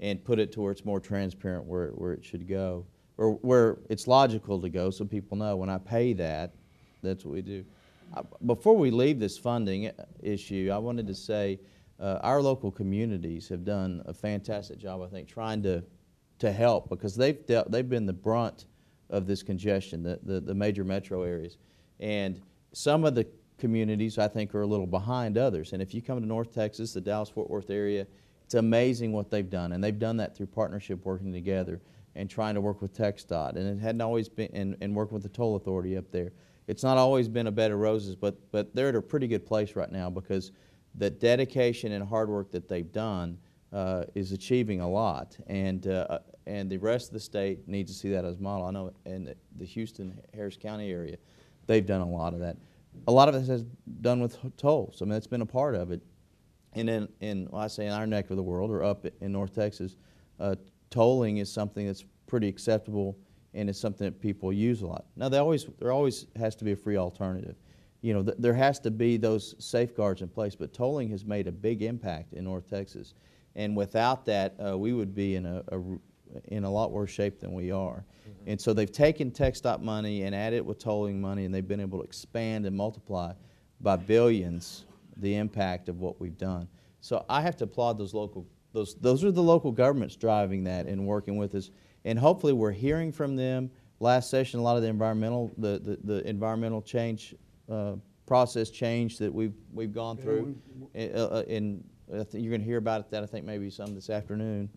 and 0.00 0.22
put 0.22 0.38
it 0.38 0.52
to 0.52 0.60
where 0.60 0.70
it's 0.70 0.84
more 0.84 1.00
transparent 1.00 1.64
where, 1.64 1.88
where 1.92 2.12
it 2.12 2.22
should 2.22 2.46
go, 2.46 2.84
or 3.16 3.36
where 3.36 3.78
it's 3.88 4.06
logical 4.06 4.60
to 4.60 4.68
go, 4.68 4.90
so 4.90 5.02
people 5.06 5.34
know, 5.38 5.56
when 5.56 5.70
I 5.70 5.78
pay 5.78 6.12
that, 6.12 6.52
that's 7.02 7.24
what 7.24 7.32
we 7.32 7.40
do. 7.40 7.64
Before 8.44 8.76
we 8.76 8.90
leave 8.90 9.18
this 9.18 9.38
funding 9.38 9.86
uh, 9.86 10.04
issue, 10.22 10.70
I 10.70 10.76
wanted 10.76 11.06
to 11.06 11.14
say, 11.14 11.58
uh, 11.98 12.18
our 12.22 12.42
local 12.42 12.70
communities 12.70 13.48
have 13.48 13.64
done 13.64 14.02
a 14.04 14.12
fantastic 14.12 14.76
job, 14.76 15.00
I 15.00 15.06
think, 15.06 15.26
trying 15.26 15.62
to, 15.62 15.82
to 16.40 16.52
help, 16.52 16.90
because 16.90 17.16
they've 17.16 17.46
dealt, 17.46 17.70
they've 17.70 17.88
been 17.88 18.04
the 18.04 18.12
brunt 18.12 18.66
of 19.10 19.26
this 19.26 19.42
congestion, 19.42 20.02
the, 20.02 20.18
the, 20.22 20.40
the 20.40 20.54
major 20.54 20.84
metro 20.84 21.22
areas. 21.22 21.58
And 22.00 22.40
some 22.72 23.04
of 23.04 23.14
the 23.14 23.26
communities, 23.58 24.18
I 24.18 24.28
think, 24.28 24.54
are 24.54 24.62
a 24.62 24.66
little 24.66 24.86
behind 24.86 25.38
others. 25.38 25.72
And 25.72 25.80
if 25.80 25.94
you 25.94 26.02
come 26.02 26.20
to 26.20 26.26
North 26.26 26.54
Texas, 26.54 26.92
the 26.92 27.00
Dallas-Fort 27.00 27.48
Worth 27.48 27.70
area, 27.70 28.06
it's 28.44 28.54
amazing 28.54 29.12
what 29.12 29.30
they've 29.30 29.48
done. 29.48 29.72
And 29.72 29.82
they've 29.82 29.98
done 29.98 30.16
that 30.18 30.36
through 30.36 30.46
partnership, 30.46 31.04
working 31.04 31.32
together 31.32 31.80
and 32.14 32.28
trying 32.28 32.54
to 32.54 32.60
work 32.60 32.82
with 32.82 32.94
TxDOT. 32.94 33.56
And 33.56 33.78
it 33.78 33.82
hadn't 33.82 34.00
always 34.00 34.28
been, 34.28 34.50
and, 34.52 34.76
and 34.80 34.94
working 34.94 35.14
with 35.14 35.22
the 35.22 35.28
toll 35.28 35.56
authority 35.56 35.96
up 35.96 36.10
there. 36.10 36.32
It's 36.66 36.82
not 36.82 36.98
always 36.98 37.28
been 37.28 37.46
a 37.46 37.52
bed 37.52 37.70
of 37.70 37.78
roses, 37.78 38.16
but, 38.16 38.36
but 38.50 38.74
they're 38.74 38.88
at 38.88 38.96
a 38.96 39.02
pretty 39.02 39.28
good 39.28 39.46
place 39.46 39.76
right 39.76 39.90
now 39.90 40.10
because 40.10 40.52
the 40.96 41.10
dedication 41.10 41.92
and 41.92 42.06
hard 42.06 42.28
work 42.28 42.50
that 42.50 42.68
they've 42.68 42.90
done 42.90 43.38
uh, 43.72 44.04
is 44.14 44.32
achieving 44.32 44.80
a 44.80 44.88
lot, 44.88 45.36
and 45.46 45.88
uh, 45.88 46.18
and 46.46 46.70
the 46.70 46.78
rest 46.78 47.08
of 47.08 47.12
the 47.14 47.20
state 47.20 47.66
needs 47.66 47.92
to 47.92 47.98
see 47.98 48.10
that 48.10 48.24
as 48.24 48.36
a 48.36 48.42
model. 48.42 48.66
I 48.66 48.70
know 48.70 48.92
in 49.04 49.34
the- 49.56 49.64
Houston 49.64 50.18
Harris 50.34 50.56
County 50.56 50.90
area, 50.90 51.16
they've 51.66 51.84
done 51.84 52.00
a 52.00 52.08
lot 52.08 52.34
of 52.34 52.40
that. 52.40 52.56
A 53.08 53.12
lot 53.12 53.28
of 53.28 53.34
it 53.34 53.46
has 53.46 53.64
done 54.00 54.20
with 54.20 54.38
tolls. 54.56 55.02
I 55.02 55.04
mean, 55.04 55.12
that's 55.12 55.26
been 55.26 55.42
a 55.42 55.46
part 55.46 55.74
of 55.74 55.90
it. 55.90 56.00
And 56.74 56.88
in, 56.88 57.08
in 57.20 57.48
well, 57.50 57.62
I 57.62 57.66
say 57.66 57.86
in 57.86 57.92
our 57.92 58.06
neck 58.06 58.30
of 58.30 58.36
the 58.36 58.42
world 58.42 58.70
or 58.70 58.84
up 58.84 59.06
in 59.20 59.32
North 59.32 59.54
Texas, 59.54 59.96
uh, 60.38 60.54
tolling 60.90 61.38
is 61.38 61.50
something 61.50 61.86
that's 61.86 62.04
pretty 62.26 62.48
acceptable 62.48 63.18
and 63.54 63.70
it's 63.70 63.78
something 63.78 64.04
that 64.04 64.20
people 64.20 64.52
use 64.52 64.82
a 64.82 64.86
lot. 64.86 65.06
Now, 65.16 65.28
there 65.28 65.40
always 65.40 65.66
there 65.78 65.90
always 65.90 66.26
has 66.36 66.54
to 66.56 66.64
be 66.64 66.72
a 66.72 66.76
free 66.76 66.96
alternative. 66.96 67.56
You 68.02 68.14
know, 68.14 68.22
th- 68.22 68.36
there 68.38 68.54
has 68.54 68.78
to 68.80 68.90
be 68.90 69.16
those 69.16 69.54
safeguards 69.58 70.20
in 70.20 70.28
place, 70.28 70.54
but 70.54 70.74
tolling 70.74 71.08
has 71.10 71.24
made 71.24 71.48
a 71.48 71.52
big 71.52 71.82
impact 71.82 72.34
in 72.34 72.44
North 72.44 72.68
Texas, 72.68 73.14
and 73.56 73.74
without 73.74 74.26
that, 74.26 74.54
uh, 74.64 74.76
we 74.76 74.92
would 74.92 75.14
be 75.14 75.36
in 75.36 75.46
a, 75.46 75.64
a 75.72 75.80
in 76.46 76.64
a 76.64 76.70
lot 76.70 76.92
worse 76.92 77.10
shape 77.10 77.40
than 77.40 77.52
we 77.52 77.70
are. 77.70 78.04
And 78.46 78.60
so 78.60 78.72
they've 78.72 78.92
taken 78.92 79.30
TxDOT 79.30 79.82
money 79.82 80.22
and 80.22 80.34
added 80.34 80.58
it 80.58 80.64
with 80.64 80.78
tolling 80.78 81.20
money, 81.20 81.44
and 81.44 81.54
they've 81.54 81.66
been 81.66 81.80
able 81.80 81.98
to 81.98 82.04
expand 82.04 82.64
and 82.66 82.76
multiply 82.76 83.32
by 83.80 83.96
billions 83.96 84.86
the 85.16 85.34
impact 85.34 85.88
of 85.88 86.00
what 86.00 86.20
we've 86.20 86.38
done. 86.38 86.68
So 87.00 87.24
I 87.28 87.40
have 87.40 87.56
to 87.56 87.64
applaud 87.64 87.98
those 87.98 88.14
local, 88.14 88.46
those, 88.72 88.94
those 88.96 89.24
are 89.24 89.32
the 89.32 89.42
local 89.42 89.72
governments 89.72 90.16
driving 90.16 90.64
that 90.64 90.86
and 90.86 91.06
working 91.06 91.36
with 91.36 91.54
us. 91.54 91.70
And 92.04 92.18
hopefully 92.18 92.52
we're 92.52 92.70
hearing 92.72 93.12
from 93.12 93.34
them. 93.36 93.70
Last 93.98 94.30
session, 94.30 94.60
a 94.60 94.62
lot 94.62 94.76
of 94.76 94.82
the 94.82 94.88
environmental, 94.88 95.50
the, 95.58 95.78
the, 95.78 95.98
the 96.04 96.28
environmental 96.28 96.82
change, 96.82 97.34
uh, 97.70 97.94
process 98.26 98.70
change 98.70 99.18
that 99.18 99.32
we've, 99.32 99.54
we've 99.72 99.92
gone 99.92 100.16
Yeah, 100.18 100.22
through. 100.22 100.56
Uh, 100.94 100.98
uh, 100.98 101.42
And 101.48 101.84
I 102.12 102.22
think 102.22 102.44
you're 102.44 102.52
gonna 102.52 102.64
hear 102.64 102.78
about 102.78 103.00
it, 103.00 103.10
that 103.10 103.22
I 103.22 103.26
think 103.26 103.44
maybe 103.44 103.70
some 103.70 103.94
this 103.94 104.10
afternoon. 104.10 104.68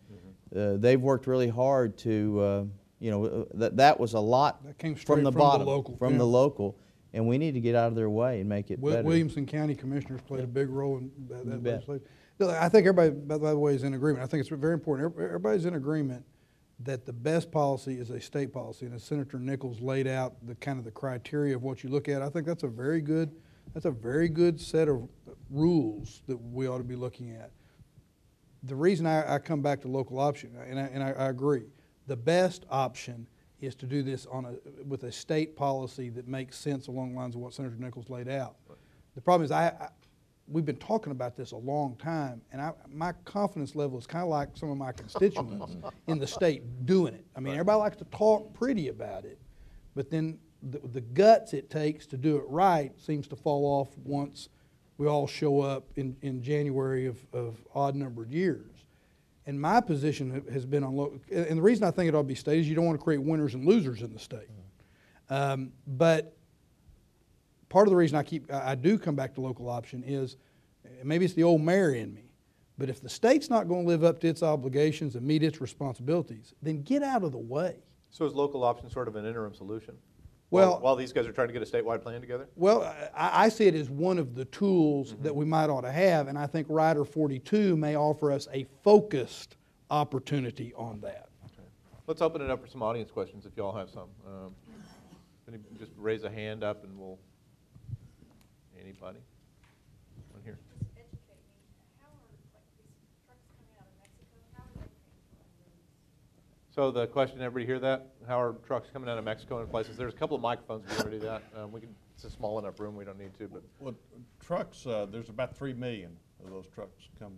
Uh, 0.55 0.77
they've 0.77 1.01
worked 1.01 1.27
really 1.27 1.49
hard 1.49 1.97
to, 1.99 2.39
uh, 2.39 2.63
you 2.99 3.11
know, 3.11 3.25
uh, 3.25 3.45
that, 3.55 3.77
that 3.77 3.99
was 3.99 4.13
a 4.13 4.19
lot 4.19 4.63
That 4.65 4.77
came 4.77 4.95
straight 4.97 5.15
from 5.17 5.23
the 5.23 5.31
from 5.31 5.39
the 5.39 5.39
bottom. 5.39 5.67
local, 5.67 5.97
From 5.97 6.17
the 6.17 6.25
local, 6.25 6.77
and 7.13 7.27
we 7.27 7.37
need 7.37 7.53
to 7.53 7.61
get 7.61 7.75
out 7.75 7.87
of 7.87 7.95
their 7.95 8.09
way 8.09 8.39
and 8.39 8.49
make 8.49 8.71
it 8.71 8.77
Wi- 8.77 8.97
better. 8.97 9.07
Williamson 9.07 9.45
County 9.45 9.75
Commissioners 9.75 10.21
played 10.21 10.43
a 10.43 10.47
big 10.47 10.69
role 10.69 10.97
in 10.97 11.11
that, 11.29 11.45
that 11.45 11.63
legislation. 11.63 12.05
I 12.41 12.69
think 12.69 12.87
everybody, 12.87 13.09
by 13.09 13.37
by 13.37 13.49
the 13.51 13.57
way, 13.57 13.75
is 13.75 13.83
in 13.83 13.93
agreement. 13.93 14.23
I 14.23 14.27
think 14.27 14.41
it's 14.41 14.49
very 14.49 14.73
important. 14.73 15.13
Everybody's 15.19 15.65
in 15.65 15.75
agreement 15.75 16.25
that 16.81 17.05
the 17.05 17.11
best 17.13 17.51
policy 17.51 17.99
is 17.99 18.09
a 18.09 18.21
state 18.21 18.53
policy. 18.53 18.85
And 18.85 18.95
as 18.95 19.03
Senator 19.03 19.37
Nichols 19.37 19.81
laid 19.81 20.07
out 20.07 20.35
the 20.47 20.55
kind 20.55 20.79
of 20.79 20.85
the 20.85 20.91
criteria 20.91 21.55
of 21.55 21.61
what 21.63 21.83
you 21.83 21.89
look 21.89 22.07
at, 22.07 22.21
I 22.21 22.29
think 22.29 22.47
that's 22.47 22.63
a 22.63 22.69
very 22.69 23.01
good, 23.01 23.35
that's 23.73 23.85
a 23.85 23.91
very 23.91 24.29
good 24.29 24.59
set 24.59 24.87
of 24.87 25.09
rules 25.49 26.21
that 26.27 26.37
we 26.37 26.67
ought 26.67 26.77
to 26.77 26.83
be 26.85 26.95
looking 26.95 27.31
at. 27.31 27.51
The 28.63 28.75
reason 28.75 29.05
I, 29.05 29.35
I 29.35 29.39
come 29.39 29.61
back 29.61 29.81
to 29.81 29.87
local 29.87 30.19
option, 30.19 30.55
and 30.67 30.79
I, 30.79 30.83
and 30.83 31.03
I, 31.03 31.11
I 31.11 31.29
agree, 31.29 31.63
the 32.07 32.15
best 32.17 32.65
option 32.69 33.27
is 33.61 33.75
to 33.75 33.85
do 33.85 34.03
this 34.03 34.25
on 34.25 34.45
a, 34.45 34.83
with 34.85 35.03
a 35.03 35.11
state 35.11 35.55
policy 35.55 36.09
that 36.09 36.27
makes 36.27 36.57
sense 36.57 36.87
along 36.87 37.13
the 37.13 37.19
lines 37.19 37.35
of 37.35 37.41
what 37.41 37.53
Senator 37.53 37.75
Nichols 37.77 38.09
laid 38.09 38.27
out. 38.27 38.55
The 39.15 39.21
problem 39.21 39.45
is 39.45 39.51
I, 39.51 39.67
I, 39.67 39.89
we've 40.47 40.65
been 40.65 40.77
talking 40.77 41.11
about 41.11 41.35
this 41.35 41.51
a 41.51 41.57
long 41.57 41.95
time, 41.97 42.41
and 42.51 42.61
I, 42.61 42.71
my 42.91 43.13
confidence 43.25 43.75
level 43.75 43.97
is 43.97 44.07
kind 44.07 44.23
of 44.23 44.29
like 44.29 44.49
some 44.55 44.69
of 44.69 44.77
my 44.77 44.91
constituents 44.91 45.77
in 46.07 46.19
the 46.19 46.27
state 46.27 46.63
doing 46.85 47.13
it. 47.13 47.25
I 47.35 47.39
mean, 47.39 47.53
everybody 47.53 47.79
likes 47.79 47.97
to 47.97 48.05
talk 48.05 48.53
pretty 48.53 48.87
about 48.87 49.25
it, 49.25 49.39
but 49.95 50.09
then 50.09 50.39
the, 50.63 50.79
the 50.79 51.01
guts 51.01 51.53
it 51.53 51.69
takes 51.69 52.05
to 52.07 52.17
do 52.17 52.37
it 52.37 52.43
right 52.47 52.91
seems 52.99 53.27
to 53.29 53.35
fall 53.35 53.65
off 53.65 53.97
once 54.03 54.49
we 54.99 55.07
all 55.07 55.25
show 55.25 55.61
up 55.61 55.85
in, 55.95 56.15
in 56.21 56.43
January 56.43 57.05
of, 57.07 57.17
of 57.33 57.55
odd 57.73 57.95
numbered 57.95 58.29
years. 58.29 58.85
And 59.45 59.59
my 59.59 59.79
position 59.79 60.43
has 60.51 60.65
been 60.65 60.83
on, 60.83 60.95
local, 60.95 61.21
and 61.31 61.57
the 61.57 61.61
reason 61.61 61.85
I 61.85 61.91
think 61.91 62.09
it 62.09 62.15
ought 62.15 62.19
to 62.19 62.27
be 62.27 62.35
stated 62.35 62.59
is 62.61 62.69
you 62.69 62.75
don't 62.75 62.85
want 62.85 62.99
to 62.99 63.03
create 63.03 63.23
winners 63.23 63.55
and 63.55 63.65
losers 63.65 64.01
in 64.01 64.13
the 64.13 64.19
state. 64.19 64.49
Um, 65.29 65.71
but 65.87 66.35
part 67.69 67.87
of 67.87 67.91
the 67.91 67.95
reason 67.95 68.17
I 68.17 68.23
keep, 68.23 68.51
I 68.53 68.75
do 68.75 68.99
come 68.99 69.15
back 69.15 69.33
to 69.35 69.41
local 69.41 69.69
option 69.69 70.03
is, 70.05 70.35
maybe 71.01 71.23
it's 71.23 71.33
the 71.33 71.43
old 71.43 71.61
mayor 71.61 71.93
in 71.93 72.13
me, 72.13 72.25
but 72.77 72.89
if 72.89 73.01
the 73.01 73.09
state's 73.09 73.49
not 73.49 73.69
going 73.69 73.83
to 73.83 73.87
live 73.87 74.03
up 74.03 74.19
to 74.19 74.27
its 74.27 74.43
obligations 74.43 75.15
and 75.15 75.25
meet 75.25 75.43
its 75.43 75.61
responsibilities, 75.61 76.53
then 76.61 76.83
get 76.83 77.03
out 77.03 77.23
of 77.23 77.31
the 77.31 77.37
way. 77.37 77.77
So 78.11 78.25
is 78.25 78.33
local 78.33 78.65
option 78.65 78.89
sort 78.89 79.07
of 79.07 79.15
an 79.15 79.25
interim 79.25 79.53
solution? 79.53 79.95
Well- 80.51 80.71
While, 80.71 80.79
while 80.81 80.95
these 80.95 81.13
guys 81.13 81.27
are 81.27 81.31
trying 81.31 81.47
to 81.49 81.53
get 81.53 81.61
a 81.61 81.65
statewide 81.65 82.01
plan 82.01 82.21
together? 82.21 82.47
Well, 82.55 82.83
I, 83.15 83.45
I 83.45 83.49
see 83.49 83.67
it 83.67 83.75
as 83.75 83.89
one 83.89 84.17
of 84.17 84.33
the 84.35 84.45
tools 84.45 85.13
Mm-hmm. 85.13 85.23
that 85.23 85.35
we 85.35 85.45
might 85.45 85.69
ought 85.69 85.81
to 85.81 85.91
have, 85.91 86.27
and 86.27 86.37
I 86.37 86.47
think 86.47 86.67
Rider 86.69 87.05
42 87.05 87.77
may 87.77 87.95
offer 87.95 88.31
us 88.31 88.47
a 88.51 88.65
focused 88.83 89.57
opportunity 89.91 90.73
on 90.75 90.99
that. 91.01 91.29
Let's 92.07 92.21
open 92.23 92.41
it 92.41 92.49
up 92.49 92.59
for 92.63 92.67
some 92.67 92.81
audience 92.81 93.11
questions 93.11 93.45
if 93.45 93.55
y'all 93.55 93.75
have 93.75 93.89
some. 93.91 94.09
Um, 94.25 94.55
Just 95.77 95.91
raise 95.95 96.23
a 96.23 96.29
hand 96.29 96.63
up 96.63 96.83
and 96.83 96.97
we'll, 96.97 97.19
anybody? 98.81 99.19
One 100.33 100.41
here. 100.43 100.57
Just 100.73 100.89
educate 100.97 101.05
me, 101.29 101.61
how 102.01 102.07
are, 102.09 102.25
like, 102.53 102.65
these 102.81 102.89
trucks 103.25 103.45
coming 103.53 103.69
out 103.77 103.85
of 103.85 103.93
Mexico, 104.01 104.41
how 104.57 104.63
are 104.65 104.81
they 104.81 104.89
paying 104.89 105.21
for 105.29 105.45
our 105.45 105.61
roads? 105.69 106.68
So 106.79 106.91
the 106.91 107.07
question, 107.07 107.41
everybody 107.41 107.65
hear 107.65 107.79
that? 107.79 108.07
How 108.25 108.41
are 108.41 108.53
trucks 108.65 108.87
coming 108.93 109.09
out 109.09 109.17
of 109.17 109.25
Mexico 109.25 109.59
and 109.59 109.69
places? 109.69 109.97
There's 109.97 110.13
a 110.13 110.15
couple 110.15 110.37
of 110.37 110.41
microphones 110.41 110.87
want 110.87 111.11
to 111.11 111.19
do 111.19 111.19
that. 111.25 111.43
Um, 111.53 111.73
We 111.73 111.81
can, 111.81 111.93
it's 112.15 112.23
a 112.23 112.29
small 112.29 112.57
enough 112.57 112.79
room, 112.79 112.95
we 112.95 113.03
don't 113.03 113.19
need 113.19 113.33
to, 113.37 113.49
but. 113.49 113.63
Well, 113.81 113.95
trucks, 114.39 114.87
uh, 114.87 115.05
there's 115.11 115.27
about 115.27 115.57
three 115.57 115.73
million 115.73 116.15
of 116.41 116.51
those 116.51 116.67
trucks 116.73 117.09
come, 117.19 117.37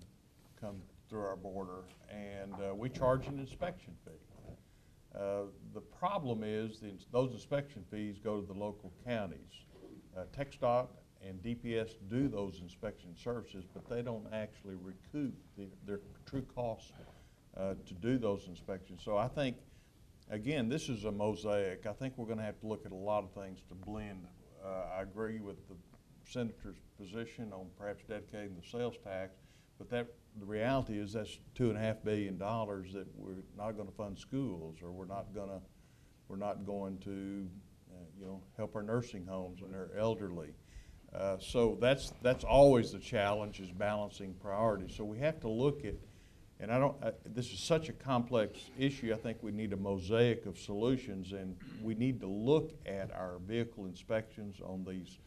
come 0.59 0.75
through 1.09 1.21
our 1.21 1.35
border, 1.35 1.85
and 2.07 2.53
uh, 2.53 2.75
we 2.75 2.87
charge 2.87 3.25
an 3.25 3.39
inspection 3.39 3.95
fee. 4.05 4.11
Uh, 5.15 5.45
The 5.73 5.81
problem 5.81 6.43
is, 6.43 6.79
the 6.79 6.91
those 7.11 7.31
inspection 7.31 7.83
fees 7.89 8.19
go 8.23 8.41
to 8.41 8.45
the 8.45 8.53
local 8.53 8.93
counties. 9.03 9.65
Uh, 10.15 10.25
TxDOT 10.37 10.85
and 11.27 11.41
DPS 11.41 11.93
do 12.11 12.27
those 12.27 12.59
inspection 12.61 13.15
services, 13.17 13.65
but 13.73 13.89
they 13.89 14.03
don't 14.03 14.27
actually 14.31 14.75
recoup 14.75 15.33
the- 15.57 15.71
their 15.87 16.01
true 16.27 16.45
costs 16.53 16.91
uh, 17.57 17.73
to 17.85 17.93
do 17.93 18.17
those 18.17 18.47
inspections. 18.47 19.01
So 19.03 19.17
I 19.17 19.27
think, 19.27 19.57
again, 20.29 20.69
this 20.69 20.89
is 20.89 21.05
a 21.05 21.11
mosaic. 21.11 21.85
I 21.85 21.93
think 21.93 22.17
we're 22.17 22.27
gonna 22.27 22.43
have 22.43 22.59
to 22.61 22.67
look 22.67 22.85
at 22.85 22.91
a 22.91 22.95
lot 22.95 23.23
of 23.23 23.31
things 23.31 23.59
to 23.69 23.75
blend. 23.75 24.25
Uh, 24.63 24.97
I 24.97 25.01
agree 25.01 25.39
with 25.39 25.67
the 25.67 25.75
senator's 26.23 26.77
position 26.97 27.51
on 27.51 27.67
perhaps 27.77 28.03
dedicating 28.07 28.55
the 28.55 28.67
sales 28.67 28.95
tax, 29.03 29.35
but 29.77 29.89
that, 29.89 30.07
the 30.39 30.45
reality 30.45 30.97
is 30.99 31.13
that's 31.13 31.39
two 31.55 31.69
and 31.69 31.77
a 31.77 31.81
half 31.81 32.03
billion 32.03 32.37
dollars 32.37 32.93
that 32.93 33.07
we're 33.17 33.43
not 33.57 33.71
gonna 33.71 33.91
fund 33.91 34.17
schools, 34.17 34.77
or 34.81 34.91
we're 34.91 35.05
not 35.05 35.33
gonna, 35.35 35.59
we're 36.29 36.37
not 36.37 36.65
going 36.65 36.97
to, 36.99 37.47
uh, 37.91 38.03
you 38.17 38.25
know, 38.25 38.41
help 38.55 38.75
our 38.75 38.83
nursing 38.83 39.25
homes 39.25 39.61
and 39.61 39.75
our 39.75 39.89
elderly. 39.97 40.53
Uh, 41.13 41.37
So 41.39 41.77
that's, 41.81 42.13
that's 42.21 42.45
always 42.45 42.93
the 42.93 42.99
challenge, 42.99 43.59
is 43.59 43.71
balancing 43.71 44.33
priorities. 44.35 44.95
So 44.95 45.03
we 45.03 45.19
have 45.19 45.41
to 45.41 45.49
look 45.49 45.83
at, 45.83 45.95
And 46.61 46.71
I 46.71 46.77
don't, 46.77 46.95
I- 47.03 47.13
this 47.25 47.51
is 47.51 47.59
such 47.59 47.89
a 47.89 47.93
complex 47.93 48.59
issue, 48.77 49.11
I 49.13 49.17
think 49.17 49.39
we 49.41 49.51
need 49.51 49.73
a 49.73 49.77
mosaic 49.77 50.45
of 50.45 50.59
solutions, 50.59 51.33
and 51.33 51.57
we 51.81 51.95
need 51.95 52.21
to 52.21 52.27
look 52.27 52.73
at 52.85 53.11
our 53.11 53.39
vehicle 53.39 53.85
inspections 53.85 54.61
on 54.63 54.85
these, 54.87 55.17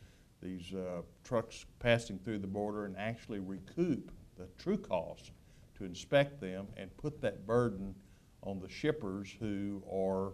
these 0.41 0.73
uh, 0.73 1.03
trucks 1.25 1.67
passing 1.81 2.21
through 2.21 2.39
the 2.39 2.47
border 2.47 2.85
and 2.85 2.97
actually 2.97 3.41
recoup 3.41 4.13
the 4.39 4.47
true 4.59 4.79
cost 4.79 5.33
to 5.77 5.85
inspect 5.85 6.41
them 6.41 6.69
and 6.77 6.97
put 6.97 7.21
that 7.21 7.45
burden 7.47 7.95
on 8.43 8.61
the 8.61 8.69
shippers 8.69 9.35
who 9.41 9.83
are 9.93 10.33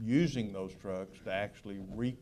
using 0.00 0.52
those 0.52 0.72
trucks 0.74 1.18
to 1.24 1.32
actually 1.32 1.80
re- 1.92 2.16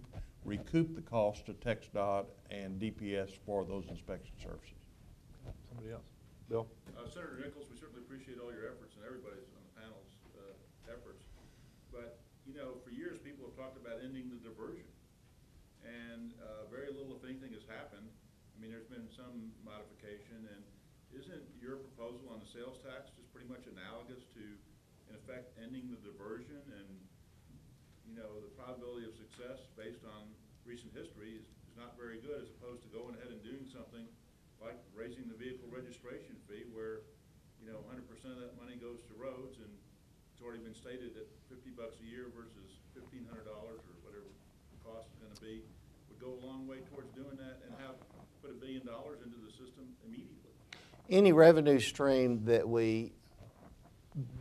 recoup 0.46 0.94
the 0.94 1.02
cost 1.02 1.44
to 1.44 1.52
TXDOT 1.52 2.24
and 2.50 2.80
DPS 2.80 3.32
for 3.44 3.64
those 3.66 3.84
inspection 3.90 4.34
services. 4.42 4.72
Somebody 5.68 5.92
else? 5.92 6.04
Bill? 6.48 6.66
Uh, 6.96 7.08
Senator 7.08 7.38
Nichols, 7.42 7.64
we 7.70 7.73
certainly 7.73 7.73
appreciate 8.14 8.38
all 8.38 8.54
your 8.54 8.70
efforts 8.70 8.94
and 8.94 9.02
everybody's 9.02 9.42
on 9.58 9.62
the 9.66 9.74
panel's, 9.74 10.14
uh, 10.38 10.54
efforts. 10.86 11.26
But, 11.90 12.22
you 12.46 12.54
know, 12.54 12.78
for 12.86 12.94
years, 12.94 13.18
people 13.26 13.42
have 13.50 13.58
talked 13.58 13.74
about 13.74 14.06
ending 14.06 14.30
the 14.30 14.38
diversion. 14.38 14.86
And, 15.82 16.30
uh, 16.38 16.70
very 16.70 16.94
little, 16.94 17.18
if 17.18 17.26
anything, 17.26 17.50
has 17.58 17.66
happened. 17.66 18.06
I 18.06 18.56
mean, 18.62 18.70
there's 18.70 18.86
been 18.86 19.10
some 19.18 19.50
modification, 19.66 20.46
and 20.46 20.62
isn't 21.10 21.42
your 21.58 21.82
proposal 21.82 22.30
on 22.30 22.38
the 22.38 22.46
sales 22.54 22.78
tax 22.86 23.10
just 23.18 23.26
pretty 23.34 23.50
much 23.50 23.66
analogous 23.66 24.22
to, 24.38 24.44
in 25.10 25.18
effect, 25.18 25.50
ending 25.58 25.90
the 25.90 25.98
diversion? 26.06 26.62
And, 26.70 26.86
you 28.06 28.14
know, 28.14 28.30
the 28.38 28.54
probability 28.54 29.10
of 29.10 29.14
success 29.18 29.66
based 29.74 30.06
on 30.06 30.30
recent 30.62 30.94
history 30.94 31.34
is, 31.34 31.50
is 31.66 31.74
not 31.74 31.98
very 31.98 32.22
good, 32.22 32.46
as 32.46 32.54
opposed 32.62 32.86
to 32.86 32.90
going 32.94 33.18
ahead 33.18 33.34
and 33.34 33.42
doing 33.42 33.66
something 33.74 34.06
like 34.62 34.78
raising 34.94 35.26
the 35.26 35.34
vehicle 35.34 35.66
registration 35.66 36.33
know, 37.74 37.82
hundred 37.90 38.06
percent 38.06 38.38
of 38.38 38.40
that 38.40 38.54
money 38.54 38.78
goes 38.78 39.02
to 39.10 39.12
roads 39.18 39.58
and 39.58 39.70
it's 40.30 40.38
already 40.38 40.62
been 40.62 40.74
stated 40.74 41.14
that 41.18 41.26
fifty 41.50 41.74
bucks 41.74 41.98
a 41.98 42.06
year 42.06 42.30
versus 42.30 42.78
fifteen 42.94 43.26
hundred 43.26 43.50
dollars 43.50 43.82
or 43.82 43.94
whatever 44.06 44.30
the 44.70 44.78
cost 44.86 45.10
is 45.10 45.18
gonna 45.18 45.42
be, 45.42 45.66
would 46.06 46.20
go 46.22 46.38
a 46.38 46.40
long 46.46 46.70
way 46.70 46.78
towards 46.94 47.10
doing 47.18 47.34
that 47.34 47.58
and 47.66 47.74
have, 47.82 47.98
put 48.42 48.50
a 48.50 48.54
billion 48.54 48.86
dollars 48.86 49.18
into 49.26 49.36
the 49.42 49.50
system 49.50 49.90
immediately. 50.06 50.54
Any 51.10 51.32
revenue 51.32 51.80
stream 51.80 52.44
that 52.44 52.66
we 52.68 53.12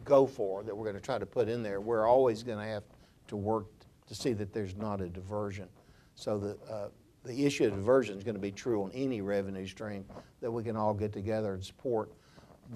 go 0.05 0.27
for, 0.27 0.63
that 0.63 0.75
we're 0.75 0.85
gonna 0.85 0.99
try 0.99 1.17
to 1.17 1.25
put 1.25 1.49
in 1.49 1.63
there, 1.63 1.81
we're 1.81 2.07
always 2.07 2.43
gonna 2.43 2.67
have 2.67 2.83
to 3.27 3.35
work 3.35 3.65
to 4.07 4.15
see 4.15 4.33
that 4.33 4.53
there's 4.53 4.75
not 4.75 5.01
a 5.01 5.09
diversion. 5.09 5.67
So 6.15 6.37
the, 6.37 6.57
uh, 6.71 6.89
the 7.23 7.45
issue 7.45 7.65
of 7.65 7.73
diversion 7.73 8.17
is 8.17 8.23
gonna 8.23 8.37
be 8.37 8.51
true 8.51 8.83
on 8.83 8.91
any 8.93 9.21
revenue 9.21 9.65
stream 9.65 10.05
that 10.41 10.51
we 10.51 10.63
can 10.63 10.75
all 10.75 10.93
get 10.93 11.13
together 11.13 11.53
and 11.53 11.63
support. 11.63 12.11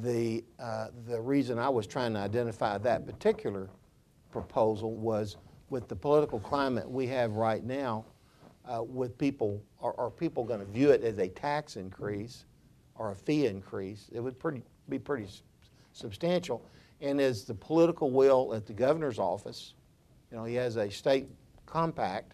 The, 0.01 0.43
uh, 0.59 0.87
the 1.07 1.19
reason 1.19 1.57
I 1.57 1.69
was 1.69 1.87
trying 1.87 2.13
to 2.13 2.19
identify 2.19 2.77
that 2.77 3.05
particular 3.05 3.69
proposal 4.31 4.93
was 4.93 5.37
with 5.69 5.87
the 5.87 5.95
political 5.95 6.39
climate 6.39 6.89
we 6.89 7.07
have 7.07 7.33
right 7.33 7.63
now, 7.63 8.05
uh, 8.65 8.83
with 8.83 9.17
people, 9.17 9.61
are, 9.81 9.95
are 9.97 10.11
people 10.11 10.43
gonna 10.43 10.65
view 10.65 10.91
it 10.91 11.03
as 11.03 11.17
a 11.17 11.27
tax 11.27 11.77
increase 11.77 12.45
or 12.95 13.11
a 13.11 13.15
fee 13.15 13.47
increase? 13.47 14.09
It 14.11 14.19
would 14.19 14.37
pretty, 14.37 14.61
be 14.87 14.99
pretty 14.99 15.27
substantial. 15.93 16.61
And 17.01 17.19
is 17.19 17.45
the 17.45 17.55
political 17.55 18.11
will 18.11 18.53
at 18.53 18.65
the 18.65 18.73
governor's 18.73 19.19
office, 19.19 19.73
you 20.31 20.37
know, 20.37 20.43
he 20.43 20.55
has 20.55 20.75
a 20.75 20.91
state 20.91 21.27
compact, 21.65 22.33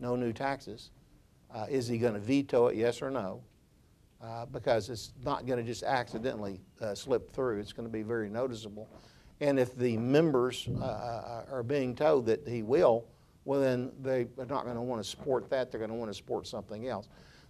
no 0.00 0.16
new 0.16 0.32
taxes. 0.32 0.90
Uh, 1.54 1.66
is 1.68 1.86
he 1.86 1.98
gonna 1.98 2.18
veto 2.18 2.66
it, 2.68 2.76
yes 2.76 3.02
or 3.02 3.10
no? 3.10 3.40
Uh, 4.24 4.46
because 4.46 4.88
it's 4.88 5.12
not 5.22 5.44
gonna 5.44 5.62
just 5.62 5.82
accidentally, 5.82 6.58
uh, 6.80 6.94
slip 6.94 7.30
through, 7.30 7.58
it's 7.60 7.74
gonna 7.74 7.90
be 7.90 8.02
very 8.02 8.30
noticeable. 8.30 8.88
And 9.40 9.58
if 9.58 9.76
the 9.76 9.98
members, 9.98 10.66
uh, 10.80 10.82
uh, 10.82 11.44
are 11.50 11.62
being 11.62 11.94
told 11.94 12.24
that 12.26 12.48
he 12.48 12.62
will, 12.62 13.04
well, 13.44 13.60
then 13.60 13.92
they 14.00 14.26
are 14.38 14.46
not 14.46 14.64
gonna 14.64 14.82
wanna 14.82 15.04
support 15.04 15.50
that, 15.50 15.70
they're 15.70 15.80
gonna 15.80 15.94
wanna 15.94 16.14
support 16.14 16.46
something 16.46 16.88
else. 16.88 17.06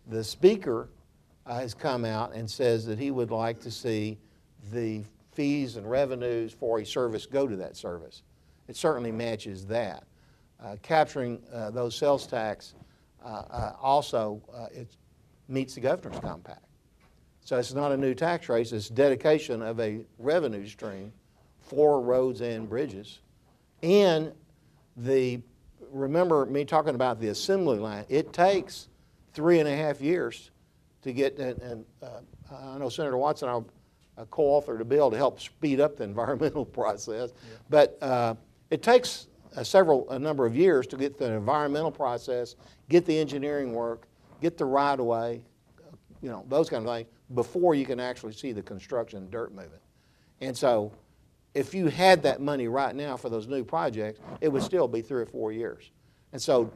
The 0.08 0.24
speaker, 0.24 0.88
uh, 1.46 1.60
has 1.60 1.74
come 1.74 2.04
out 2.04 2.32
and 2.32 2.50
says 2.50 2.84
that 2.86 2.98
he 2.98 3.12
would 3.12 3.30
like 3.30 3.60
to 3.60 3.70
see 3.70 4.18
the 4.72 5.04
fees 5.30 5.76
and 5.76 5.88
revenues 5.88 6.52
for 6.52 6.80
a 6.80 6.84
service 6.84 7.24
go 7.24 7.46
to 7.46 7.54
that 7.54 7.76
service. 7.76 8.24
It 8.66 8.74
certainly 8.74 9.12
matches 9.12 9.64
that. 9.66 10.04
Capturing 10.82 11.42
those 11.72 11.94
sales 11.94 12.26
tax 12.26 12.74
uh, 13.24 13.28
uh, 13.28 13.76
also, 13.80 14.42
uh, 14.52 14.66
it 14.70 14.96
meets 15.48 15.74
the 15.74 15.80
governor's 15.80 16.20
compact. 16.20 16.64
So 17.44 17.58
it's 17.58 17.74
not 17.74 17.92
a 17.92 17.96
new 17.96 18.14
tax 18.14 18.48
raise, 18.48 18.72
it's 18.72 18.88
dedication 18.88 19.60
of 19.60 19.78
a 19.78 20.00
revenue 20.18 20.66
stream 20.66 21.12
for 21.60 22.00
roads 22.00 22.40
and 22.40 22.68
bridges. 22.68 23.20
And 23.82 24.32
the, 24.96 25.40
remember 25.92 26.46
me 26.46 26.64
talking 26.64 26.94
about 26.94 27.20
the 27.20 27.28
assembly 27.28 27.78
line, 27.78 28.06
it 28.08 28.32
takes 28.32 28.88
three 29.34 29.58
and 29.58 29.68
a 29.68 29.76
half 29.76 30.00
years 30.00 30.50
to 31.02 31.12
get, 31.12 31.38
and, 31.38 31.60
and 31.60 31.84
uh, 32.02 32.20
I 32.54 32.78
know 32.78 32.88
Senator 32.88 33.18
Watson, 33.18 33.48
I 33.48 33.60
uh, 34.16 34.24
co-authored 34.30 34.80
a 34.80 34.84
bill 34.84 35.10
to 35.10 35.16
help 35.16 35.40
speed 35.40 35.80
up 35.80 35.96
the 35.96 36.04
environmental 36.12 36.64
process. 36.64 37.32
But 37.68 37.98
uh, 38.00 38.36
it 38.70 38.82
takes 38.82 39.26
uh, 39.56 39.64
several, 39.64 40.08
a 40.10 40.18
number 40.18 40.46
of 40.46 40.56
years 40.56 40.86
to 40.88 40.96
get 40.96 41.18
the 41.18 41.32
environmental 41.32 41.90
process, 41.90 42.56
get 42.88 43.04
the 43.04 43.18
engineering 43.18 43.72
work, 43.72 44.06
get 44.44 44.58
the 44.58 44.64
right-of-way, 44.64 45.42
you 46.20 46.28
know, 46.28 46.44
those 46.48 46.68
kind 46.68 46.86
of 46.86 46.94
things, 46.94 47.08
before 47.34 47.74
you 47.74 47.86
can 47.86 47.98
actually 47.98 48.34
see 48.34 48.52
the 48.52 48.62
construction 48.62 49.20
and 49.20 49.30
dirt 49.30 49.54
moving. 49.54 49.80
And 50.42 50.56
so, 50.56 50.92
if 51.54 51.72
you 51.72 51.86
had 51.86 52.22
that 52.24 52.42
money 52.42 52.68
right 52.68 52.94
now 52.94 53.16
for 53.16 53.30
those 53.30 53.46
new 53.46 53.64
projects, 53.64 54.20
it 54.40 54.48
would 54.48 54.62
still 54.62 54.86
be 54.86 55.00
three 55.00 55.22
or 55.22 55.26
four 55.26 55.50
years. 55.50 55.90
And 56.32 56.42
so, 56.42 56.70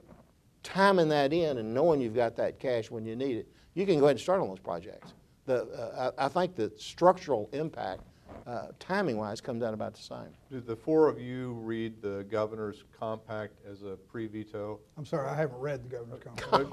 timing 0.63 1.09
that 1.11 1.33
in 1.33 1.59
and 1.59 1.75
knowing 1.75 2.01
you've 2.01 2.15
got 2.15 2.37
that 2.37 2.59
cash 2.59 2.91
when 2.91 3.05
you 3.05 3.15
need 3.15 3.37
it, 3.37 3.49
you 3.75 3.85
can 3.85 3.99
go 3.99 4.07
ahead 4.07 4.13
and 4.13 4.21
start 4.21 4.41
on 4.41 4.49
those 4.49 4.61
projects. 4.61 5.13
The, 5.45 5.65
uh, 5.65 6.13
I 6.17 6.25
I 6.27 6.29
think 6.29 6.55
the 6.55 6.73
structural 6.79 7.51
impact, 7.53 8.01
uh, 8.49 8.69
timing-wise, 8.79 9.41
comes 9.43 9.63
out 9.63 9.75
about 9.75 9.95
the 9.95 10.01
same. 10.01 10.29
Do 10.51 10.61
the 10.61 10.75
four 10.75 11.07
of 11.09 11.21
you 11.21 11.53
read 11.53 12.01
the 12.01 12.25
governor's 12.31 12.85
compact 12.99 13.53
as 13.71 13.83
a 13.83 13.97
pre-veto? 14.11 14.81
I'm 14.97 15.05
sorry, 15.05 15.29
I 15.29 15.35
haven't 15.35 15.59
read 15.59 15.83
the 15.85 15.89
governor's 15.91 16.23
compact. 16.25 16.71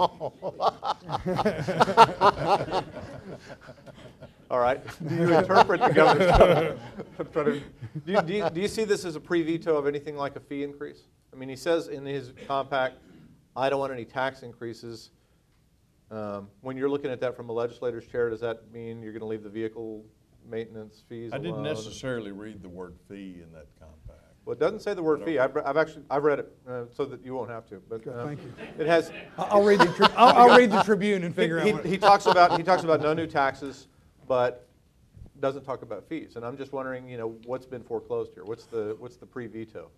All 4.50 4.60
right. 4.60 4.80
Do 5.06 5.16
you 5.16 5.38
interpret 5.38 5.82
the 5.82 5.90
governor's 5.90 6.32
compact? 6.32 6.80
I'm 7.20 7.28
trying 7.32 7.46
to- 7.46 7.60
Do 8.06 8.12
you, 8.14 8.22
do 8.22 8.34
you, 8.34 8.50
do 8.52 8.62
you 8.62 8.68
see 8.70 8.86
this 8.86 9.04
as 9.04 9.18
a 9.18 9.20
pre-veto 9.20 9.76
of 9.76 9.86
anything 9.86 10.16
like 10.16 10.38
a 10.38 10.40
fee 10.40 10.64
increase? 10.64 11.02
I 11.34 11.36
mean, 11.36 11.50
he 11.50 11.58
says 11.58 11.90
in 11.90 12.06
his 12.06 12.32
compact, 12.48 13.00
I 13.56 13.70
don't 13.70 13.80
want 13.80 13.92
any 13.92 14.06
tax 14.06 14.44
increases. 14.44 15.10
Um, 16.10 16.48
When 16.62 16.78
you're 16.78 16.90
looking 16.90 17.12
at 17.12 17.20
that 17.20 17.36
from 17.36 17.50
a 17.50 17.54
legislator's 17.54 18.06
chair, 18.08 18.30
does 18.30 18.40
that 18.40 18.72
mean 18.72 19.02
you're 19.02 19.12
going 19.12 19.22
to 19.22 19.28
leave 19.28 19.44
the 19.44 19.50
vehicle 19.50 20.06
maintenance 20.50 21.04
fees 21.08 21.32
I 21.34 21.38
alone? 21.38 21.44
didn't 21.48 21.64
necessarily 21.64 22.32
read 22.32 22.62
the 22.62 22.70
word 22.70 22.96
fee 23.08 23.38
in 23.44 23.52
that 23.54 23.68
compact. 23.80 24.22
Well, 24.46 24.54
it 24.54 24.60
doesn't 24.60 24.82
say 24.82 24.94
the 24.94 25.02
word 25.02 25.24
fee. 25.24 25.40
I've, 25.40 25.58
I've 25.58 25.76
actually, 25.78 26.04
I've 26.10 26.24
read 26.24 26.40
it, 26.40 26.56
uh, 26.70 26.84
so 26.96 27.04
that 27.06 27.26
you 27.26 27.34
won't 27.34 27.50
have 27.50 27.66
to, 27.70 27.82
but. 27.90 28.04
Good, 28.04 28.16
um, 28.16 28.28
thank 28.28 28.42
you. 28.44 28.54
It 28.78 28.86
has, 28.86 29.12
I'll, 29.40 29.48
I'll 29.60 29.64
read 29.64 29.80
the, 29.80 29.88
Tri- 29.88 30.12
I'll, 30.18 30.52
I'll 30.52 30.58
read 30.58 30.72
the 30.72 30.84
Tribune 30.84 31.24
and 31.24 31.36
figure 31.36 31.60
out 31.60 31.66
He- 31.66 31.74
what. 31.74 31.86
He 31.86 31.98
talks 31.98 32.28
about, 32.28 32.56
he 32.58 32.64
talks 32.64 32.84
about 32.84 33.02
no 33.02 33.14
new 33.14 33.26
taxes, 33.26 33.88
but 34.28 34.68
doesn't 35.40 35.64
talk 35.64 35.82
about 35.82 36.08
fees. 36.08 36.36
And 36.36 36.46
I'm 36.46 36.58
just 36.58 36.74
wondering, 36.74 37.10
you 37.10 37.18
know, 37.18 37.36
what's 37.46 37.66
been 37.66 37.84
foreclosed 37.84 38.34
here? 38.36 38.44
What's 38.46 38.66
the, 38.66 38.96
what's 39.00 39.18
the 39.18 39.26
pre-veto? 39.26 39.90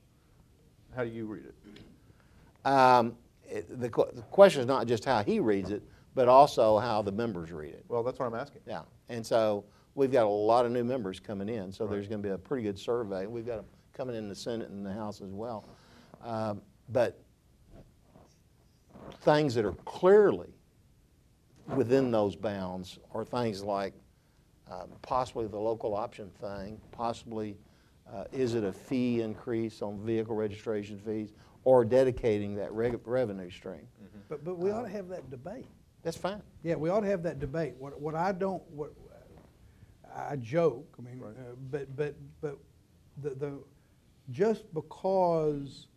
How 0.96 1.04
do 1.04 1.10
you 1.10 1.26
read 1.26 1.44
it? 1.46 2.68
Um, 2.68 3.18
it- 3.50 3.80
The 3.82 3.90
que- 3.90 4.12
the 4.14 4.22
question 4.24 4.62
is 4.62 4.68
not 4.68 4.88
just 4.88 5.04
how 5.04 5.24
he 5.24 5.42
reads 5.42 5.72
it, 5.72 5.84
but 6.16 6.30
also 6.30 6.80
how 6.80 7.02
the 7.02 7.12
members 7.12 7.52
read 7.52 7.74
it. 7.74 7.84
Well, 7.90 8.02
that's 8.02 8.18
what 8.18 8.26
I'm 8.28 8.34
asking. 8.34 8.62
Yeah, 8.66 8.84
and 9.10 9.26
so 9.26 9.66
we've 9.98 10.12
got 10.12 10.26
a 10.26 10.30
lot 10.30 10.64
of 10.64 10.72
new 10.72 10.84
members 10.84 11.20
coming 11.20 11.50
in, 11.50 11.72
so 11.72 11.88
there's 11.88 12.08
going 12.08 12.22
to 12.22 12.28
be 12.28 12.34
a 12.34 12.38
pretty 12.38 12.62
good 12.62 12.78
survey. 12.78 13.26
We've 13.26 13.48
got 13.48 13.58
them 13.58 13.66
coming 13.94 14.16
in 14.16 14.30
the 14.30 14.36
Senate 14.36 14.70
and 14.70 14.86
the 14.86 14.94
House 14.94 15.22
as 15.22 15.32
well. 15.32 15.66
Um, 16.24 16.62
But 16.90 17.20
things 19.22 19.56
that 19.56 19.66
are 19.66 19.74
clearly 19.86 20.54
within 21.76 22.12
those 22.12 22.36
bounds 22.36 23.00
are 23.12 23.26
things 23.26 23.64
like 23.64 23.94
um, 24.72 24.90
possibly 25.02 25.48
the 25.48 25.58
local 25.58 25.96
option 25.96 26.30
thing, 26.40 26.80
possibly 26.92 27.58
uh, 28.14 28.26
is 28.32 28.54
it 28.54 28.64
a 28.64 28.72
fee 28.72 29.22
increase 29.22 29.82
on 29.82 30.00
vehicle 30.00 30.36
registration 30.36 31.00
fees, 31.00 31.34
or 31.64 31.84
dedicating 31.84 32.56
that 32.56 32.72
reg- 32.72 33.00
revenue 33.04 33.50
stream. 33.50 33.88
But, 34.30 34.44
but 34.46 34.58
we 34.60 34.70
ought 34.72 34.84
to 34.84 34.90
have 34.90 35.10
that 35.10 35.30
debate. 35.32 35.66
That's 36.04 36.16
fine. 36.16 36.42
Yeah, 36.64 36.76
we 36.76 36.90
ought 36.90 37.02
to 37.02 37.08
have 37.08 37.24
that 37.24 37.40
debate. 37.40 37.74
What, 37.80 38.00
what 38.00 38.16
I 38.16 38.32
don't, 38.32 38.64
what, 38.72 38.94
I 40.18 40.36
joke, 40.38 40.96
I 40.98 41.02
mean, 41.02 41.22
uh, 41.24 41.56
but, 41.70 41.96
but, 41.96 42.16
but 42.42 42.58
the, 43.22 43.30
the, 43.32 43.60
just 44.32 44.74
because 44.74 45.88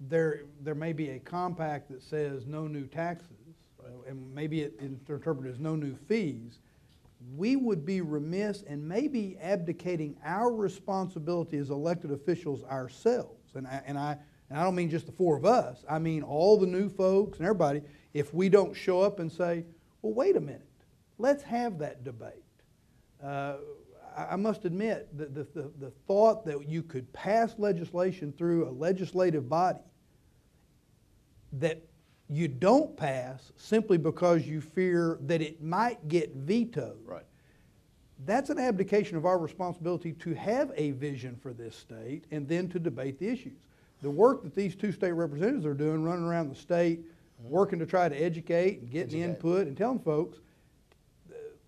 there, 0.00 0.42
there 0.62 0.74
may 0.74 0.92
be 0.92 1.10
a 1.10 1.18
compact 1.18 1.90
that 1.90 2.02
says 2.02 2.46
no 2.46 2.66
new 2.66 2.86
taxes, 2.86 3.30
uh, 3.80 4.08
and 4.08 4.34
maybe 4.34 4.60
it 4.62 4.74
interpreted 4.80 5.52
as 5.52 5.58
no 5.60 5.74
new 5.74 5.94
fees, 5.94 6.60
we 7.36 7.56
would 7.56 7.84
be 7.84 8.00
remiss 8.00 8.62
and 8.62 8.86
maybe 8.86 9.36
abdicating 9.40 10.16
our 10.24 10.52
responsibility 10.52 11.56
as 11.56 11.70
elected 11.70 12.12
officials 12.12 12.62
ourselves. 12.64 13.54
And 13.54 13.66
I, 13.66 13.82
and 13.86 13.98
I, 13.98 14.16
and 14.50 14.58
I 14.58 14.62
don't 14.62 14.74
mean 14.74 14.90
just 14.90 15.06
the 15.06 15.12
four 15.12 15.36
of 15.36 15.44
us, 15.44 15.84
I 15.88 15.98
mean 15.98 16.22
all 16.22 16.58
the 16.58 16.66
new 16.66 16.88
folks 16.88 17.38
and 17.38 17.46
everybody, 17.46 17.82
if 18.14 18.32
we 18.32 18.48
don't 18.48 18.74
show 18.74 19.00
up 19.00 19.18
and 19.18 19.30
say, 19.32 19.64
well, 20.02 20.12
wait 20.12 20.36
a 20.36 20.40
minute, 20.40 20.68
let's 21.18 21.42
have 21.42 21.78
that 21.78 22.04
debate. 22.04 22.45
Uh, 23.22 23.54
I 24.16 24.36
must 24.36 24.64
admit, 24.64 25.08
that 25.18 25.34
the, 25.34 25.44
the, 25.54 25.70
the 25.78 25.90
thought 26.06 26.44
that 26.46 26.66
you 26.66 26.82
could 26.82 27.12
pass 27.12 27.54
legislation 27.58 28.32
through 28.32 28.68
a 28.68 28.70
legislative 28.70 29.48
body 29.48 29.80
that 31.52 31.82
you 32.28 32.48
don't 32.48 32.96
pass 32.96 33.52
simply 33.56 33.98
because 33.98 34.46
you 34.46 34.60
fear 34.60 35.18
that 35.22 35.42
it 35.42 35.62
might 35.62 36.08
get 36.08 36.34
vetoed. 36.34 36.98
Right. 37.04 37.26
That's 38.24 38.48
an 38.48 38.58
abdication 38.58 39.16
of 39.16 39.26
our 39.26 39.38
responsibility 39.38 40.12
to 40.14 40.34
have 40.34 40.72
a 40.76 40.92
vision 40.92 41.36
for 41.36 41.52
this 41.52 41.76
state 41.76 42.24
and 42.30 42.48
then 42.48 42.68
to 42.70 42.78
debate 42.78 43.18
the 43.18 43.28
issues. 43.28 43.58
The 44.02 44.10
work 44.10 44.42
that 44.42 44.54
these 44.54 44.74
two 44.74 44.92
state 44.92 45.12
representatives 45.12 45.66
are 45.66 45.74
doing, 45.74 46.02
running 46.02 46.24
around 46.24 46.48
the 46.48 46.54
state, 46.54 47.00
working 47.42 47.78
to 47.78 47.86
try 47.86 48.08
to 48.08 48.16
educate 48.16 48.80
and 48.80 48.90
getting 48.90 49.22
Educate. 49.22 49.36
input 49.36 49.66
and 49.66 49.76
telling 49.76 50.00
folks, 50.00 50.38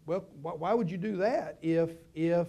well, 0.08 0.24
wh- 0.42 0.58
why 0.60 0.72
would 0.72 0.90
you 0.90 0.96
do 0.96 1.16
that 1.18 1.58
if, 1.60 1.90
if 2.14 2.48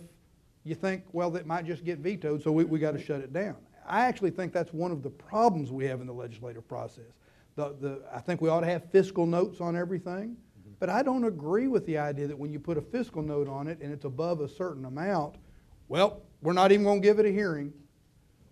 you 0.64 0.76
think, 0.76 1.04
well, 1.12 1.30
that 1.32 1.46
might 1.46 1.66
just 1.66 1.84
get 1.84 2.00
vetoed, 2.00 2.42
so 2.42 2.52
we, 2.52 2.64
we 2.64 2.80
got 2.80 2.92
to 2.92 3.04
shut 3.04 3.20
it 3.20 3.34
down? 3.34 3.58
I 3.86 4.06
actually 4.06 4.32
think 4.32 4.54
that's 4.54 4.72
one 4.72 4.92
of 4.92 5.04
the 5.04 5.10
problems 5.10 5.72
we 5.72 5.86
have 5.86 6.00
in 6.00 6.08
the 6.08 6.14
legislative 6.14 6.68
process. 6.68 7.12
The, 7.56 7.76
the, 7.82 8.02
I 8.14 8.20
think 8.20 8.40
we 8.40 8.50
ought 8.50 8.62
to 8.62 8.68
have 8.68 8.90
fiscal 8.92 9.26
notes 9.26 9.60
on 9.60 9.76
everything, 9.76 10.38
mm-hmm. 10.38 10.72
but 10.80 10.90
I 10.90 11.04
don't 11.04 11.26
agree 11.26 11.68
with 11.68 11.86
the 11.86 11.98
idea 11.98 12.28
that 12.28 12.38
when 12.38 12.54
you 12.54 12.60
put 12.60 12.78
a 12.78 12.82
fiscal 12.82 13.22
note 13.22 13.50
on 13.50 13.68
it 13.68 13.80
and 13.82 13.92
it's 13.92 14.06
above 14.06 14.40
a 14.40 14.48
certain 14.48 14.86
amount, 14.86 15.36
well, 15.90 16.22
we're 16.42 16.54
not 16.54 16.72
even 16.72 16.86
going 16.86 17.02
to 17.02 17.06
give 17.06 17.20
it 17.20 17.26
a 17.26 17.32
hearing. 17.32 17.74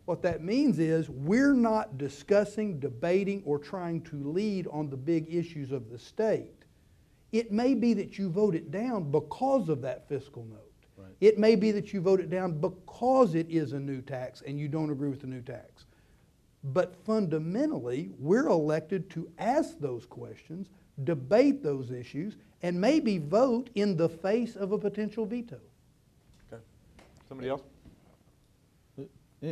What 0.05 0.21
that 0.23 0.43
means 0.43 0.79
is 0.79 1.09
we're 1.09 1.53
not 1.53 1.97
discussing, 1.97 2.79
debating, 2.79 3.41
or 3.45 3.59
trying 3.59 4.01
to 4.03 4.15
lead 4.17 4.67
on 4.71 4.89
the 4.89 4.97
big 4.97 5.33
issues 5.33 5.71
of 5.71 5.89
the 5.89 5.99
state. 5.99 6.56
It 7.31 7.51
may 7.51 7.73
be 7.73 7.93
that 7.93 8.17
you 8.17 8.29
vote 8.29 8.55
it 8.55 8.71
down 8.71 9.11
because 9.11 9.69
of 9.69 9.81
that 9.81 10.07
fiscal 10.07 10.45
note. 10.45 10.61
It 11.19 11.39
may 11.39 11.55
be 11.55 11.71
that 11.71 11.93
you 11.93 12.01
vote 12.01 12.19
it 12.19 12.29
down 12.29 12.59
because 12.59 13.33
it 13.33 13.47
is 13.49 13.73
a 13.73 13.79
new 13.79 14.01
tax 14.01 14.41
and 14.45 14.59
you 14.59 14.67
don't 14.67 14.91
agree 14.91 15.09
with 15.09 15.21
the 15.21 15.27
new 15.27 15.41
tax. 15.41 15.85
But 16.63 16.95
fundamentally, 17.05 18.11
we're 18.19 18.47
elected 18.47 19.09
to 19.11 19.27
ask 19.39 19.79
those 19.79 20.05
questions, 20.05 20.69
debate 21.05 21.63
those 21.63 21.91
issues, 21.91 22.37
and 22.61 22.79
maybe 22.79 23.17
vote 23.17 23.69
in 23.75 23.97
the 23.97 24.09
face 24.09 24.55
of 24.55 24.71
a 24.73 24.77
potential 24.77 25.25
veto. 25.25 25.59
Okay. 26.51 26.61
Somebody 27.27 27.49
else? 27.49 27.61
And- 28.97 29.07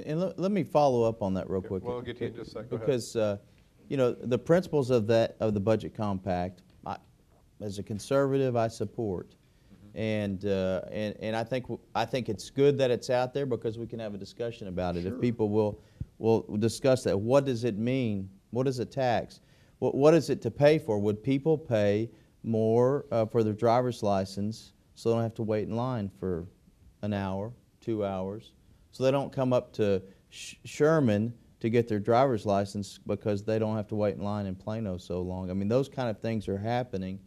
And 0.05 0.19
let, 0.19 0.39
let 0.39 0.51
me 0.51 0.63
follow 0.63 1.03
up 1.03 1.21
on 1.21 1.33
that 1.35 1.49
real 1.49 1.59
Okay, 1.59 1.67
quick. 1.67 1.83
well, 1.83 1.95
I'll 1.97 2.01
get 2.01 2.17
to 2.17 2.25
you 2.25 2.29
in 2.31 2.35
just 2.35 2.49
a 2.51 2.53
sec. 2.59 2.69
Go 2.69 2.75
ahead. 2.75 2.85
Because, 2.87 3.15
uh, 3.15 3.37
you 3.87 3.97
know, 3.97 4.11
the 4.13 4.37
principles 4.37 4.89
of 4.89 5.07
that, 5.07 5.35
of 5.39 5.53
the 5.53 5.59
budget 5.59 5.93
compact, 5.95 6.61
I, 6.61 6.74
as 7.61 7.79
a 7.79 7.83
conservative, 7.83 8.55
I 8.55 8.67
support. 8.67 9.29
Mm-hmm. 9.29 9.97
And, 9.97 10.45
uh, 10.45 10.81
and, 10.91 11.15
and 11.19 11.35
I 11.35 11.43
think, 11.43 11.65
I 11.93 12.05
think 12.05 12.29
it's 12.29 12.49
good 12.49 12.77
that 12.77 12.91
it's 12.91 13.09
out 13.09 13.33
there 13.33 13.45
because 13.45 13.77
we 13.77 13.87
can 13.87 13.99
have 13.99 14.13
a 14.13 14.17
discussion 14.17 14.67
about 14.67 14.95
it. 14.95 15.05
If 15.05 15.19
people 15.21 15.49
will, 15.49 15.79
will 16.17 16.41
discuss 16.57 17.03
that, 17.03 17.17
what 17.17 17.45
does 17.45 17.63
it 17.63 17.77
mean? 17.77 18.29
What 18.51 18.67
is 18.67 18.79
a 18.79 18.85
tax? 18.85 19.41
What, 19.79 19.95
what 19.95 20.13
is 20.13 20.29
it 20.29 20.41
to 20.43 20.51
pay 20.51 20.79
for? 20.79 20.99
Would 20.99 21.23
people 21.23 21.57
pay 21.57 22.09
more 22.43 23.05
uh, 23.11 23.25
for 23.25 23.43
their 23.43 23.53
driver's 23.53 24.03
license 24.03 24.73
so 24.93 25.09
they 25.09 25.15
don't 25.15 25.23
have 25.23 25.33
to 25.35 25.43
wait 25.43 25.67
in 25.67 25.75
line 25.75 26.09
for 26.19 26.47
an 27.01 27.13
hour, 27.13 27.51
two 27.81 28.05
hours? 28.05 28.53
So 28.91 29.03
they 29.03 29.11
don't 29.11 29.33
come 29.33 29.51
up 29.51 29.73
to 29.73 30.01
Sh- 30.29 30.55
Sherman 30.63 31.33
to 31.59 31.69
get 31.69 31.87
their 31.87 31.99
driver's 31.99 32.45
license 32.45 32.99
because 33.05 33.43
they 33.43 33.59
don't 33.59 33.75
have 33.75 33.87
to 33.87 33.95
wait 33.95 34.15
in 34.15 34.23
line 34.23 34.45
in 34.45 34.55
Plano 34.55 34.97
so 34.97 35.21
long. 35.21 35.49
I 35.49 35.53
mean, 35.53 35.67
those 35.67 35.89
kind 35.89 36.09
of 36.09 36.19
things 36.19 36.47
are 36.47 36.57
happening. 36.57 37.19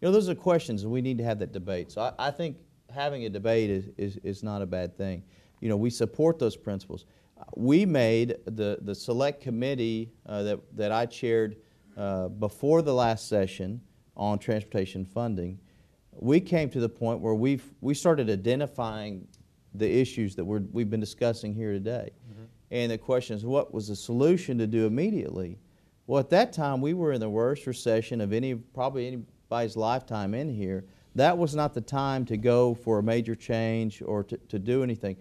You 0.00 0.08
know, 0.08 0.12
those 0.12 0.28
are 0.28 0.34
questions, 0.34 0.82
and 0.82 0.92
we 0.92 1.00
need 1.00 1.18
to 1.18 1.24
have 1.24 1.38
that 1.38 1.52
debate. 1.52 1.90
So 1.90 2.02
I, 2.02 2.28
I 2.28 2.30
think 2.30 2.56
having 2.90 3.24
a 3.24 3.28
debate 3.28 3.70
is, 3.70 3.88
is, 3.96 4.16
is 4.22 4.42
not 4.42 4.62
a 4.62 4.66
bad 4.66 4.96
thing. 4.96 5.22
You 5.60 5.68
know, 5.68 5.76
we 5.76 5.90
support 5.90 6.38
those 6.38 6.56
principles. 6.56 7.06
We 7.56 7.86
made 7.86 8.36
the, 8.44 8.78
the 8.82 8.94
select 8.94 9.42
committee 9.42 10.12
uh, 10.26 10.42
that, 10.42 10.60
that 10.76 10.92
I 10.92 11.06
chaired 11.06 11.56
uh, 11.96 12.28
before 12.28 12.82
the 12.82 12.94
last 12.94 13.28
session 13.28 13.80
on 14.16 14.38
transportation 14.38 15.04
funding. 15.04 15.58
We 16.12 16.40
came 16.40 16.70
to 16.70 16.80
the 16.80 16.88
point 16.88 17.20
where 17.20 17.34
we've, 17.34 17.64
we 17.80 17.94
started 17.94 18.30
identifying 18.30 19.26
the 19.74 19.90
issues 19.90 20.34
that 20.36 20.44
we're, 20.44 20.62
we've 20.72 20.88
been 20.90 21.00
discussing 21.00 21.54
here 21.54 21.72
today. 21.72 22.10
And 22.70 22.90
the 22.90 22.98
question 22.98 23.36
is, 23.36 23.44
what 23.44 23.72
was 23.72 23.88
the 23.88 23.96
solution 23.96 24.58
to 24.58 24.66
do 24.66 24.86
immediately? 24.86 25.58
Well, 26.06 26.18
at 26.18 26.30
that 26.30 26.52
time, 26.52 26.80
we 26.80 26.94
were 26.94 27.12
in 27.12 27.20
the 27.20 27.28
worst 27.28 27.66
recession 27.66 28.20
of 28.20 28.32
any, 28.32 28.54
probably 28.54 29.22
anybody's 29.50 29.76
lifetime 29.76 30.34
in 30.34 30.48
here. 30.48 30.84
That 31.14 31.36
was 31.38 31.54
not 31.54 31.72
the 31.72 31.80
time 31.80 32.24
to 32.26 32.36
go 32.36 32.74
for 32.74 32.98
a 32.98 33.02
major 33.02 33.34
change 33.34 34.02
or 34.02 34.22
to, 34.24 34.36
to 34.36 34.58
do 34.58 34.82
anything. 34.82 35.16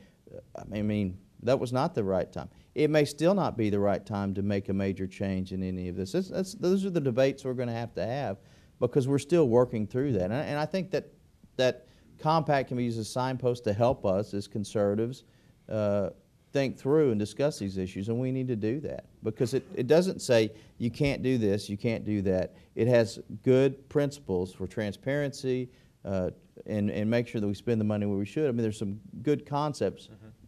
I 0.71 0.81
mean, 0.81 1.17
that 1.43 1.59
was 1.59 1.71
not 1.71 1.95
the 1.95 2.03
right 2.03 2.31
time. 2.31 2.49
It 2.73 2.89
may 2.89 3.05
still 3.05 3.33
not 3.33 3.55
be 3.57 3.69
the 3.69 3.79
right 3.79 4.05
time 4.05 4.33
to 4.33 4.41
make 4.41 4.67
a 4.67 4.73
major 4.73 5.07
change 5.07 5.53
in 5.53 5.63
any 5.63 5.87
of 5.87 5.95
this. 5.95 6.11
That's, 6.11 6.29
that's, 6.29 6.53
those 6.55 6.85
are 6.85 6.89
the 6.89 6.99
debates 6.99 7.45
we're 7.45 7.53
going 7.53 7.69
to 7.69 7.73
have 7.73 7.93
to 7.95 8.05
have 8.05 8.37
because 8.79 9.07
we're 9.07 9.19
still 9.19 9.47
working 9.47 9.87
through 9.87 10.13
that. 10.13 10.23
And 10.23 10.33
I, 10.33 10.41
and 10.41 10.59
I 10.59 10.65
think 10.65 10.91
that 10.91 11.07
that 11.55 11.87
compact 12.19 12.67
can 12.67 12.77
be 12.77 12.83
used 12.83 12.99
as 12.99 13.07
a 13.07 13.09
signpost 13.09 13.63
to 13.63 13.73
help 13.73 14.05
us 14.05 14.33
as 14.33 14.47
conservatives 14.47 15.23
uh, 15.69 16.09
think 16.55 16.77
through 16.77 17.11
and 17.11 17.19
discuss 17.19 17.59
these 17.59 17.77
issues, 17.77 18.07
and 18.07 18.17
we 18.17 18.31
need 18.31 18.47
to 18.47 18.55
do 18.55 18.79
that 18.79 19.03
because 19.23 19.53
it, 19.53 19.65
it 19.75 19.87
doesn't 19.87 20.21
say 20.21 20.49
you 20.77 20.89
can't 20.89 21.21
do 21.21 21.37
this, 21.37 21.69
you 21.69 21.75
can't 21.75 22.05
do 22.05 22.21
that. 22.21 22.55
It 22.75 22.87
has 22.87 23.19
good 23.43 23.89
principles 23.89 24.53
for 24.53 24.65
transparency 24.65 25.69
uh, 26.05 26.29
and, 26.65 26.89
and 26.89 27.09
make 27.09 27.27
sure 27.27 27.41
that 27.41 27.47
we 27.47 27.55
spend 27.55 27.81
the 27.81 27.85
money 27.85 28.05
where 28.05 28.17
we 28.17 28.25
should. 28.25 28.47
I 28.47 28.51
mean, 28.53 28.61
there's 28.61 28.79
some 28.79 29.01
good 29.21 29.45
concepts 29.45 30.07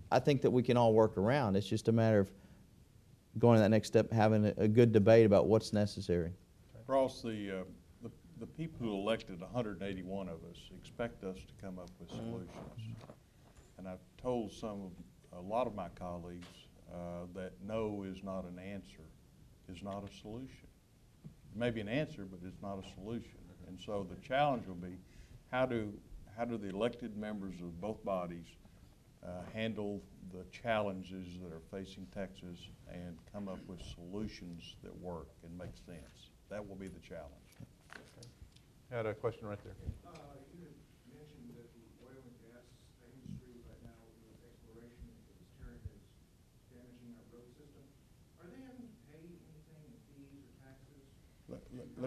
I 0.09 0.19
think 0.19 0.41
that 0.43 0.49
we 0.49 0.63
can 0.63 0.77
all 0.77 0.93
work 0.93 1.17
around. 1.17 1.57
It's 1.57 1.67
just 1.67 1.89
a 1.89 1.91
matter 1.91 2.21
of 2.21 2.31
going 3.37 3.57
to 3.57 3.61
that 3.61 3.69
next 3.69 3.89
step, 3.89 4.09
having 4.09 4.45
a, 4.45 4.53
a 4.57 4.67
good 4.69 4.93
debate 4.93 5.25
about 5.25 5.47
what's 5.47 5.73
necessary. 5.73 6.31
Ross, 6.87 7.21
the, 7.21 7.59
uh, 7.59 7.63
the, 8.01 8.11
the 8.39 8.47
people 8.47 8.77
who 8.79 8.93
elected 8.93 9.43
hundred 9.53 9.81
and 9.81 9.89
eighty-one 9.89 10.29
of 10.29 10.37
us 10.49 10.57
expect 10.81 11.25
us 11.25 11.35
to 11.35 11.53
come 11.61 11.77
up 11.77 11.89
with 11.99 12.09
solutions. 12.11 12.95
And 13.77 13.85
I've 13.89 14.05
told 14.21 14.53
some 14.53 14.85
of, 14.85 14.91
a 15.36 15.41
lot 15.41 15.67
of 15.67 15.75
my 15.75 15.89
colleagues, 15.89 16.47
uh, 16.91 17.25
that 17.36 17.53
no 17.65 18.03
is 18.03 18.23
not 18.23 18.45
an 18.45 18.59
answer, 18.59 19.03
is 19.69 19.84
not 19.84 20.03
a 20.03 20.21
solution. 20.21 20.67
It 21.25 21.59
may 21.59 21.69
be 21.71 21.82
an 21.82 21.89
answer, 21.89 22.25
but 22.30 22.39
it's 22.45 22.61
not 22.61 22.80
a 22.80 22.93
solution. 22.95 23.39
And 23.67 23.78
so 23.86 24.07
the 24.09 24.15
challenge 24.25 24.65
will 24.67 24.75
be, 24.75 24.97
how 25.51 25.65
do, 25.65 25.91
how 26.38 26.45
do 26.45 26.57
the 26.57 26.69
elected 26.69 27.17
members 27.17 27.55
of 27.61 27.80
both 27.82 28.03
bodies 28.05 28.45
uh, 29.23 29.41
handle 29.53 30.01
the 30.32 30.45
challenges 30.51 31.25
that 31.43 31.51
are 31.51 31.61
facing 31.71 32.07
Texas 32.13 32.59
and 32.91 33.17
come 33.34 33.47
up 33.47 33.59
with 33.67 33.82
solutions 33.95 34.75
that 34.84 34.95
work 35.01 35.28
and 35.43 35.57
make 35.57 35.75
sense? 35.86 36.32
That 36.49 36.65
will 36.65 36.75
be 36.75 36.88
the 36.88 36.99
challenge. 36.99 37.51
Had 38.89 39.05
a 39.05 39.13
question 39.13 39.47
right 39.51 39.59
there. 39.67 39.75
Uh, 40.07 40.15
you 40.55 40.63
had 40.63 40.71
mentioned 41.11 41.51
that 41.59 41.67
the 41.75 41.84
oil 42.07 42.23
and 42.23 42.36
gas 42.39 42.63
industry 43.03 43.59
right 43.67 43.84
now 43.84 43.99
with 44.23 44.39
exploration 44.47 45.11
is 45.28 45.43
tearing, 45.59 45.84
is 45.91 46.07
damaging 46.71 47.11
our 47.19 47.28
road 47.36 47.51
system. 47.59 47.84
Are 48.39 48.47
they 48.47 48.63
having 48.63 48.88
to 48.88 48.95
pay 49.11 49.28
anything 49.28 49.91
in 49.91 49.99
fees 50.07 50.39
or 50.39 50.55
taxes? 50.63 51.03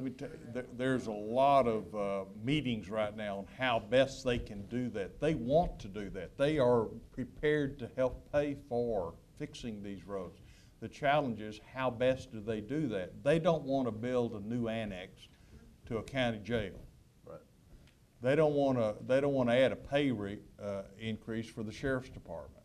Let- 0.01 0.05
me 0.07 0.11
tell 0.13 0.31
you, 0.31 0.67
there's 0.79 1.09
a 1.09 1.13
lot 1.13 1.69
of, 1.69 1.95
uh, 1.95 2.25
meetings 2.43 2.89
right 2.89 3.15
now 3.15 3.41
on 3.41 3.47
how 3.59 3.79
best 3.79 4.25
they 4.25 4.39
can 4.39 4.63
do 4.69 4.89
that. 4.91 5.21
They 5.21 5.35
want 5.35 5.79
to 5.81 5.89
do 5.89 6.09
that. 6.11 6.39
They 6.39 6.59
are 6.59 6.85
prepared 7.13 7.79
to 7.81 7.91
help 7.97 8.33
pay 8.33 8.55
for 8.55 9.13
fixing 9.39 9.83
these 9.83 10.07
roads. 10.07 10.41
The 10.81 10.89
challenge 10.89 11.43
is, 11.43 11.61
how 11.75 11.91
best 11.91 12.33
do 12.33 12.41
they 12.41 12.63
do 12.63 12.89
that? 12.89 13.23
They 13.23 13.39
don't 13.39 13.65
want 13.65 13.89
to 13.89 13.93
build 13.93 14.33
a 14.33 14.41
new 14.41 14.69
annex 14.69 15.29
to 15.85 15.99
a 15.99 16.03
county 16.03 16.39
jail. 16.39 16.81
Right. 17.27 17.39
They 18.23 18.35
don't 18.37 18.55
want 18.55 18.79
to, 18.79 18.97
they 19.07 19.21
don't 19.21 19.35
want 19.35 19.51
to 19.51 19.55
add 19.55 19.71
a 19.71 19.77
pay 19.77 20.11
re, 20.13 20.39
uh, 20.63 20.85
increase 20.99 21.51
for 21.51 21.63
the 21.63 21.73
sheriff's 21.73 22.09
department. 22.09 22.65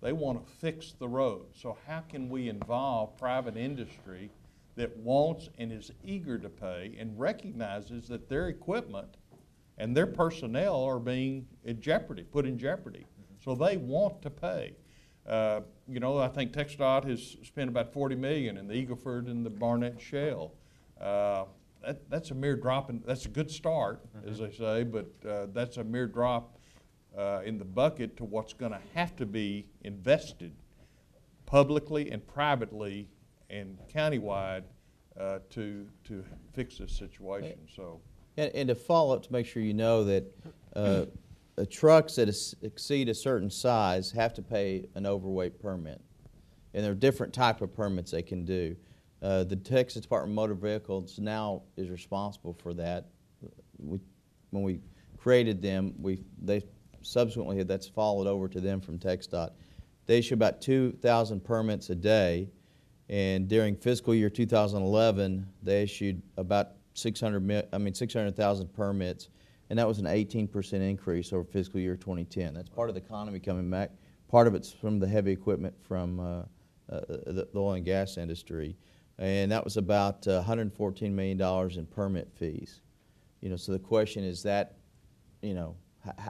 They 0.00 0.12
want 0.12 0.44
to 0.44 0.52
fix 0.54 0.94
the 0.94 1.08
road. 1.08 1.46
So 1.54 1.78
how 1.86 2.00
can 2.00 2.28
we 2.28 2.48
involve 2.48 3.16
private 3.16 3.56
industry 3.56 4.32
that 4.76 4.96
wants 4.96 5.48
and 5.58 5.70
is 5.72 5.90
eager 6.02 6.38
to 6.38 6.48
pay 6.48 6.96
and 6.98 7.18
recognizes 7.18 8.08
that 8.08 8.28
their 8.28 8.48
equipment 8.48 9.16
and 9.78 9.96
their 9.96 10.06
personnel 10.06 10.82
are 10.84 10.98
being 10.98 11.46
in 11.64 11.80
jeopardy, 11.80 12.22
put 12.22 12.46
in 12.46 12.58
jeopardy? 12.58 13.06
So 13.44 13.54
they 13.54 13.76
want 13.76 14.22
to 14.22 14.30
pay. 14.30 14.76
Uh, 15.26 15.60
you 15.88 16.00
know, 16.00 16.18
I 16.18 16.28
think 16.28 16.52
TxDOT 16.52 17.08
has 17.08 17.36
spent 17.44 17.68
about 17.68 17.92
forty 17.92 18.16
million 18.16 18.56
in 18.56 18.66
the 18.66 18.74
Eagle 18.74 18.96
Ford 18.96 19.26
and 19.26 19.44
the 19.46 19.50
Barnett 19.50 20.00
Shale. 20.00 20.54
Uh, 21.00 21.44
that, 21.84 22.08
that's 22.10 22.30
a 22.30 22.34
mere 22.34 22.56
drop 22.56 22.90
in, 22.90 23.02
that's 23.06 23.26
a 23.26 23.28
good 23.28 23.50
start, 23.50 24.04
as 24.26 24.38
they 24.38 24.52
say, 24.52 24.84
but, 24.84 25.10
uh, 25.28 25.46
that's 25.52 25.76
a 25.76 25.84
mere 25.84 26.06
drop, 26.06 26.58
uh, 27.16 27.40
in 27.44 27.58
the 27.58 27.64
bucket 27.64 28.16
to 28.16 28.24
what's 28.24 28.52
gonna 28.52 28.80
have 28.94 29.16
to 29.16 29.26
be 29.26 29.66
invested 29.82 30.52
publicly 31.44 32.10
and 32.10 32.26
privately 32.26 33.08
and 33.52 33.78
countywide, 33.92 34.64
uh, 35.20 35.38
to, 35.50 35.86
to 36.04 36.24
fix 36.54 36.78
this 36.78 36.92
situation, 36.92 37.58
so. 37.74 38.00
And, 38.38 38.50
and 38.54 38.68
to 38.68 38.74
follow 38.74 39.14
up, 39.14 39.22
to 39.24 39.32
make 39.32 39.46
sure 39.46 39.62
you 39.62 39.74
know 39.74 40.04
that 40.04 40.24
uh, 40.74 41.04
uh, 41.58 41.64
trucks 41.70 42.16
that 42.16 42.28
exceed 42.62 43.08
a 43.10 43.14
certain 43.14 43.50
size 43.50 44.10
have 44.12 44.32
to 44.34 44.42
pay 44.42 44.86
an 44.94 45.06
overweight 45.06 45.60
permit. 45.60 46.00
And 46.72 46.82
there 46.82 46.92
are 46.92 46.96
different 46.96 47.34
type 47.34 47.60
of 47.60 47.74
permits 47.74 48.10
they 48.10 48.22
can 48.22 48.46
do. 48.46 48.74
Uh, 49.20 49.44
the 49.44 49.56
Texas 49.56 50.02
Department 50.02 50.32
of 50.32 50.34
Motor 50.34 50.54
Vehicles 50.54 51.18
now 51.18 51.62
is 51.76 51.90
responsible 51.90 52.54
for 52.54 52.72
that. 52.74 53.10
We, 53.78 54.00
when 54.50 54.62
we 54.62 54.80
created 55.18 55.60
them, 55.60 55.94
we, 56.00 56.24
they 56.40 56.62
subsequently, 57.02 57.62
that's 57.62 57.88
followed 57.88 58.26
over 58.26 58.48
to 58.48 58.60
them 58.60 58.80
from 58.80 58.98
TxDOT. 58.98 59.50
They 60.06 60.18
issue 60.18 60.34
about 60.34 60.60
2,000 60.60 61.44
permits 61.44 61.90
a 61.90 61.94
day, 61.94 62.48
and 63.08 63.48
during 63.48 63.76
fiscal 63.76 64.14
year 64.14 64.30
2011, 64.30 65.46
they 65.62 65.82
issued 65.82 66.22
about 66.36 66.68
600, 66.94 67.68
I 67.72 67.78
mean, 67.78 67.94
600,000 67.94 68.72
permits, 68.72 69.28
and 69.70 69.78
that 69.78 69.88
was 69.88 69.98
an 69.98 70.04
18% 70.06 70.72
increase 70.74 71.32
over 71.32 71.44
fiscal 71.44 71.80
year 71.80 71.96
2010. 71.96 72.54
That's 72.54 72.68
part 72.68 72.88
of 72.88 72.94
the 72.94 73.00
economy 73.00 73.40
coming 73.40 73.70
back. 73.70 73.90
Part 74.28 74.46
of 74.46 74.54
it's 74.54 74.72
from 74.72 74.98
the 74.98 75.06
heavy 75.06 75.32
equipment 75.32 75.74
from 75.86 76.20
uh, 76.20 76.42
uh, 76.90 77.00
the 77.08 77.48
oil 77.54 77.72
and 77.72 77.84
gas 77.84 78.16
industry, 78.16 78.76
and 79.18 79.52
that 79.52 79.62
was 79.62 79.76
about 79.76 80.26
uh, 80.26 80.36
114 80.36 81.14
million 81.14 81.36
dollars 81.36 81.76
in 81.76 81.86
permit 81.86 82.30
fees. 82.34 82.80
You 83.40 83.50
know, 83.50 83.56
so 83.56 83.72
the 83.72 83.78
question 83.78 84.24
is 84.24 84.42
that, 84.44 84.76
you 85.42 85.54
know, 85.54 85.76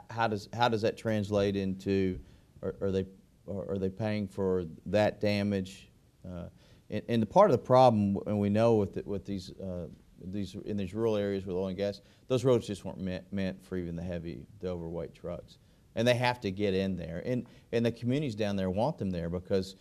how 0.09 0.27
does 0.27 0.49
how 0.53 0.67
does 0.67 0.81
that 0.81 0.97
translate 0.97 1.55
into? 1.55 2.19
Are, 2.61 2.75
are 2.81 2.91
they 2.91 3.05
are 3.47 3.71
are 3.71 3.77
they 3.77 3.89
paying 3.89 4.27
for 4.27 4.65
that 4.87 5.21
damage? 5.21 5.89
Uh, 6.25 6.47
and, 6.93 7.01
and 7.09 7.21
the 7.21 7.25
part 7.25 7.49
of 7.49 7.57
the 7.57 7.63
problem, 7.63 8.17
and 8.27 8.39
we 8.39 8.49
know 8.49 8.75
with 8.75 8.93
the, 8.93 9.03
with 9.05 9.25
these 9.25 9.51
uh, 9.59 9.87
these 10.25 10.55
in 10.65 10.77
these 10.77 10.93
rural 10.93 11.17
areas 11.17 11.45
with 11.45 11.55
oil 11.55 11.67
and 11.67 11.75
gas, 11.75 12.01
those 12.27 12.45
roads 12.45 12.67
just 12.67 12.85
weren't 12.85 12.99
meant, 12.99 13.25
meant 13.33 13.65
for 13.65 13.75
even 13.77 13.95
the 13.95 14.03
heavy, 14.03 14.45
the 14.59 14.69
overweight 14.69 15.13
trucks, 15.13 15.57
and 15.95 16.07
they 16.07 16.13
have 16.13 16.39
to 16.41 16.51
get 16.51 16.73
in 16.73 16.95
there. 16.95 17.21
And 17.25 17.45
and 17.71 17.85
the 17.85 17.91
communities 17.91 18.35
down 18.35 18.55
there 18.55 18.69
want 18.69 18.97
them 18.99 19.09
there 19.09 19.29
because 19.29 19.75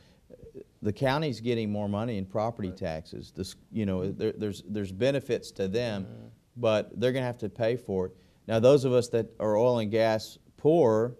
the 0.80 0.92
county's 0.92 1.40
getting 1.40 1.70
more 1.70 1.88
money 1.88 2.16
in 2.16 2.24
property 2.24 2.72
taxes. 2.72 3.32
This, 3.36 3.56
you 3.70 3.84
know, 3.84 4.10
there, 4.10 4.32
there's 4.32 4.62
there's 4.66 4.90
benefits 4.90 5.50
to 5.52 5.68
them, 5.68 6.06
but 6.56 6.98
they're 6.98 7.12
going 7.12 7.22
to 7.22 7.26
have 7.26 7.38
to 7.38 7.50
pay 7.50 7.76
for 7.76 8.06
it. 8.06 8.12
Now, 8.48 8.58
those 8.58 8.84
of 8.84 8.92
us 8.92 9.08
that 9.08 9.26
are 9.38 9.56
oil 9.56 9.78
and 9.78 9.90
gas 9.90 10.38
poor 10.56 11.14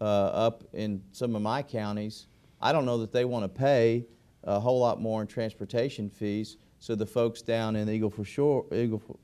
uh, 0.00 0.04
up 0.04 0.62
in 0.74 1.02
some 1.10 1.34
of 1.34 1.42
my 1.42 1.62
counties, 1.62 2.28
I 2.60 2.72
don't 2.72 2.84
know 2.84 2.98
that 2.98 3.12
they 3.12 3.24
want 3.24 3.44
to 3.44 3.48
pay 3.48 4.04
a 4.44 4.60
whole 4.60 4.80
lot 4.80 5.00
more 5.00 5.20
in 5.20 5.26
transportation 5.26 6.08
fees. 6.10 6.56
So 6.78 6.94
the 6.94 7.06
folks 7.06 7.42
down 7.42 7.76
in 7.76 7.88
Eagle 7.88 8.10
for 8.10 8.24
Shore, 8.24 8.64
Eagle 8.72 8.98
for, 8.98 9.16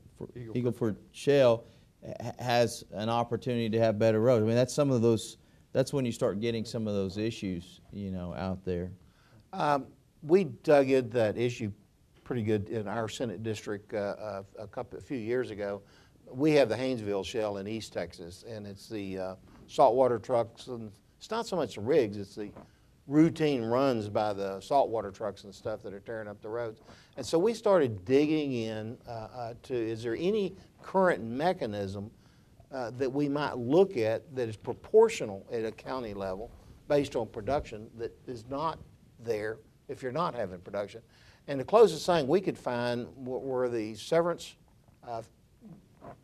Eagle 0.53 0.71
Ford 0.71 0.97
Shale 1.11 1.63
has 2.39 2.83
an 2.93 3.09
opportunity 3.09 3.69
to 3.69 3.79
have 3.79 3.97
better 3.97 4.19
roads. 4.19 4.43
I 4.43 4.47
mean, 4.47 4.55
that's 4.55 4.73
some 4.73 4.91
of 4.91 5.01
those. 5.01 5.37
That's 5.73 5.91
when 5.91 6.05
you 6.05 6.11
start 6.11 6.39
getting 6.39 6.63
some 6.65 6.87
of 6.87 6.93
those 6.93 7.17
issues, 7.17 7.81
you 7.91 8.11
know, 8.11 8.33
out 8.35 8.63
there. 8.63 8.91
Um, 9.53 9.87
We 10.23 10.45
dug 10.63 10.89
into 10.89 11.09
that 11.17 11.37
issue 11.37 11.71
pretty 12.23 12.41
good 12.41 12.69
in 12.69 12.87
our 12.87 13.07
Senate 13.07 13.43
district 13.43 13.93
uh, 13.93 14.15
uh, 14.19 14.43
a 14.57 14.67
couple, 14.67 14.97
a 14.97 15.01
few 15.01 15.17
years 15.17 15.51
ago. 15.51 15.81
We 16.31 16.53
have 16.53 16.69
the 16.69 16.75
Haynesville 16.75 17.23
Shale 17.23 17.57
in 17.57 17.67
East 17.67 17.93
Texas, 17.93 18.43
and 18.47 18.65
it's 18.65 18.89
the 18.89 19.19
uh, 19.19 19.35
saltwater 19.67 20.17
trucks, 20.17 20.67
and 20.67 20.91
it's 21.19 21.29
not 21.29 21.45
so 21.45 21.55
much 21.55 21.75
the 21.75 21.81
rigs, 21.81 22.17
it's 22.17 22.33
the 22.33 22.49
routine 23.07 23.61
runs 23.63 24.09
by 24.09 24.33
the 24.33 24.59
saltwater 24.59 25.11
trucks 25.11 25.43
and 25.43 25.53
stuff 25.53 25.81
that 25.83 25.93
are 25.93 25.99
tearing 25.99 26.27
up 26.27 26.41
the 26.41 26.49
roads. 26.49 26.81
And 27.17 27.25
so 27.25 27.37
we 27.37 27.53
started 27.53 28.03
digging 28.03 28.53
in 28.53 28.97
uh, 29.07 29.11
uh, 29.11 29.53
to, 29.63 29.75
is 29.75 30.01
there 30.03 30.15
any 30.19 30.55
current 30.81 31.23
mechanism 31.23 32.09
uh, 32.71 32.91
that 32.97 33.11
we 33.11 33.29
might 33.29 33.57
look 33.57 33.95
at 33.95 34.35
that 34.35 34.49
is 34.49 34.57
proportional 34.57 35.45
at 35.51 35.63
a 35.63 35.71
county 35.71 36.13
level 36.13 36.51
based 36.87 37.15
on 37.15 37.27
production 37.27 37.89
that 37.97 38.11
is 38.27 38.45
not 38.49 38.79
there 39.23 39.57
if 39.87 40.01
you're 40.01 40.11
not 40.11 40.33
having 40.33 40.59
production. 40.59 41.01
And 41.47 41.59
the 41.59 41.63
closest 41.63 42.05
thing 42.05 42.27
we 42.27 42.41
could 42.41 42.57
find 42.57 43.07
were 43.15 43.69
the 43.69 43.95
severance 43.95 44.55
uh, 45.07 45.21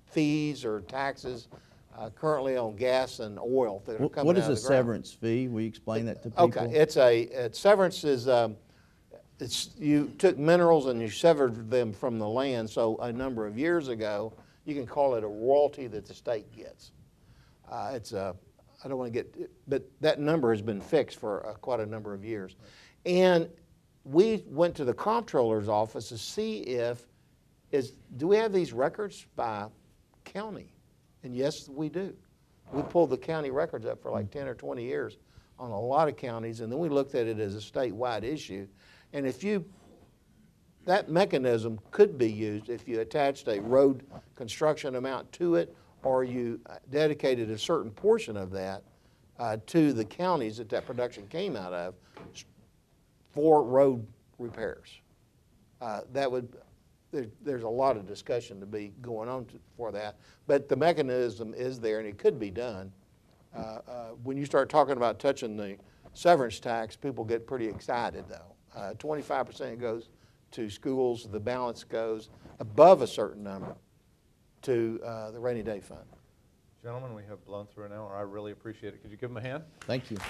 fees 0.08 0.66
or 0.66 0.82
taxes 0.82 1.48
uh, 1.98 2.10
currently 2.10 2.58
on 2.58 2.76
gas 2.76 3.20
and 3.20 3.40
oil 3.40 3.82
that 3.86 4.00
are 4.02 4.10
coming 4.10 4.28
what 4.28 4.38
out 4.38 4.50
a 4.50 4.52
of 4.52 4.62
the 4.62 4.68
ground. 4.68 4.80
severance 4.80 5.12
fee? 5.12 5.48
Will 5.48 5.62
you 5.62 5.68
explain 5.68 6.06
that 6.06 6.24
to 6.24 6.30
people? 6.30 6.46
Okay, 6.46 6.66
it's 6.74 6.98
a, 6.98 7.22
it's 7.22 7.60
severance 7.60 8.04
is, 8.04 8.28
um, 8.28 8.56
it's, 9.40 9.72
you 9.78 10.12
took 10.18 10.38
minerals 10.38 10.88
and 10.88 11.02
you 11.02 11.10
severed 11.10 11.70
them 11.70 11.94
from 11.94 12.20
the 12.20 12.28
land, 12.28 12.70
so 12.70 12.98
a 12.98 13.12
number 13.12 13.46
of 13.48 13.58
years 13.58 13.88
ago, 13.88 14.34
you 14.66 14.76
can 14.76 14.86
call 14.86 15.16
it 15.16 15.24
a 15.24 15.28
royalty 15.28 15.88
that 15.88 16.06
the 16.06 16.14
state 16.14 16.52
gets. 16.56 16.92
Uh, 17.72 17.92
it's 17.94 18.14
a, 18.14 18.36
I 18.84 18.88
don't 18.88 18.98
want 18.98 19.14
to 19.14 19.24
get, 19.24 19.52
but 19.68 19.84
that 20.02 20.20
number 20.20 20.52
has 20.52 20.62
been 20.62 20.82
fixed 20.82 21.20
for 21.20 21.48
uh, 21.48 21.54
quite 21.54 21.80
a 21.80 21.86
number 21.86 22.14
of 22.14 22.24
years. 22.24 22.56
And 23.06 23.50
we 24.04 24.44
went 24.48 24.76
to 24.76 24.86
the 24.86 24.94
comptroller's 24.94 25.70
office 25.70 26.10
to 26.10 26.18
see 26.18 26.60
if, 26.60 27.08
is, 27.72 27.94
do 28.18 28.28
we 28.28 28.38
have 28.38 28.52
these 28.52 28.74
records 28.74 29.26
by 29.36 29.68
county? 30.26 30.74
And 31.24 31.36
yes, 31.36 31.70
we 31.70 31.90
do. 31.90 32.14
We 32.72 32.82
pulled 32.84 33.10
the 33.10 33.18
county 33.18 33.52
records 33.52 33.86
up 33.86 34.02
for 34.02 34.12
like 34.12 34.32
10 34.32 34.48
or 34.48 34.56
20 34.56 34.84
years 34.84 35.18
on 35.60 35.72
a 35.72 35.80
lot 35.80 36.08
of 36.08 36.18
counties, 36.18 36.62
and 36.62 36.72
then 36.72 36.80
we 36.80 36.90
looked 36.90 37.14
at 37.16 37.28
it 37.28 37.40
as 37.40 37.56
a 37.56 37.60
statewide 37.60 38.24
issue. 38.24 38.68
And 39.14 39.28
if 39.28 39.44
you, 39.44 39.66
that 40.86 41.10
mechanism 41.10 41.80
could 41.92 42.18
be 42.18 42.32
used 42.32 42.70
if 42.70 42.88
you 42.88 43.02
attached 43.02 43.48
a 43.48 43.60
road 43.60 44.04
construction 44.36 44.96
amount 44.96 45.32
to 45.34 45.56
it, 45.56 45.76
or 46.04 46.24
you 46.24 46.60
uh, 46.68 46.78
dedicated 46.90 47.52
a 47.52 47.58
certain 47.58 47.92
portion 47.92 48.36
of 48.36 48.50
that 48.52 48.84
uh, 49.38 49.58
to 49.68 49.94
the 49.94 50.06
counties 50.06 50.58
that 50.58 50.70
that 50.70 50.86
production 50.86 51.28
came 51.28 51.56
out 51.56 51.74
of 51.74 51.94
for 53.34 53.64
road 53.64 54.06
repairs. 54.40 55.00
Uh, 55.80 56.02
That 56.14 56.32
would, 56.32 56.58
there, 57.12 57.26
there's 57.44 57.64
a 57.64 57.70
lot 57.70 57.98
of 57.98 58.06
discussion 58.08 58.60
to 58.60 58.66
be 58.66 58.94
going 59.02 59.30
on 59.30 59.46
to- 59.46 59.60
for 59.78 59.92
that, 59.92 60.18
but 60.48 60.68
the 60.70 60.76
mechanism 60.76 61.54
is 61.54 61.80
there 61.80 62.00
and 62.00 62.08
it 62.08 62.18
could 62.18 62.40
be 62.40 62.50
done. 62.50 62.92
Uh, 63.56 63.60
uh, 63.88 64.10
When 64.24 64.38
you 64.38 64.46
start 64.46 64.70
talking 64.70 64.96
about 64.98 65.20
touching 65.20 65.58
the 65.58 65.78
severance 66.14 66.60
tax, 66.60 66.96
people 66.96 67.24
get 67.26 67.46
pretty 67.46 67.68
excited 67.68 68.26
though. 68.30 68.56
Uh, 68.76 68.94
Twenty-five 68.94 69.46
percent 69.46 69.80
goes 69.80 70.10
to 70.52 70.70
schools, 70.70 71.28
the 71.32 71.40
balance 71.40 71.84
goes 71.84 72.30
above 72.60 73.02
a 73.02 73.08
certain 73.08 73.44
number 73.44 73.76
to 74.64 75.00
uh, 75.06 75.32
the 75.32 75.40
rainy 75.40 75.64
day 75.64 75.80
fund. 75.82 76.06
Gentlemen, 76.84 77.14
we 77.14 77.24
have 77.30 77.44
blown 77.46 77.68
through 77.68 77.86
an 77.86 77.94
hour. 77.94 78.16
I 78.16 78.22
really 78.22 78.52
appreciate 78.54 78.94
it. 78.94 79.02
Could 79.02 79.12
you 79.12 79.18
give 79.18 79.30
them 79.30 79.38
a 79.38 79.42
hand? 79.42 79.64
Thank 79.82 80.10
you. 80.10 80.18
Is 80.18 80.24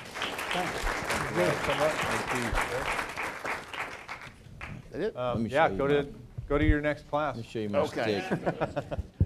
that 4.91 5.01
it? 5.01 5.15
Um, 5.17 5.43
me 5.43 5.49
Yeah, 5.49 5.67
show 5.67 5.71
you 5.71 5.77
go 5.77 5.87
to, 5.87 6.03
mine. 6.03 6.15
Go 6.51 6.57
to 6.57 6.65
your 6.65 6.81
next 6.81 7.07
class. 7.09 7.37
Let 7.37 7.45
me 7.45 7.49
show 7.49 7.59
you 7.59 7.69
my 7.69 7.79
Okay. 7.79 8.21
stick. 8.21 8.39